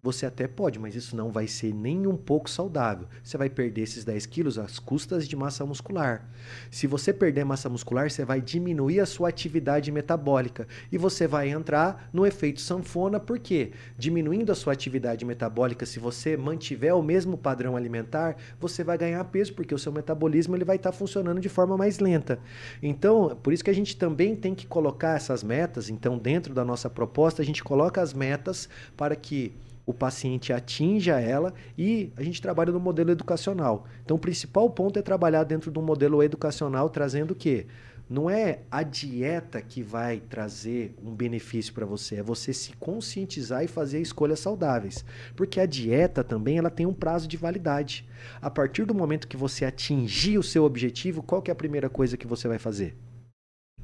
Você 0.07 0.25
até 0.25 0.47
pode, 0.47 0.79
mas 0.79 0.95
isso 0.95 1.17
não 1.17 1.33
vai 1.33 1.49
ser 1.49 1.75
nem 1.75 2.07
um 2.07 2.17
pouco 2.17 2.49
saudável. 2.49 3.09
Você 3.25 3.37
vai 3.37 3.51
perder 3.51 3.83
esses 3.83 4.05
10 4.05 4.25
quilos 4.27 4.57
às 4.57 4.79
custas 4.79 5.27
de 5.27 5.35
massa 5.35 5.67
muscular. 5.67 6.25
Se 6.71 6.87
você 6.87 7.13
perder 7.13 7.45
massa 7.45 7.69
muscular, 7.69 8.09
você 8.09 8.25
vai 8.25 8.41
diminuir 8.41 9.01
a 9.01 9.07
sua 9.07 9.31
atividade 9.31 9.91
metabólica 9.91 10.69
e 10.93 10.97
você 10.97 11.27
vai 11.27 11.49
entrar 11.49 12.09
no 12.13 12.25
efeito 12.25 12.61
sanfona, 12.61 13.19
por 13.19 13.41
quê? 13.41 13.73
Diminuindo 13.99 14.53
a 14.53 14.55
sua 14.55 14.75
atividade 14.75 15.25
metabólica, 15.25 15.85
se 15.85 15.99
você 15.99 16.37
mantiver 16.37 16.95
o 16.95 17.03
mesmo 17.03 17.37
padrão 17.37 17.75
alimentar, 17.75 18.37
você 18.61 18.85
vai 18.85 18.97
ganhar 18.97 19.25
peso, 19.25 19.55
porque 19.55 19.75
o 19.75 19.79
seu 19.79 19.91
metabolismo 19.91 20.55
ele 20.55 20.65
vai 20.65 20.77
estar 20.77 20.93
tá 20.93 20.97
funcionando 20.97 21.41
de 21.41 21.49
forma 21.49 21.77
mais 21.77 21.99
lenta. 21.99 22.39
Então, 22.81 23.37
por 23.43 23.53
isso 23.53 23.65
que 23.65 23.71
a 23.71 23.75
gente 23.75 23.97
também 23.97 24.37
tem 24.37 24.55
que 24.55 24.69
colocar 24.69 25.17
essas 25.17 25.43
metas. 25.43 25.91
Então, 25.91 26.17
dentro 26.17 26.55
da 26.55 26.65
nossa 26.65 26.89
proposta, 26.89 27.43
a 27.43 27.45
gente 27.45 27.65
coloca 27.65 28.01
as 28.01 28.15
metas 28.15 28.69
para 28.97 29.17
que 29.17 29.53
o 29.87 29.95
paciente 29.95 30.53
atinja 30.53 31.21
ela 31.21 31.55
e 31.79 32.13
a 32.17 32.23
gente 32.23 32.43
trabalha 32.43 32.73
no 32.73 32.81
modelo 32.81 33.11
educacional. 33.11 33.87
Então, 34.05 34.17
o 34.17 34.21
principal 34.21 34.69
ponto 34.69 34.99
é 34.99 35.03
trabalhar 35.03 35.45
dentro 35.45 35.71
de 35.71 35.79
um 35.79 35.83
modelo 35.83 36.23
educacional, 36.23 36.91
trazendo 36.91 37.31
o 37.31 37.37
quê? 37.37 37.67
Não 38.09 38.31
é 38.31 38.61
a 38.71 38.85
dieta 38.85 39.61
que 39.61 39.83
vai 39.83 40.21
trazer 40.21 40.95
um 41.05 41.13
benefício 41.13 41.75
para 41.75 41.85
você, 41.85 42.17
é 42.17 42.23
você 42.23 42.53
se 42.53 42.73
conscientizar 42.75 43.65
e 43.65 43.69
fazer 43.69 44.01
escolhas 44.01 44.39
saudáveis. 44.39 45.05
Porque 45.35 45.59
a 45.59 45.67
dieta 45.67 46.23
também 46.23 46.59
ela 46.59 46.71
tem 46.71 46.87
um 46.87 46.95
prazo 46.95 47.27
de 47.27 47.37
validade. 47.37 48.07
A 48.41 48.49
partir 48.49 48.85
do 48.85 48.95
momento 48.95 49.27
que 49.27 49.37
você 49.37 49.65
atingir 49.65 50.39
o 50.39 50.43
seu 50.43 50.65
objetivo, 50.65 51.23
qual 51.23 51.43
é 51.47 51.51
a 51.51 51.55
primeira 51.55 51.89
coisa 51.89 52.17
que 52.17 52.29
você 52.29 52.47
vai 52.47 52.59
fazer? 52.59 52.95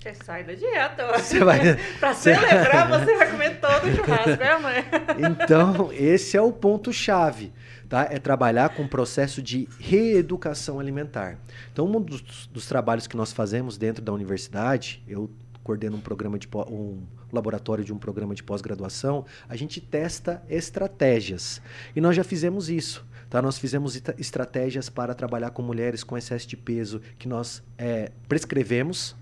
Você 0.02 0.14
sai 0.14 0.42
da 0.42 0.52
dieta. 0.52 1.06
Você 1.16 1.44
vai... 1.44 1.76
pra 2.00 2.12
celebrar, 2.12 2.88
você 2.88 3.16
vai 3.16 3.30
comer 3.30 3.60
todo 3.60 3.86
o 3.86 3.94
churrasco, 3.94 4.42
é, 4.42 4.58
mãe? 4.58 4.84
Então, 5.16 5.92
esse 5.92 6.36
é 6.36 6.42
o 6.42 6.50
ponto-chave, 6.50 7.52
tá? 7.88 8.08
É 8.10 8.18
trabalhar 8.18 8.70
com 8.70 8.82
o 8.82 8.88
processo 8.88 9.40
de 9.40 9.68
reeducação 9.78 10.80
alimentar. 10.80 11.38
Então, 11.72 11.86
um 11.86 12.00
dos, 12.00 12.48
dos 12.48 12.66
trabalhos 12.66 13.06
que 13.06 13.16
nós 13.16 13.32
fazemos 13.32 13.78
dentro 13.78 14.02
da 14.02 14.12
universidade, 14.12 15.00
eu 15.06 15.30
coordeno 15.62 15.96
um 15.96 16.00
programa 16.00 16.36
de 16.36 16.48
um 16.68 17.00
laboratório 17.32 17.84
de 17.84 17.92
um 17.92 17.98
programa 17.98 18.34
de 18.34 18.42
pós-graduação, 18.42 19.24
a 19.48 19.54
gente 19.54 19.80
testa 19.80 20.42
estratégias. 20.50 21.62
E 21.94 22.00
nós 22.00 22.16
já 22.16 22.24
fizemos 22.24 22.68
isso. 22.68 23.06
Tá? 23.30 23.40
Nós 23.40 23.56
fizemos 23.56 24.02
estratégias 24.18 24.90
para 24.90 25.14
trabalhar 25.14 25.50
com 25.50 25.62
mulheres 25.62 26.02
com 26.02 26.18
excesso 26.18 26.48
de 26.48 26.56
peso 26.56 27.00
que 27.20 27.28
nós 27.28 27.62
é, 27.78 28.10
prescrevemos 28.28 29.14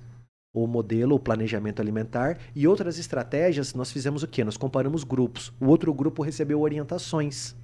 o 0.53 0.67
modelo, 0.67 1.15
o 1.15 1.21
planejamento 1.21 1.81
alimentar 1.81 2.39
e 2.55 2.67
outras 2.67 2.99
estratégias, 2.99 3.75
nós 3.75 3.93
fizemos 3.93 4.23
o 4.23 4.29
quê? 4.29 4.43
Nós 4.43 4.57
comparamos 4.57 5.05
grupos. 5.05 5.53
O 5.61 5.67
outro 5.67 5.93
grupo 5.95 6.23
recebeu 6.23 6.61
orientações. 6.61 7.55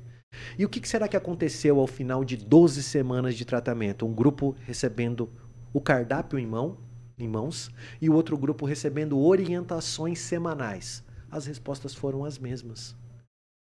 E 0.59 0.64
o 0.64 0.68
que 0.68 0.87
será 0.87 1.09
que 1.09 1.16
aconteceu 1.16 1.80
ao 1.80 1.87
final 1.87 2.24
de 2.24 2.37
12 2.37 2.82
semanas 2.82 3.34
de 3.34 3.45
tratamento? 3.45 4.07
Um 4.07 4.14
grupo 4.14 4.55
recebendo 4.64 5.30
o 5.72 5.80
cardápio 5.80 6.39
em, 6.39 6.47
mão, 6.47 6.78
em 7.18 7.28
mãos 7.28 7.70
e 8.01 8.09
o 8.09 8.14
outro 8.14 8.37
grupo 8.37 8.66
recebendo 8.66 9.18
orientações 9.18 10.20
semanais. 10.20 11.03
As 11.30 11.47
respostas 11.47 11.95
foram 11.95 12.24
as 12.24 12.39
mesmas 12.39 12.95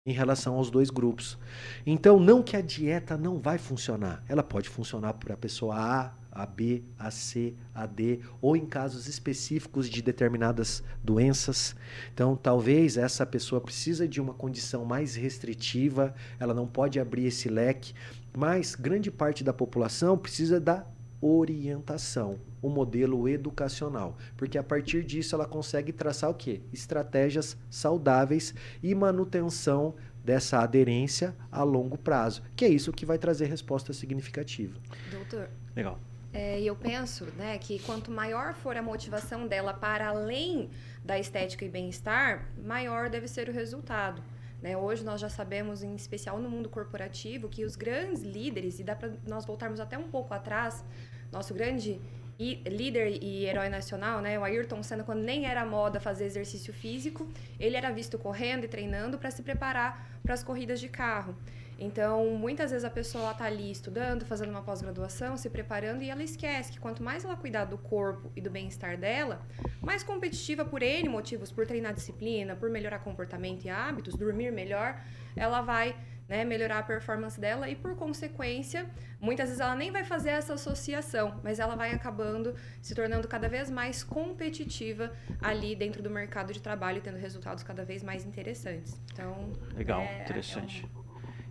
em 0.07 0.13
relação 0.13 0.55
aos 0.55 0.71
dois 0.71 0.89
grupos. 0.89 1.37
Então, 1.85 2.19
não 2.19 2.43
que 2.43 2.57
a 2.57 2.63
dieta 2.63 3.15
não 3.15 3.39
vai 3.39 3.59
funcionar. 3.59 4.25
Ela 4.27 4.43
pode 4.43 4.67
funcionar 4.67 5.13
para 5.13 5.35
a 5.35 5.37
pessoa 5.37 5.77
A, 5.77 6.15
a 6.39 6.47
B, 6.47 6.85
a 6.97 7.11
C, 7.11 7.53
a 7.75 7.85
D, 7.85 8.21
ou 8.41 8.57
em 8.57 8.65
casos 8.65 9.09
específicos 9.09 9.91
de 9.91 10.01
determinadas 10.01 10.85
doenças. 11.03 11.75
Então, 12.15 12.37
talvez 12.37 12.97
essa 12.97 13.27
pessoa 13.27 13.61
precisa 13.61 14.07
de 14.07 14.21
uma 14.21 14.33
condição 14.33 14.85
mais 14.85 15.17
restritiva, 15.17 16.15
ela 16.39 16.55
não 16.55 16.69
pode 16.69 17.01
abrir 17.01 17.27
esse 17.27 17.49
leque, 17.49 17.93
mas 18.37 18.77
grande 18.77 19.11
parte 19.11 19.43
da 19.43 19.53
população 19.53 20.17
precisa 20.17 20.61
da 20.61 20.87
orientação, 21.21 22.39
o 22.63 22.69
modelo 22.69 23.29
educacional, 23.29 24.17
porque 24.37 24.57
a 24.57 24.63
partir 24.63 25.03
disso 25.03 25.35
ela 25.35 25.45
consegue 25.45 25.93
traçar 25.93 26.31
o 26.31 26.35
quê? 26.35 26.61
Estratégias 26.73 27.57
saudáveis 27.69 28.55
e 28.81 28.95
manutenção 28.95 29.97
dessa 30.25 30.61
aderência 30.61 31.35
a 31.51 31.65
longo 31.65 31.99
prazo, 31.99 32.43
que 32.55 32.65
é 32.65 32.69
isso 32.69 32.93
que 32.93 33.05
vai 33.05 33.19
trazer 33.19 33.47
resposta 33.47 33.93
significativa. 33.93 34.79
Doutor. 35.11 35.51
Legal. 35.75 35.99
É, 36.33 36.61
eu 36.61 36.77
penso 36.77 37.25
né, 37.37 37.57
que 37.59 37.79
quanto 37.81 38.11
maior 38.11 38.55
for 38.55 38.77
a 38.77 38.83
motivação 38.83 39.47
dela 39.47 39.73
para 39.73 40.09
além 40.09 40.71
da 41.03 41.19
estética 41.19 41.65
e 41.65 41.69
bem-estar, 41.69 42.51
maior 42.63 43.09
deve 43.09 43.27
ser 43.27 43.49
o 43.49 43.53
resultado. 43.53 44.23
Né? 44.61 44.77
Hoje 44.77 45.05
nós 45.05 45.21
já 45.21 45.29
sabemos, 45.29 45.83
em 45.83 45.95
especial 45.95 46.39
no 46.39 46.51
mundo 46.51 46.69
corporativo, 46.69 47.49
que 47.49 47.65
os 47.65 47.77
grandes 47.77 48.23
líderes, 48.23 48.79
e 48.79 48.85
dá 48.85 48.95
para 48.95 49.13
nós 49.27 49.47
voltarmos 49.47 49.81
até 49.81 49.97
um 49.97 50.09
pouco 50.09 50.35
atrás, 50.35 50.85
nosso 51.33 51.55
grande 51.55 52.01
líder 52.39 53.21
e 53.21 53.47
herói 53.47 53.69
nacional, 53.69 54.21
né, 54.21 54.39
o 54.39 54.45
Ayrton 54.45 54.81
Senna, 54.83 55.03
quando 55.03 55.23
nem 55.23 55.47
era 55.47 55.65
moda 55.65 55.99
fazer 55.99 56.25
exercício 56.25 56.73
físico, 56.73 57.27
ele 57.59 57.77
era 57.77 57.91
visto 57.91 58.17
correndo 58.17 58.65
e 58.65 58.69
treinando 58.69 59.19
para 59.19 59.31
se 59.31 59.43
preparar 59.43 60.09
para 60.23 60.35
as 60.35 60.45
corridas 60.45 60.79
de 60.79 60.89
carro. 60.89 61.35
Então, 61.79 62.27
muitas 62.37 62.73
vezes 62.73 62.85
a 62.85 62.91
pessoa 62.91 63.31
está 63.31 63.45
ali 63.45 63.71
estudando, 63.71 64.25
fazendo 64.25 64.51
uma 64.51 64.63
pós-graduação, 64.63 65.37
se 65.37 65.49
preparando 65.49 66.03
e 66.03 66.11
ela 66.11 66.23
esquece 66.23 66.73
que 66.73 66.81
quanto 66.81 67.03
mais 67.03 67.25
ela 67.25 67.37
cuidar 67.37 67.67
do 67.67 67.79
corpo 67.79 68.33
e 68.35 68.41
do 68.41 68.51
bem-estar 68.51 68.99
dela, 68.99 69.47
mais 69.81 70.03
competitiva 70.03 70.65
por 70.65 70.83
N 70.83 71.09
motivos, 71.09 71.53
por 71.53 71.67
treinar 71.67 71.95
disciplina, 71.95 72.57
por 72.57 72.69
melhorar 72.69 72.99
comportamento 72.99 73.65
e 73.65 73.71
hábitos, 73.71 74.17
dormir 74.17 74.51
melhor, 74.51 75.01
ela 75.37 75.63
vai 75.63 75.95
né, 76.29 76.45
melhorar 76.45 76.79
a 76.81 76.83
performance 76.83 77.41
dela 77.41 77.69
e, 77.69 77.75
por 77.75 77.97
consequência, 77.97 78.87
muitas 79.21 79.49
vezes 79.49 79.61
ela 79.61 79.75
nem 79.75 79.91
vai 79.91 80.05
fazer 80.05 80.31
essa 80.31 80.55
associação, 80.55 81.41
mas 81.43 81.59
ela 81.59 81.75
vai 81.75 81.93
acabando 81.93 82.55
se 82.83 82.95
tornando 82.95 83.27
cada 83.27 83.49
vez 83.49 83.71
mais 83.71 84.03
competitiva 84.05 85.13
ali 85.41 85.75
dentro 85.75 86.03
do 86.03 86.11
mercado 86.11 86.53
de 86.53 86.61
trabalho 86.61 87.01
tendo 87.01 87.17
resultados 87.17 87.63
cada 87.63 87.85
vez 87.85 88.03
mais 88.03 88.27
interessantes. 88.27 89.01
Então, 89.13 89.53
legal, 89.75 90.01
é, 90.01 90.23
interessante. 90.23 90.85
É 90.85 90.99
um... 90.99 91.08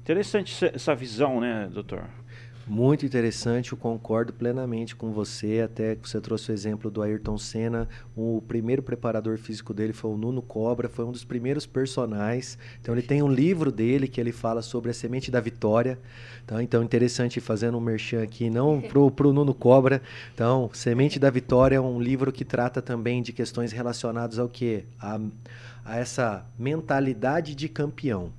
Interessante 0.07 0.65
essa 0.73 0.95
visão, 0.95 1.41
né, 1.41 1.69
doutor? 1.69 2.05
Muito 2.65 3.05
interessante, 3.05 3.73
eu 3.73 3.77
concordo 3.77 4.31
plenamente 4.31 4.95
com 4.95 5.11
você. 5.11 5.59
Até 5.59 5.97
que 5.97 6.07
você 6.07 6.21
trouxe 6.21 6.49
o 6.49 6.53
exemplo 6.53 6.89
do 6.89 7.01
Ayrton 7.01 7.37
Senna. 7.37 7.89
O 8.15 8.41
primeiro 8.47 8.81
preparador 8.81 9.37
físico 9.37 9.73
dele 9.73 9.91
foi 9.91 10.09
o 10.09 10.15
Nuno 10.15 10.41
Cobra, 10.41 10.87
foi 10.87 11.03
um 11.03 11.11
dos 11.11 11.25
primeiros 11.25 11.65
personagens. 11.65 12.57
Então, 12.79 12.95
ele 12.95 13.01
tem 13.01 13.21
um 13.21 13.27
livro 13.27 13.69
dele 13.69 14.07
que 14.07 14.21
ele 14.21 14.31
fala 14.31 14.61
sobre 14.61 14.91
a 14.91 14.93
semente 14.93 15.29
da 15.29 15.41
vitória. 15.41 15.99
Então, 16.45 16.61
então 16.61 16.81
interessante, 16.81 17.41
fazendo 17.41 17.77
um 17.77 17.81
merchan 17.81 18.23
aqui, 18.23 18.49
não 18.49 18.79
pro, 18.87 19.11
pro 19.11 19.33
Nuno 19.33 19.53
Cobra. 19.53 20.01
Então, 20.33 20.69
Semente 20.71 21.19
da 21.19 21.29
Vitória 21.29 21.75
é 21.75 21.81
um 21.81 21.99
livro 21.99 22.31
que 22.31 22.45
trata 22.45 22.81
também 22.81 23.21
de 23.21 23.33
questões 23.33 23.73
relacionadas 23.73 24.39
ao 24.39 24.47
quê? 24.47 24.85
A, 25.01 25.19
a 25.83 25.97
essa 25.97 26.45
mentalidade 26.57 27.53
de 27.53 27.67
campeão. 27.67 28.31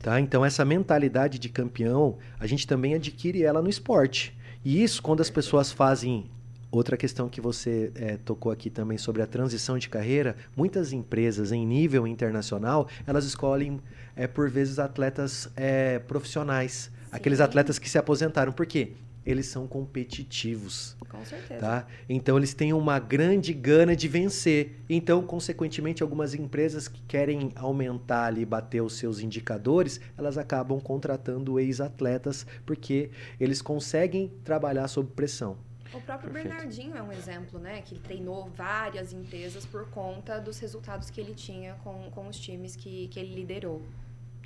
Tá? 0.00 0.20
Então, 0.20 0.44
essa 0.44 0.64
mentalidade 0.64 1.38
de 1.38 1.48
campeão, 1.48 2.18
a 2.38 2.46
gente 2.46 2.66
também 2.66 2.94
adquire 2.94 3.42
ela 3.42 3.62
no 3.62 3.68
esporte. 3.68 4.36
E 4.64 4.82
isso, 4.82 5.02
quando 5.02 5.20
as 5.20 5.30
pessoas 5.30 5.70
fazem. 5.70 6.30
Outra 6.68 6.96
questão 6.96 7.28
que 7.28 7.40
você 7.40 7.92
é, 7.94 8.16
tocou 8.16 8.50
aqui 8.50 8.68
também 8.68 8.98
sobre 8.98 9.22
a 9.22 9.26
transição 9.26 9.78
de 9.78 9.88
carreira, 9.88 10.36
muitas 10.54 10.92
empresas 10.92 11.52
em 11.52 11.64
nível 11.64 12.06
internacional, 12.06 12.88
elas 13.06 13.24
escolhem, 13.24 13.80
é, 14.16 14.26
por 14.26 14.50
vezes, 14.50 14.78
atletas 14.78 15.48
é, 15.56 16.00
profissionais. 16.00 16.90
Sim. 16.92 17.08
Aqueles 17.12 17.40
atletas 17.40 17.78
que 17.78 17.88
se 17.88 17.96
aposentaram. 17.96 18.52
Por 18.52 18.66
quê? 18.66 18.92
Eles 19.26 19.46
são 19.46 19.66
competitivos. 19.66 20.96
Com 21.08 21.24
certeza. 21.24 21.60
Tá? 21.60 21.86
Então 22.08 22.36
eles 22.36 22.54
têm 22.54 22.72
uma 22.72 22.98
grande 22.98 23.52
gana 23.52 23.96
de 23.96 24.06
vencer. 24.06 24.76
Então, 24.88 25.22
consequentemente, 25.26 26.02
algumas 26.02 26.32
empresas 26.32 26.86
que 26.86 27.02
querem 27.02 27.50
aumentar 27.56 28.26
ali, 28.26 28.44
bater 28.44 28.80
os 28.80 28.94
seus 28.94 29.20
indicadores, 29.20 30.00
elas 30.16 30.38
acabam 30.38 30.80
contratando 30.80 31.58
ex-atletas 31.58 32.46
porque 32.64 33.10
eles 33.40 33.60
conseguem 33.60 34.32
trabalhar 34.44 34.86
sob 34.86 35.10
pressão. 35.10 35.58
O 35.92 36.00
próprio 36.00 36.30
Perfeito. 36.30 36.54
Bernardinho 36.54 36.96
é 36.96 37.02
um 37.02 37.12
exemplo, 37.12 37.58
né? 37.58 37.80
Que 37.80 37.98
treinou 37.98 38.50
várias 38.56 39.12
empresas 39.12 39.64
por 39.64 39.88
conta 39.90 40.38
dos 40.38 40.58
resultados 40.58 41.10
que 41.10 41.20
ele 41.20 41.32
tinha 41.34 41.74
com, 41.82 42.10
com 42.10 42.28
os 42.28 42.38
times 42.38 42.76
que, 42.76 43.08
que 43.08 43.18
ele 43.18 43.34
liderou. 43.34 43.82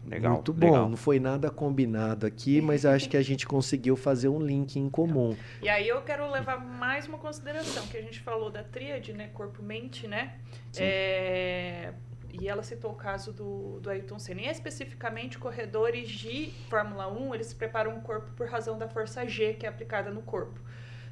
Legal. 0.07 0.35
Muito 0.35 0.53
bom. 0.53 0.67
Legal. 0.67 0.89
Não 0.89 0.97
foi 0.97 1.21
nada 1.21 1.51
combinado 1.51 2.27
aqui, 2.27 2.61
mas 2.61 2.87
acho 2.87 3.09
que 3.09 3.17
a 3.17 3.23
gente 3.23 3.47
conseguiu 3.47 3.97
fazer 3.97 4.29
um 4.29 4.41
link 4.41 4.77
em 4.77 4.89
comum. 4.89 5.37
E 5.63 5.69
aí 5.69 5.89
eu 5.89 6.01
quero 6.03 6.31
levar 6.31 6.59
mais 6.59 7.07
uma 7.07 7.19
consideração, 7.19 7.87
que 7.87 7.97
a 7.97 8.03
gente 8.03 8.21
falou 8.21 8.51
da 8.51 8.63
tríade, 8.63 9.13
né? 9.13 9.31
Corpo-mente, 9.35 10.07
né? 10.07 10.35
É... 10.77 11.93
E 12.33 12.49
ela 12.49 12.63
citou 12.63 12.93
o 12.93 12.95
caso 12.95 13.33
do, 13.33 13.81
do 13.81 13.91
Ayrton 13.91 14.19
Senna. 14.19 14.43
E 14.43 14.49
especificamente, 14.49 15.37
corredores 15.39 16.09
de 16.09 16.53
Fórmula 16.69 17.09
1, 17.09 17.35
eles 17.35 17.53
preparam 17.53 17.97
o 17.99 18.01
corpo 18.03 18.31
por 18.37 18.49
razão 18.49 18.79
da 18.79 18.89
força 18.89 19.27
G 19.27 19.55
que 19.55 19.67
é 19.67 19.69
aplicada 19.69 20.11
no 20.11 20.23
corpo. 20.23 20.61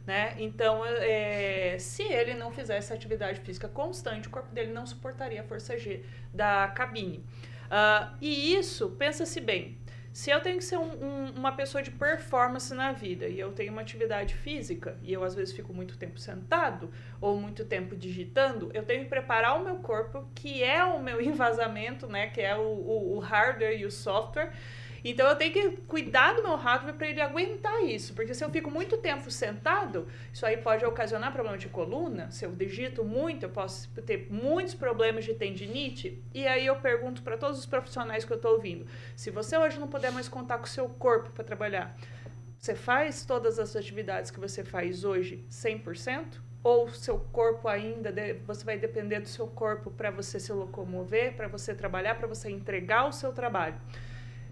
Né? 0.07 0.35
Então, 0.39 0.83
é, 0.87 1.77
se 1.79 2.03
ele 2.03 2.33
não 2.33 2.51
fizesse 2.51 2.93
atividade 2.95 3.41
física 3.41 3.69
constante, 3.69 4.27
o 4.27 4.31
corpo 4.31 4.55
dele 4.55 4.73
não 4.73 4.87
suportaria 4.87 5.43
a 5.43 5.45
força 5.45 5.77
G 5.77 6.03
da 6.33 6.69
cabine. 6.69 7.23
Uh, 7.69 8.17
e 8.21 8.55
isso, 8.55 8.91
pensa-se 8.99 9.41
bem, 9.41 9.79
se 10.13 10.31
eu 10.31 10.41
tenho 10.41 10.59
que 10.59 10.65
ser 10.65 10.79
um, 10.79 10.91
um, 10.91 11.31
uma 11.37 11.53
pessoa 11.53 11.83
de 11.83 11.91
performance 11.91 12.75
na 12.75 12.91
vida 12.93 13.29
e 13.29 13.39
eu 13.39 13.53
tenho 13.53 13.71
uma 13.71 13.83
atividade 13.83 14.35
física 14.35 14.99
e 15.03 15.13
eu 15.13 15.23
às 15.23 15.35
vezes 15.35 15.55
fico 15.55 15.73
muito 15.73 15.97
tempo 15.97 16.19
sentado 16.19 16.91
ou 17.21 17.39
muito 17.41 17.65
tempo 17.65 17.95
digitando, 17.95 18.71
eu 18.75 18.85
tenho 18.85 19.05
que 19.05 19.09
preparar 19.09 19.61
o 19.61 19.65
meu 19.65 19.77
corpo, 19.77 20.29
que 20.35 20.63
é 20.63 20.83
o 20.83 20.99
meu 20.99 21.21
envasamento, 21.23 22.07
né, 22.07 22.29
que 22.29 22.41
é 22.41 22.57
o, 22.57 22.63
o, 22.63 23.17
o 23.17 23.19
hardware 23.21 23.79
e 23.79 23.85
o 23.85 23.91
software, 23.91 24.53
então 25.05 25.27
eu 25.27 25.37
tenho 25.37 25.53
que 25.53 25.71
cuidar 25.83 26.35
do 26.35 26.43
meu 26.43 26.57
hardware 26.57 26.95
para 26.95 27.09
ele 27.09 27.21
aguentar 27.21 27.83
isso, 27.85 28.15
porque 28.15 28.35
se 28.35 28.45
eu 28.45 28.51
fico 28.51 28.71
muito 28.71 28.97
tempo 28.99 29.31
sentado, 29.31 30.07
isso 30.33 30.45
aí 30.45 30.57
pode 30.57 30.85
ocasionar 30.85 31.33
problema 31.33 31.57
de 31.57 31.69
coluna. 31.69 32.31
Se 32.31 32.45
eu 32.45 32.53
digito 32.53 33.05
muito, 33.05 33.45
eu 33.45 33.51
posso 33.51 33.89
ter 34.03 34.27
muitos 34.31 34.75
problemas 34.75 35.25
de 35.25 35.35
tendinite. 35.35 36.23
E 36.35 36.47
aí 36.47 36.67
eu 36.67 36.77
pergunto 36.77 37.23
para 37.23 37.37
todos 37.37 37.59
os 37.59 37.67
profissionais 37.67 38.25
que 38.25 38.33
eu 38.33 38.37
estou 38.37 38.53
ouvindo: 38.53 38.87
se 39.17 39.31
você 39.31 39.57
hoje 39.57 39.79
não 39.79 39.89
puder 39.89 40.11
mais 40.11 40.29
contar 40.29 40.59
com 40.59 40.65
o 40.65 40.69
seu 40.69 40.89
corpo 40.89 41.31
para 41.31 41.45
trabalhar, 41.45 41.97
você 42.59 42.75
faz 42.75 43.25
todas 43.25 43.59
as 43.59 43.77
atividades 43.77 44.31
que 44.31 44.41
você 44.41 44.65
faz 44.65 45.05
hoje 45.05 45.45
100%? 45.51 46.41
Ou 46.61 46.89
seu 46.89 47.21
corpo 47.21 47.69
ainda, 47.69 48.13
você 48.45 48.65
vai 48.65 48.77
depender 48.77 49.21
do 49.21 49.29
seu 49.29 49.47
corpo 49.47 49.93
para 49.93 50.11
você 50.11 50.41
se 50.41 50.53
locomover, 50.53 51.37
para 51.37 51.47
você 51.47 51.73
trabalhar, 51.73 52.17
para 52.17 52.27
você 52.27 52.51
entregar 52.51 53.07
o 53.07 53.13
seu 53.13 53.33
trabalho? 53.33 53.77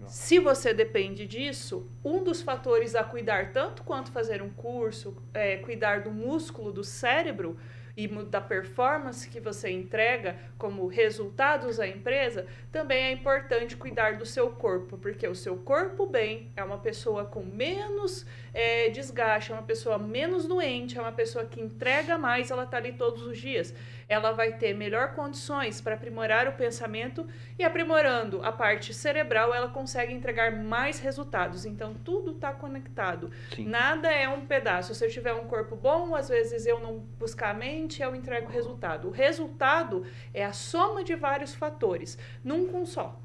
Se 0.07 0.39
você 0.39 0.73
depende 0.73 1.27
disso, 1.27 1.89
um 2.03 2.23
dos 2.23 2.41
fatores 2.41 2.95
a 2.95 3.03
cuidar, 3.03 3.51
tanto 3.51 3.83
quanto 3.83 4.11
fazer 4.11 4.41
um 4.41 4.49
curso, 4.49 5.21
é, 5.33 5.57
cuidar 5.57 6.01
do 6.01 6.11
músculo 6.11 6.71
do 6.71 6.83
cérebro, 6.83 7.57
e 7.97 8.07
da 8.25 8.39
performance 8.39 9.27
que 9.27 9.39
você 9.39 9.71
entrega 9.71 10.37
como 10.55 10.85
resultados 10.85 11.79
à 11.79 11.87
empresa, 11.87 12.45
também 12.71 13.05
é 13.05 13.11
importante 13.11 13.75
cuidar 13.75 14.17
do 14.17 14.25
seu 14.25 14.51
corpo, 14.51 14.99
porque 14.99 15.27
o 15.27 15.33
seu 15.33 15.57
corpo 15.57 16.05
bem 16.05 16.51
é 16.55 16.63
uma 16.63 16.77
pessoa 16.77 17.25
com 17.25 17.41
menos 17.41 18.23
é, 18.57 18.89
desgaste, 18.89 19.51
é 19.51 19.53
uma 19.53 19.63
pessoa 19.63 19.99
menos 19.99 20.47
doente, 20.47 20.97
é 20.97 21.01
uma 21.01 21.11
pessoa 21.11 21.45
que 21.45 21.61
entrega 21.61 22.17
mais, 22.17 22.49
ela 22.49 22.63
está 22.63 22.77
ali 22.77 22.93
todos 22.93 23.21
os 23.21 23.37
dias 23.37 23.73
ela 24.07 24.31
vai 24.31 24.53
ter 24.53 24.73
melhor 24.73 25.13
condições 25.13 25.81
para 25.81 25.95
aprimorar 25.95 26.47
o 26.47 26.53
pensamento 26.53 27.27
e 27.59 27.63
aprimorando 27.63 28.41
a 28.43 28.51
parte 28.51 28.93
cerebral, 28.93 29.53
ela 29.53 29.67
consegue 29.67 30.13
entregar 30.13 30.51
mais 30.51 30.99
resultados. 30.99 31.65
Então, 31.65 31.93
tudo 31.93 32.31
está 32.31 32.53
conectado. 32.53 33.29
Sim. 33.53 33.65
Nada 33.65 34.09
é 34.09 34.27
um 34.29 34.45
pedaço. 34.45 34.95
Se 34.95 35.05
eu 35.05 35.09
tiver 35.09 35.33
um 35.33 35.45
corpo 35.47 35.75
bom, 35.75 36.15
às 36.15 36.29
vezes 36.29 36.65
eu 36.65 36.79
não 36.79 36.99
buscar 37.19 37.49
a 37.49 37.53
mente, 37.53 38.01
eu 38.01 38.15
entrego 38.15 38.47
o 38.47 38.51
resultado. 38.51 39.09
O 39.09 39.11
resultado 39.11 40.05
é 40.33 40.45
a 40.45 40.53
soma 40.53 41.03
de 41.03 41.15
vários 41.15 41.53
fatores, 41.53 42.17
num 42.43 42.67
com 42.67 42.85
só. 42.85 43.19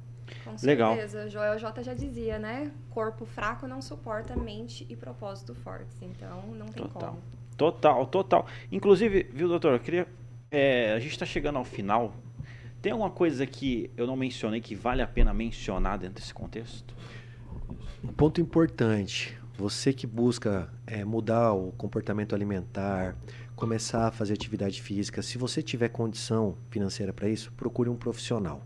Com 0.44 0.56
certeza. 0.56 0.66
Legal. 0.66 1.28
Joel 1.28 1.58
J 1.58 1.82
já 1.82 1.94
dizia, 1.94 2.38
né? 2.38 2.70
Corpo 2.90 3.24
fraco 3.24 3.66
não 3.66 3.80
suporta 3.82 4.36
mente 4.36 4.86
e 4.88 4.96
propósito 4.96 5.54
fortes. 5.54 5.96
Então, 6.02 6.42
não 6.54 6.66
tem 6.66 6.82
total. 6.84 7.10
como. 7.10 7.22
Total, 7.56 8.06
total. 8.06 8.46
Inclusive, 8.70 9.28
viu, 9.32 9.48
doutor, 9.48 9.74
eu 9.74 9.80
queria 9.80 10.08
é, 10.52 10.92
a 10.92 10.98
gente 10.98 11.12
está 11.12 11.24
chegando 11.24 11.56
ao 11.56 11.64
final. 11.64 12.14
Tem 12.82 12.92
alguma 12.92 13.10
coisa 13.10 13.46
que 13.46 13.90
eu 13.96 14.06
não 14.06 14.16
mencionei 14.16 14.60
que 14.60 14.74
vale 14.74 15.00
a 15.00 15.06
pena 15.06 15.32
mencionar 15.32 15.98
dentro 15.98 16.16
desse 16.16 16.34
contexto? 16.34 16.94
Um 18.04 18.12
ponto 18.12 18.40
importante. 18.40 19.38
Você 19.56 19.92
que 19.92 20.06
busca 20.06 20.68
é, 20.86 21.04
mudar 21.04 21.52
o 21.52 21.72
comportamento 21.72 22.34
alimentar, 22.34 23.16
começar 23.56 24.08
a 24.08 24.10
fazer 24.10 24.34
atividade 24.34 24.82
física, 24.82 25.22
se 25.22 25.38
você 25.38 25.62
tiver 25.62 25.88
condição 25.88 26.56
financeira 26.70 27.12
para 27.12 27.28
isso, 27.28 27.52
procure 27.52 27.88
um 27.88 27.96
profissional. 27.96 28.62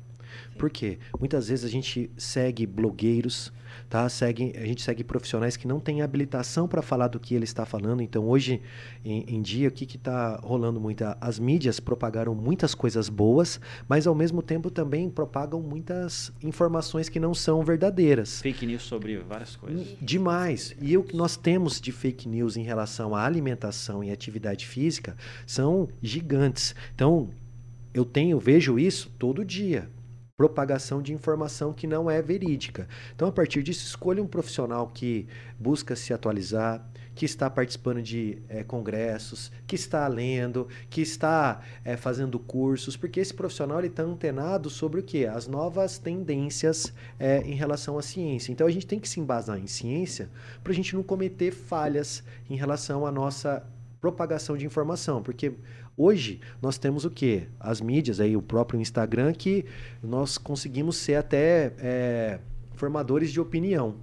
Por 0.58 0.70
quê? 0.70 0.98
Muitas 1.18 1.48
vezes 1.48 1.64
a 1.64 1.68
gente 1.68 2.10
segue 2.16 2.66
blogueiros, 2.66 3.52
tá? 3.88 4.08
Segue, 4.08 4.52
a 4.56 4.64
gente 4.64 4.82
segue 4.82 5.04
profissionais 5.04 5.56
que 5.56 5.66
não 5.66 5.80
têm 5.80 6.02
habilitação 6.02 6.66
para 6.66 6.82
falar 6.82 7.08
do 7.08 7.20
que 7.20 7.34
ele 7.34 7.44
está 7.44 7.64
falando. 7.64 8.02
Então, 8.02 8.28
hoje 8.28 8.60
em, 9.04 9.24
em 9.28 9.42
dia, 9.42 9.68
o 9.68 9.70
que 9.70 9.84
está 9.96 10.36
rolando 10.42 10.80
muito? 10.80 11.04
As 11.20 11.38
mídias 11.38 11.78
propagaram 11.78 12.34
muitas 12.34 12.74
coisas 12.74 13.08
boas, 13.08 13.60
mas 13.88 14.06
ao 14.06 14.14
mesmo 14.14 14.42
tempo 14.42 14.70
também 14.70 15.08
propagam 15.10 15.60
muitas 15.60 16.32
informações 16.42 17.08
que 17.08 17.20
não 17.20 17.34
são 17.34 17.62
verdadeiras. 17.62 18.40
Fake 18.40 18.66
news 18.66 18.82
sobre 18.82 19.18
várias 19.18 19.56
coisas. 19.56 19.96
Demais. 20.00 20.74
E 20.80 20.96
o 20.96 21.02
que 21.02 21.16
nós 21.16 21.36
temos 21.36 21.80
de 21.80 21.92
fake 21.92 22.28
news 22.28 22.56
em 22.56 22.62
relação 22.62 23.14
à 23.14 23.24
alimentação 23.24 24.02
e 24.02 24.10
atividade 24.10 24.66
física 24.66 25.16
são 25.46 25.88
gigantes. 26.02 26.74
Então, 26.94 27.30
eu 27.92 28.04
tenho, 28.04 28.38
vejo 28.38 28.78
isso 28.78 29.10
todo 29.18 29.44
dia 29.44 29.88
propagação 30.36 31.00
de 31.00 31.14
informação 31.14 31.72
que 31.72 31.86
não 31.86 32.10
é 32.10 32.20
verídica. 32.20 32.86
Então, 33.14 33.26
a 33.26 33.32
partir 33.32 33.62
disso, 33.62 33.86
escolha 33.86 34.22
um 34.22 34.26
profissional 34.26 34.86
que 34.88 35.26
busca 35.58 35.96
se 35.96 36.12
atualizar, 36.12 36.86
que 37.14 37.24
está 37.24 37.48
participando 37.48 38.02
de 38.02 38.42
é, 38.46 38.62
congressos, 38.62 39.50
que 39.66 39.74
está 39.74 40.06
lendo, 40.06 40.68
que 40.90 41.00
está 41.00 41.62
é, 41.82 41.96
fazendo 41.96 42.38
cursos, 42.38 42.98
porque 42.98 43.18
esse 43.18 43.32
profissional 43.32 43.82
está 43.82 44.02
antenado 44.02 44.68
sobre 44.68 45.00
o 45.00 45.02
que? 45.02 45.24
As 45.24 45.46
novas 45.46 45.96
tendências 45.96 46.92
é, 47.18 47.40
em 47.40 47.54
relação 47.54 47.98
à 47.98 48.02
ciência. 48.02 48.52
Então, 48.52 48.66
a 48.66 48.70
gente 48.70 48.86
tem 48.86 49.00
que 49.00 49.08
se 49.08 49.18
embasar 49.18 49.58
em 49.58 49.66
ciência 49.66 50.28
para 50.62 50.70
a 50.70 50.76
gente 50.76 50.94
não 50.94 51.02
cometer 51.02 51.50
falhas 51.50 52.22
em 52.50 52.56
relação 52.56 53.06
à 53.06 53.10
nossa 53.10 53.66
propagação 54.02 54.56
de 54.56 54.66
informação, 54.66 55.22
porque 55.22 55.54
Hoje 55.96 56.40
nós 56.60 56.76
temos 56.76 57.04
o 57.04 57.10
que? 57.10 57.48
As 57.58 57.80
mídias, 57.80 58.20
aí, 58.20 58.36
o 58.36 58.42
próprio 58.42 58.80
Instagram, 58.80 59.32
que 59.32 59.64
nós 60.02 60.36
conseguimos 60.36 60.96
ser 60.96 61.14
até 61.14 61.72
é, 61.78 62.38
formadores 62.74 63.32
de 63.32 63.40
opinião. 63.40 63.96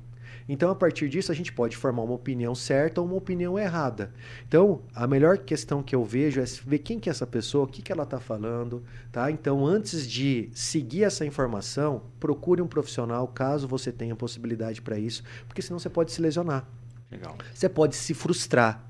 Então, 0.50 0.70
a 0.70 0.76
partir 0.76 1.08
disso, 1.08 1.32
a 1.32 1.36
gente 1.36 1.54
pode 1.54 1.78
formar 1.78 2.04
uma 2.04 2.16
opinião 2.16 2.54
certa 2.54 3.00
ou 3.00 3.08
uma 3.08 3.16
opinião 3.16 3.58
errada. 3.58 4.12
Então, 4.48 4.82
a 4.94 5.08
melhor 5.08 5.38
questão 5.38 5.82
que 5.82 5.96
eu 5.96 6.04
vejo 6.04 6.41
é 6.41 6.44
ver 6.66 6.80
quem 6.80 7.00
que 7.00 7.10
é 7.10 7.12
essa 7.12 7.26
pessoa, 7.26 7.64
o 7.64 7.68
que, 7.68 7.82
que 7.82 7.91
ela 7.91 8.04
está 8.04 8.20
falando, 8.20 8.84
tá? 9.12 9.32
Então, 9.32 9.66
antes 9.66 10.10
de 10.10 10.50
seguir 10.54 11.04
essa 11.04 11.26
informação, 11.26 12.02
procure 12.20 12.62
um 12.62 12.68
profissional, 12.68 13.28
caso 13.28 13.68
você 13.68 13.91
tenha 13.91 14.16
possibilidade 14.16 14.82
para 14.82 15.00
isso, 15.00 15.24
porque 15.48 15.62
senão 15.62 15.80
você 15.80 15.89
pode 15.89 16.12
se 16.12 16.22
lesionar. 16.22 16.68
Legal. 17.10 17.38
Você 17.54 17.70
pode 17.70 17.96
se 17.96 18.14
frustrar 18.14 18.84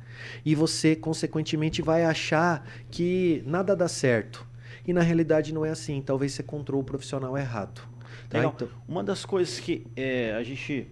e 0.45 0.55
você, 0.55 0.95
consequentemente, 0.95 1.82
vai 1.82 2.03
achar 2.03 2.68
que 2.89 3.43
nada 3.45 3.76
dá 3.76 3.88
certo. 3.88 4.45
E 4.86 4.93
na 4.93 5.01
realidade 5.01 5.53
não 5.53 5.66
é 5.66 5.70
assim. 5.70 6.01
Talvez 6.01 6.34
você 6.34 6.41
encontrou 6.41 6.82
o 6.82 6.84
profissional 6.84 7.38
errado. 7.38 7.82
Tá? 8.30 8.39
Então... 8.39 8.68
Uma 8.88 9.03
das 9.03 9.26
coisas 9.26 9.59
que 9.59 9.86
é, 9.95 10.34
a 10.34 10.43
gente 10.43 10.88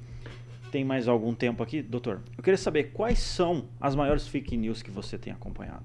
tem 0.72 0.86
mais 0.86 1.08
algum 1.08 1.34
tempo 1.34 1.62
aqui, 1.62 1.82
doutor, 1.82 2.22
eu 2.38 2.44
queria 2.44 2.58
saber 2.58 2.92
quais 2.94 3.20
são 3.20 3.66
as 3.80 3.94
maiores 3.94 4.28
fake 4.28 4.56
news 4.56 4.82
que 4.82 4.90
você 4.90 5.18
tem 5.18 5.34
acompanhado. 5.34 5.84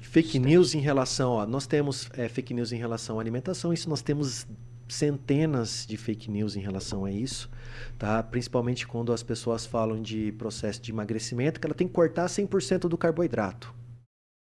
Fake 0.00 0.38
news 0.38 0.74
em 0.74 0.80
relação, 0.80 1.32
ó, 1.32 1.46
nós 1.46 1.66
temos 1.66 2.10
é, 2.14 2.28
fake 2.28 2.52
news 2.52 2.72
em 2.72 2.76
relação 2.76 3.18
à 3.18 3.22
alimentação, 3.22 3.72
isso 3.72 3.88
nós 3.88 4.02
temos 4.02 4.46
centenas 4.92 5.86
de 5.86 5.96
fake 5.96 6.30
news 6.30 6.54
em 6.54 6.60
relação 6.60 7.04
a 7.04 7.10
isso, 7.10 7.50
tá? 7.98 8.22
Principalmente 8.22 8.86
quando 8.86 9.12
as 9.12 9.22
pessoas 9.22 9.64
falam 9.64 10.00
de 10.00 10.32
processo 10.32 10.80
de 10.80 10.92
emagrecimento, 10.92 11.58
que 11.58 11.66
ela 11.66 11.74
tem 11.74 11.88
que 11.88 11.94
cortar 11.94 12.26
100% 12.26 12.88
do 12.88 12.98
carboidrato. 12.98 13.74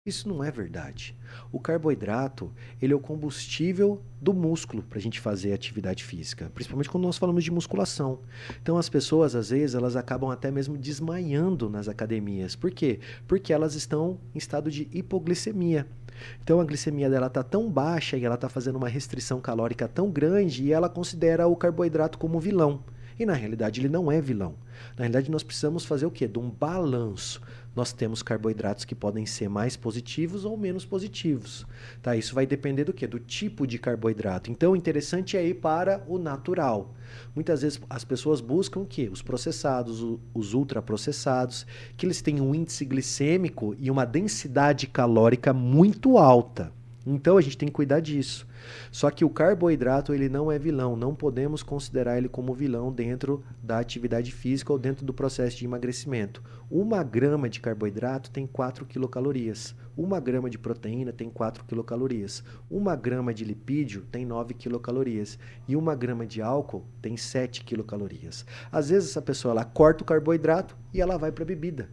Isso 0.05 0.29
não 0.29 0.43
é 0.43 0.51
verdade. 0.51 1.17
O 1.51 1.59
carboidrato 1.59 2.53
ele 2.79 2.93
é 2.93 2.95
o 2.95 2.99
combustível 2.99 3.99
do 4.21 4.35
músculo 4.35 4.83
para 4.83 4.99
a 4.99 5.01
gente 5.01 5.19
fazer 5.19 5.51
atividade 5.51 6.03
física, 6.03 6.51
principalmente 6.53 6.91
quando 6.91 7.05
nós 7.05 7.17
falamos 7.17 7.43
de 7.43 7.49
musculação. 7.49 8.19
Então 8.61 8.77
as 8.77 8.87
pessoas 8.87 9.33
às 9.33 9.49
vezes 9.49 9.73
elas 9.73 9.95
acabam 9.95 10.29
até 10.29 10.51
mesmo 10.51 10.77
desmaiando 10.77 11.71
nas 11.71 11.87
academias. 11.87 12.55
Por 12.55 12.69
quê? 12.69 12.99
Porque 13.27 13.51
elas 13.51 13.73
estão 13.73 14.19
em 14.35 14.37
estado 14.37 14.69
de 14.69 14.87
hipoglicemia. 14.91 15.87
Então 16.43 16.59
a 16.59 16.65
glicemia 16.65 17.09
dela 17.09 17.27
está 17.27 17.43
tão 17.43 17.69
baixa 17.69 18.17
e 18.17 18.25
ela 18.25 18.35
está 18.35 18.49
fazendo 18.49 18.75
uma 18.77 18.89
restrição 18.89 19.39
calórica 19.39 19.87
tão 19.87 20.09
grande 20.09 20.63
e 20.63 20.71
ela 20.71 20.89
considera 20.89 21.47
o 21.47 21.55
carboidrato 21.55 22.17
como 22.17 22.39
vilão. 22.39 22.83
E 23.17 23.25
na 23.25 23.33
realidade 23.33 23.79
ele 23.79 23.89
não 23.89 24.11
é 24.11 24.19
vilão. 24.19 24.55
Na 24.97 25.03
realidade 25.03 25.31
nós 25.31 25.43
precisamos 25.43 25.85
fazer 25.85 26.05
o 26.05 26.11
quê? 26.11 26.27
De 26.27 26.37
um 26.37 26.49
balanço. 26.49 27.41
Nós 27.75 27.91
temos 27.91 28.23
carboidratos 28.23 28.85
que 28.85 28.95
podem 28.95 29.25
ser 29.25 29.49
mais 29.49 29.75
positivos 29.75 30.45
ou 30.45 30.55
menos 30.55 30.85
positivos. 30.85 31.65
Tá? 32.01 32.15
Isso 32.15 32.33
vai 32.33 32.45
depender 32.45 32.85
do 32.85 32.93
quê? 32.93 33.05
Do 33.05 33.19
tipo 33.19 33.67
de 33.67 33.77
carboidrato. 33.77 34.49
Então 34.49 34.71
o 34.71 34.75
interessante 34.75 35.35
é 35.35 35.45
ir 35.45 35.55
para 35.55 36.03
o 36.07 36.17
natural. 36.17 36.95
Muitas 37.35 37.61
vezes 37.61 37.79
as 37.89 38.05
pessoas 38.05 38.39
buscam 38.39 38.79
o 38.79 38.85
quê? 38.85 39.09
Os 39.11 39.21
processados, 39.21 40.01
os 40.33 40.53
ultraprocessados, 40.53 41.65
que 41.97 42.05
eles 42.05 42.21
têm 42.21 42.39
um 42.39 42.55
índice 42.55 42.85
glicêmico 42.85 43.75
e 43.77 43.91
uma 43.91 44.05
densidade 44.05 44.87
calórica 44.87 45.53
muito 45.53 46.17
alta. 46.17 46.71
Então 47.05 47.37
a 47.37 47.41
gente 47.41 47.57
tem 47.57 47.67
que 47.67 47.73
cuidar 47.73 47.99
disso. 47.99 48.47
Só 48.91 49.11
que 49.11 49.23
o 49.23 49.29
carboidrato 49.29 50.13
ele 50.13 50.27
não 50.27 50.51
é 50.51 50.57
vilão, 50.57 50.95
não 50.95 51.13
podemos 51.13 51.61
considerar 51.61 52.17
ele 52.17 52.27
como 52.27 52.53
vilão 52.53 52.91
dentro 52.91 53.43
da 53.61 53.77
atividade 53.77 54.31
física 54.31 54.73
ou 54.73 54.79
dentro 54.79 55.05
do 55.05 55.13
processo 55.13 55.57
de 55.57 55.65
emagrecimento. 55.65 56.41
Uma 56.69 57.03
grama 57.03 57.47
de 57.47 57.59
carboidrato 57.59 58.31
tem 58.31 58.47
4 58.47 58.85
quilocalorias. 58.85 59.75
Uma 59.95 60.19
grama 60.19 60.49
de 60.49 60.57
proteína 60.57 61.13
tem 61.13 61.29
4 61.29 61.63
quilocalorias. 61.65 62.43
Uma 62.69 62.95
grama 62.95 63.33
de 63.33 63.45
lipídio 63.45 64.01
tem 64.11 64.25
9 64.25 64.55
quilocalorias. 64.55 65.37
E 65.67 65.75
uma 65.75 65.93
grama 65.95 66.25
de 66.25 66.41
álcool 66.41 66.83
tem 67.01 67.15
7 67.15 67.63
quilocalorias. 67.63 68.45
Às 68.71 68.89
vezes 68.89 69.11
essa 69.11 69.21
pessoa 69.21 69.51
ela 69.51 69.63
corta 69.63 70.03
o 70.03 70.05
carboidrato 70.05 70.75
e 70.91 70.99
ela 70.99 71.17
vai 71.17 71.31
para 71.31 71.43
a 71.43 71.47
bebida. 71.47 71.87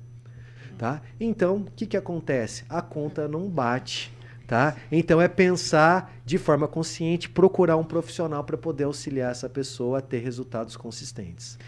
Tá? 0.78 1.02
Então, 1.20 1.58
o 1.58 1.70
que, 1.76 1.86
que 1.86 1.96
acontece? 1.96 2.64
A 2.68 2.80
conta 2.80 3.28
não 3.28 3.48
bate. 3.48 4.12
Tá? 4.52 4.76
Então 4.92 5.18
é 5.18 5.28
pensar 5.28 6.12
de 6.26 6.36
forma 6.36 6.68
consciente, 6.68 7.26
procurar 7.26 7.78
um 7.78 7.84
profissional 7.84 8.44
para 8.44 8.58
poder 8.58 8.84
auxiliar 8.84 9.30
essa 9.30 9.48
pessoa 9.48 10.00
a 10.00 10.02
ter 10.02 10.18
resultados 10.18 10.76
consistentes. 10.76 11.58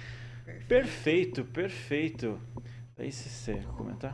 Perfeito, 0.69 1.45
perfeito. 1.45 2.39
Aí 2.99 3.11
se 3.11 3.31
você 3.31 3.55
comentar. 3.75 4.13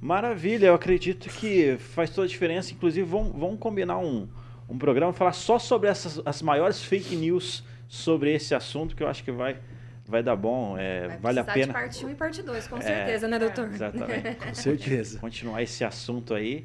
Maravilha, 0.00 0.66
eu 0.66 0.74
acredito 0.76 1.28
que 1.28 1.76
faz 1.76 2.08
toda 2.10 2.24
a 2.24 2.30
diferença. 2.30 2.72
Inclusive, 2.72 3.04
vamos, 3.04 3.32
vamos 3.32 3.58
combinar 3.58 3.98
um, 3.98 4.28
um 4.68 4.78
programa, 4.78 5.12
falar 5.12 5.32
só 5.32 5.58
sobre 5.58 5.88
essas, 5.88 6.22
as 6.24 6.40
maiores 6.40 6.84
fake 6.84 7.16
news 7.16 7.64
sobre 7.88 8.32
esse 8.32 8.54
assunto, 8.54 8.94
que 8.94 9.02
eu 9.02 9.08
acho 9.08 9.24
que 9.24 9.32
vai, 9.32 9.58
vai 10.06 10.22
dar 10.22 10.36
bom, 10.36 10.78
é, 10.78 11.08
vai 11.08 11.18
vale 11.18 11.40
a 11.40 11.44
pena. 11.44 11.66
De 11.66 11.72
parte 11.72 12.06
1 12.06 12.10
e 12.10 12.14
parte 12.14 12.42
2, 12.42 12.68
com 12.68 12.76
é, 12.76 12.80
certeza, 12.80 13.26
né, 13.26 13.40
doutor? 13.40 13.66
Exatamente. 13.72 14.36
com 14.38 14.54
certeza. 14.54 15.18
Continuar 15.18 15.64
esse 15.64 15.82
assunto 15.82 16.32
aí. 16.32 16.64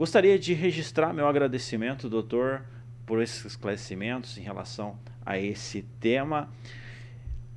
Gostaria 0.00 0.38
de 0.38 0.54
registrar 0.54 1.12
meu 1.12 1.26
agradecimento, 1.26 2.08
doutor, 2.08 2.62
por 3.04 3.20
esses 3.20 3.44
esclarecimentos 3.44 4.38
em 4.38 4.42
relação 4.42 4.96
a 5.26 5.36
esse 5.36 5.82
tema. 5.98 6.48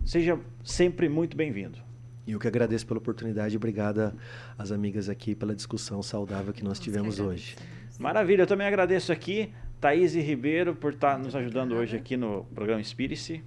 Seja 0.04 0.40
sempre 0.64 1.08
muito 1.08 1.38
bem-vindo. 1.38 1.78
E 2.26 2.32
eu 2.32 2.40
que 2.40 2.48
agradeço 2.48 2.88
pela 2.88 2.98
oportunidade. 2.98 3.56
Obrigada 3.56 4.16
às 4.58 4.72
amigas 4.72 5.08
aqui 5.08 5.36
pela 5.36 5.54
discussão 5.54 6.02
saudável 6.02 6.52
que 6.52 6.64
nós 6.64 6.80
tivemos 6.80 7.20
hoje. 7.20 7.56
Maravilha, 8.00 8.42
eu 8.42 8.48
também 8.48 8.66
agradeço 8.66 9.12
aqui, 9.12 9.54
Thaís 9.80 10.16
Ribeiro, 10.16 10.74
por 10.74 10.94
estar 10.94 11.20
nos 11.20 11.36
ajudando 11.36 11.76
hoje 11.76 11.96
aqui 11.96 12.18
no 12.18 12.46
programa 12.56 12.82
Inspire-se. 12.82 13.44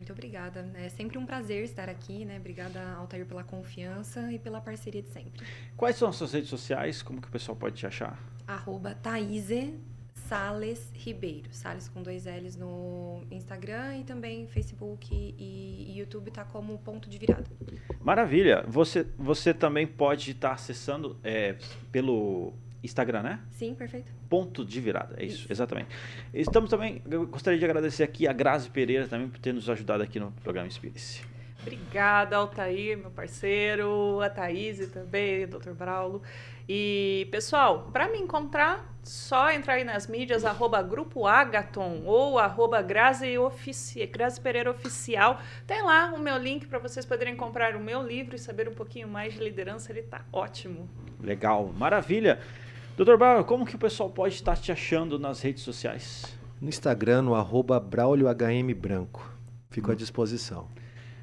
Muito 0.00 0.12
obrigada. 0.12 0.66
É 0.76 0.88
sempre 0.88 1.18
um 1.18 1.26
prazer 1.26 1.62
estar 1.62 1.90
aqui, 1.90 2.24
né? 2.24 2.38
Obrigada, 2.38 2.80
Altair, 2.94 3.26
pela 3.26 3.44
confiança 3.44 4.32
e 4.32 4.38
pela 4.38 4.58
parceria 4.58 5.02
de 5.02 5.10
sempre. 5.10 5.46
Quais 5.76 5.94
são 5.96 6.08
as 6.08 6.16
suas 6.16 6.32
redes 6.32 6.48
sociais? 6.48 7.02
Como 7.02 7.20
que 7.20 7.28
o 7.28 7.30
pessoal 7.30 7.54
pode 7.54 7.76
te 7.76 7.86
achar? 7.86 8.18
Arroba 8.46 8.94
Thaise 8.94 9.78
Sales 10.14 10.90
Ribeiro. 10.94 11.52
Sales 11.52 11.86
com 11.86 12.02
dois 12.02 12.24
L's 12.24 12.56
no 12.56 13.22
Instagram 13.30 13.98
e 13.98 14.04
também 14.04 14.46
Facebook 14.46 15.06
e 15.12 15.92
YouTube 15.94 16.30
tá 16.30 16.46
como 16.46 16.78
ponto 16.78 17.10
de 17.10 17.18
virada. 17.18 17.44
Maravilha. 18.00 18.64
Você, 18.68 19.06
você 19.18 19.52
também 19.52 19.86
pode 19.86 20.30
estar 20.30 20.52
acessando 20.52 21.18
é, 21.22 21.56
pelo 21.92 22.54
Instagram, 22.82 23.22
né? 23.22 23.40
Sim, 23.50 23.74
perfeito. 23.74 24.12
Ponto 24.28 24.64
de 24.64 24.80
virada, 24.80 25.14
é 25.18 25.24
isso, 25.24 25.44
isso, 25.44 25.52
exatamente. 25.52 25.88
Estamos 26.32 26.70
também, 26.70 27.02
eu 27.10 27.26
gostaria 27.26 27.58
de 27.58 27.64
agradecer 27.64 28.02
aqui 28.02 28.26
a 28.26 28.32
Grazi 28.32 28.70
Pereira 28.70 29.06
também 29.06 29.28
por 29.28 29.38
ter 29.38 29.52
nos 29.52 29.68
ajudado 29.68 30.02
aqui 30.02 30.18
no 30.18 30.32
programa 30.42 30.66
Inspire-se. 30.66 31.22
Obrigada, 31.62 32.36
Altair, 32.36 32.96
meu 32.96 33.10
parceiro, 33.10 34.20
a 34.22 34.30
Thaís 34.30 34.88
também, 34.90 35.46
Dr. 35.46 35.72
Braulo. 35.72 36.22
E, 36.66 37.28
pessoal, 37.30 37.90
para 37.92 38.08
me 38.08 38.18
encontrar, 38.18 38.96
só 39.02 39.50
entrar 39.50 39.74
aí 39.74 39.84
nas 39.84 40.06
mídias, 40.06 40.44
arroba 40.44 40.80
Grupo 40.82 41.26
Agaton 41.26 42.02
ou 42.06 42.38
arroba 42.38 42.80
Grazi, 42.80 43.36
Ofici... 43.36 44.06
Grazi 44.06 44.40
Pereira 44.40 44.70
Oficial. 44.70 45.40
Tem 45.66 45.82
lá 45.82 46.12
o 46.14 46.18
meu 46.18 46.38
link 46.38 46.66
para 46.66 46.78
vocês 46.78 47.04
poderem 47.04 47.36
comprar 47.36 47.76
o 47.76 47.80
meu 47.80 48.02
livro 48.02 48.36
e 48.36 48.38
saber 48.38 48.68
um 48.68 48.74
pouquinho 48.74 49.08
mais 49.08 49.34
de 49.34 49.40
liderança. 49.40 49.92
Ele 49.92 50.02
tá 50.02 50.24
ótimo. 50.32 50.88
Legal, 51.20 51.66
maravilha. 51.76 52.40
Doutor 53.00 53.16
Braulio, 53.16 53.46
como 53.46 53.64
que 53.64 53.74
o 53.74 53.78
pessoal 53.78 54.10
pode 54.10 54.34
estar 54.34 54.58
te 54.58 54.70
achando 54.70 55.18
nas 55.18 55.40
redes 55.40 55.62
sociais? 55.62 56.38
No 56.60 56.68
Instagram, 56.68 57.22
no 57.22 57.34
arroba 57.34 57.80
BraulioHMBranco. 57.80 59.26
Fico 59.70 59.90
à 59.90 59.94
disposição. 59.94 60.68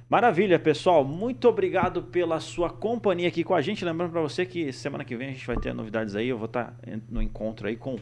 Maravilha, 0.09 0.57
pessoal. 0.57 1.03
Muito 1.05 1.47
obrigado 1.47 2.01
pela 2.01 2.39
sua 2.39 2.71
companhia 2.71 3.27
aqui 3.27 3.43
com 3.43 3.53
a 3.53 3.61
gente. 3.61 3.85
Lembrando 3.85 4.09
para 4.09 4.21
você 4.21 4.43
que 4.43 4.73
semana 4.73 5.05
que 5.05 5.15
vem 5.15 5.27
a 5.27 5.31
gente 5.33 5.45
vai 5.45 5.55
ter 5.55 5.71
novidades 5.71 6.15
aí. 6.15 6.29
Eu 6.29 6.39
vou 6.39 6.47
estar 6.47 6.75
no 7.07 7.21
encontro 7.21 7.67
aí 7.67 7.75
com 7.75 7.99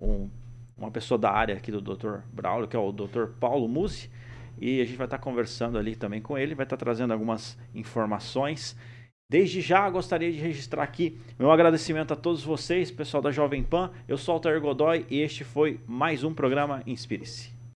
um, 0.00 0.30
uma 0.78 0.92
pessoa 0.92 1.18
da 1.18 1.32
área 1.32 1.56
aqui 1.56 1.72
do 1.72 1.80
Dr. 1.80 2.18
Braulio, 2.32 2.68
que 2.68 2.76
é 2.76 2.78
o 2.78 2.92
Dr. 2.92 3.30
Paulo 3.40 3.66
Musi. 3.66 4.08
E 4.56 4.80
a 4.80 4.84
gente 4.84 4.96
vai 4.96 5.08
estar 5.08 5.18
conversando 5.18 5.78
ali 5.78 5.96
também 5.96 6.22
com 6.22 6.38
ele, 6.38 6.54
vai 6.54 6.64
estar 6.64 6.76
trazendo 6.76 7.12
algumas 7.12 7.58
informações. 7.74 8.76
Desde 9.30 9.60
já 9.60 9.88
gostaria 9.88 10.32
de 10.32 10.40
registrar 10.40 10.82
aqui 10.82 11.16
meu 11.38 11.52
agradecimento 11.52 12.12
a 12.12 12.16
todos 12.16 12.42
vocês, 12.42 12.90
pessoal 12.90 13.22
da 13.22 13.30
Jovem 13.30 13.62
Pan. 13.62 13.92
Eu 14.08 14.18
sou 14.18 14.34
Altair 14.34 14.60
Godoy 14.60 15.06
e 15.08 15.20
este 15.20 15.44
foi 15.44 15.78
mais 15.86 16.24
um 16.24 16.34
programa 16.34 16.82
Inspire-se. 16.84 17.59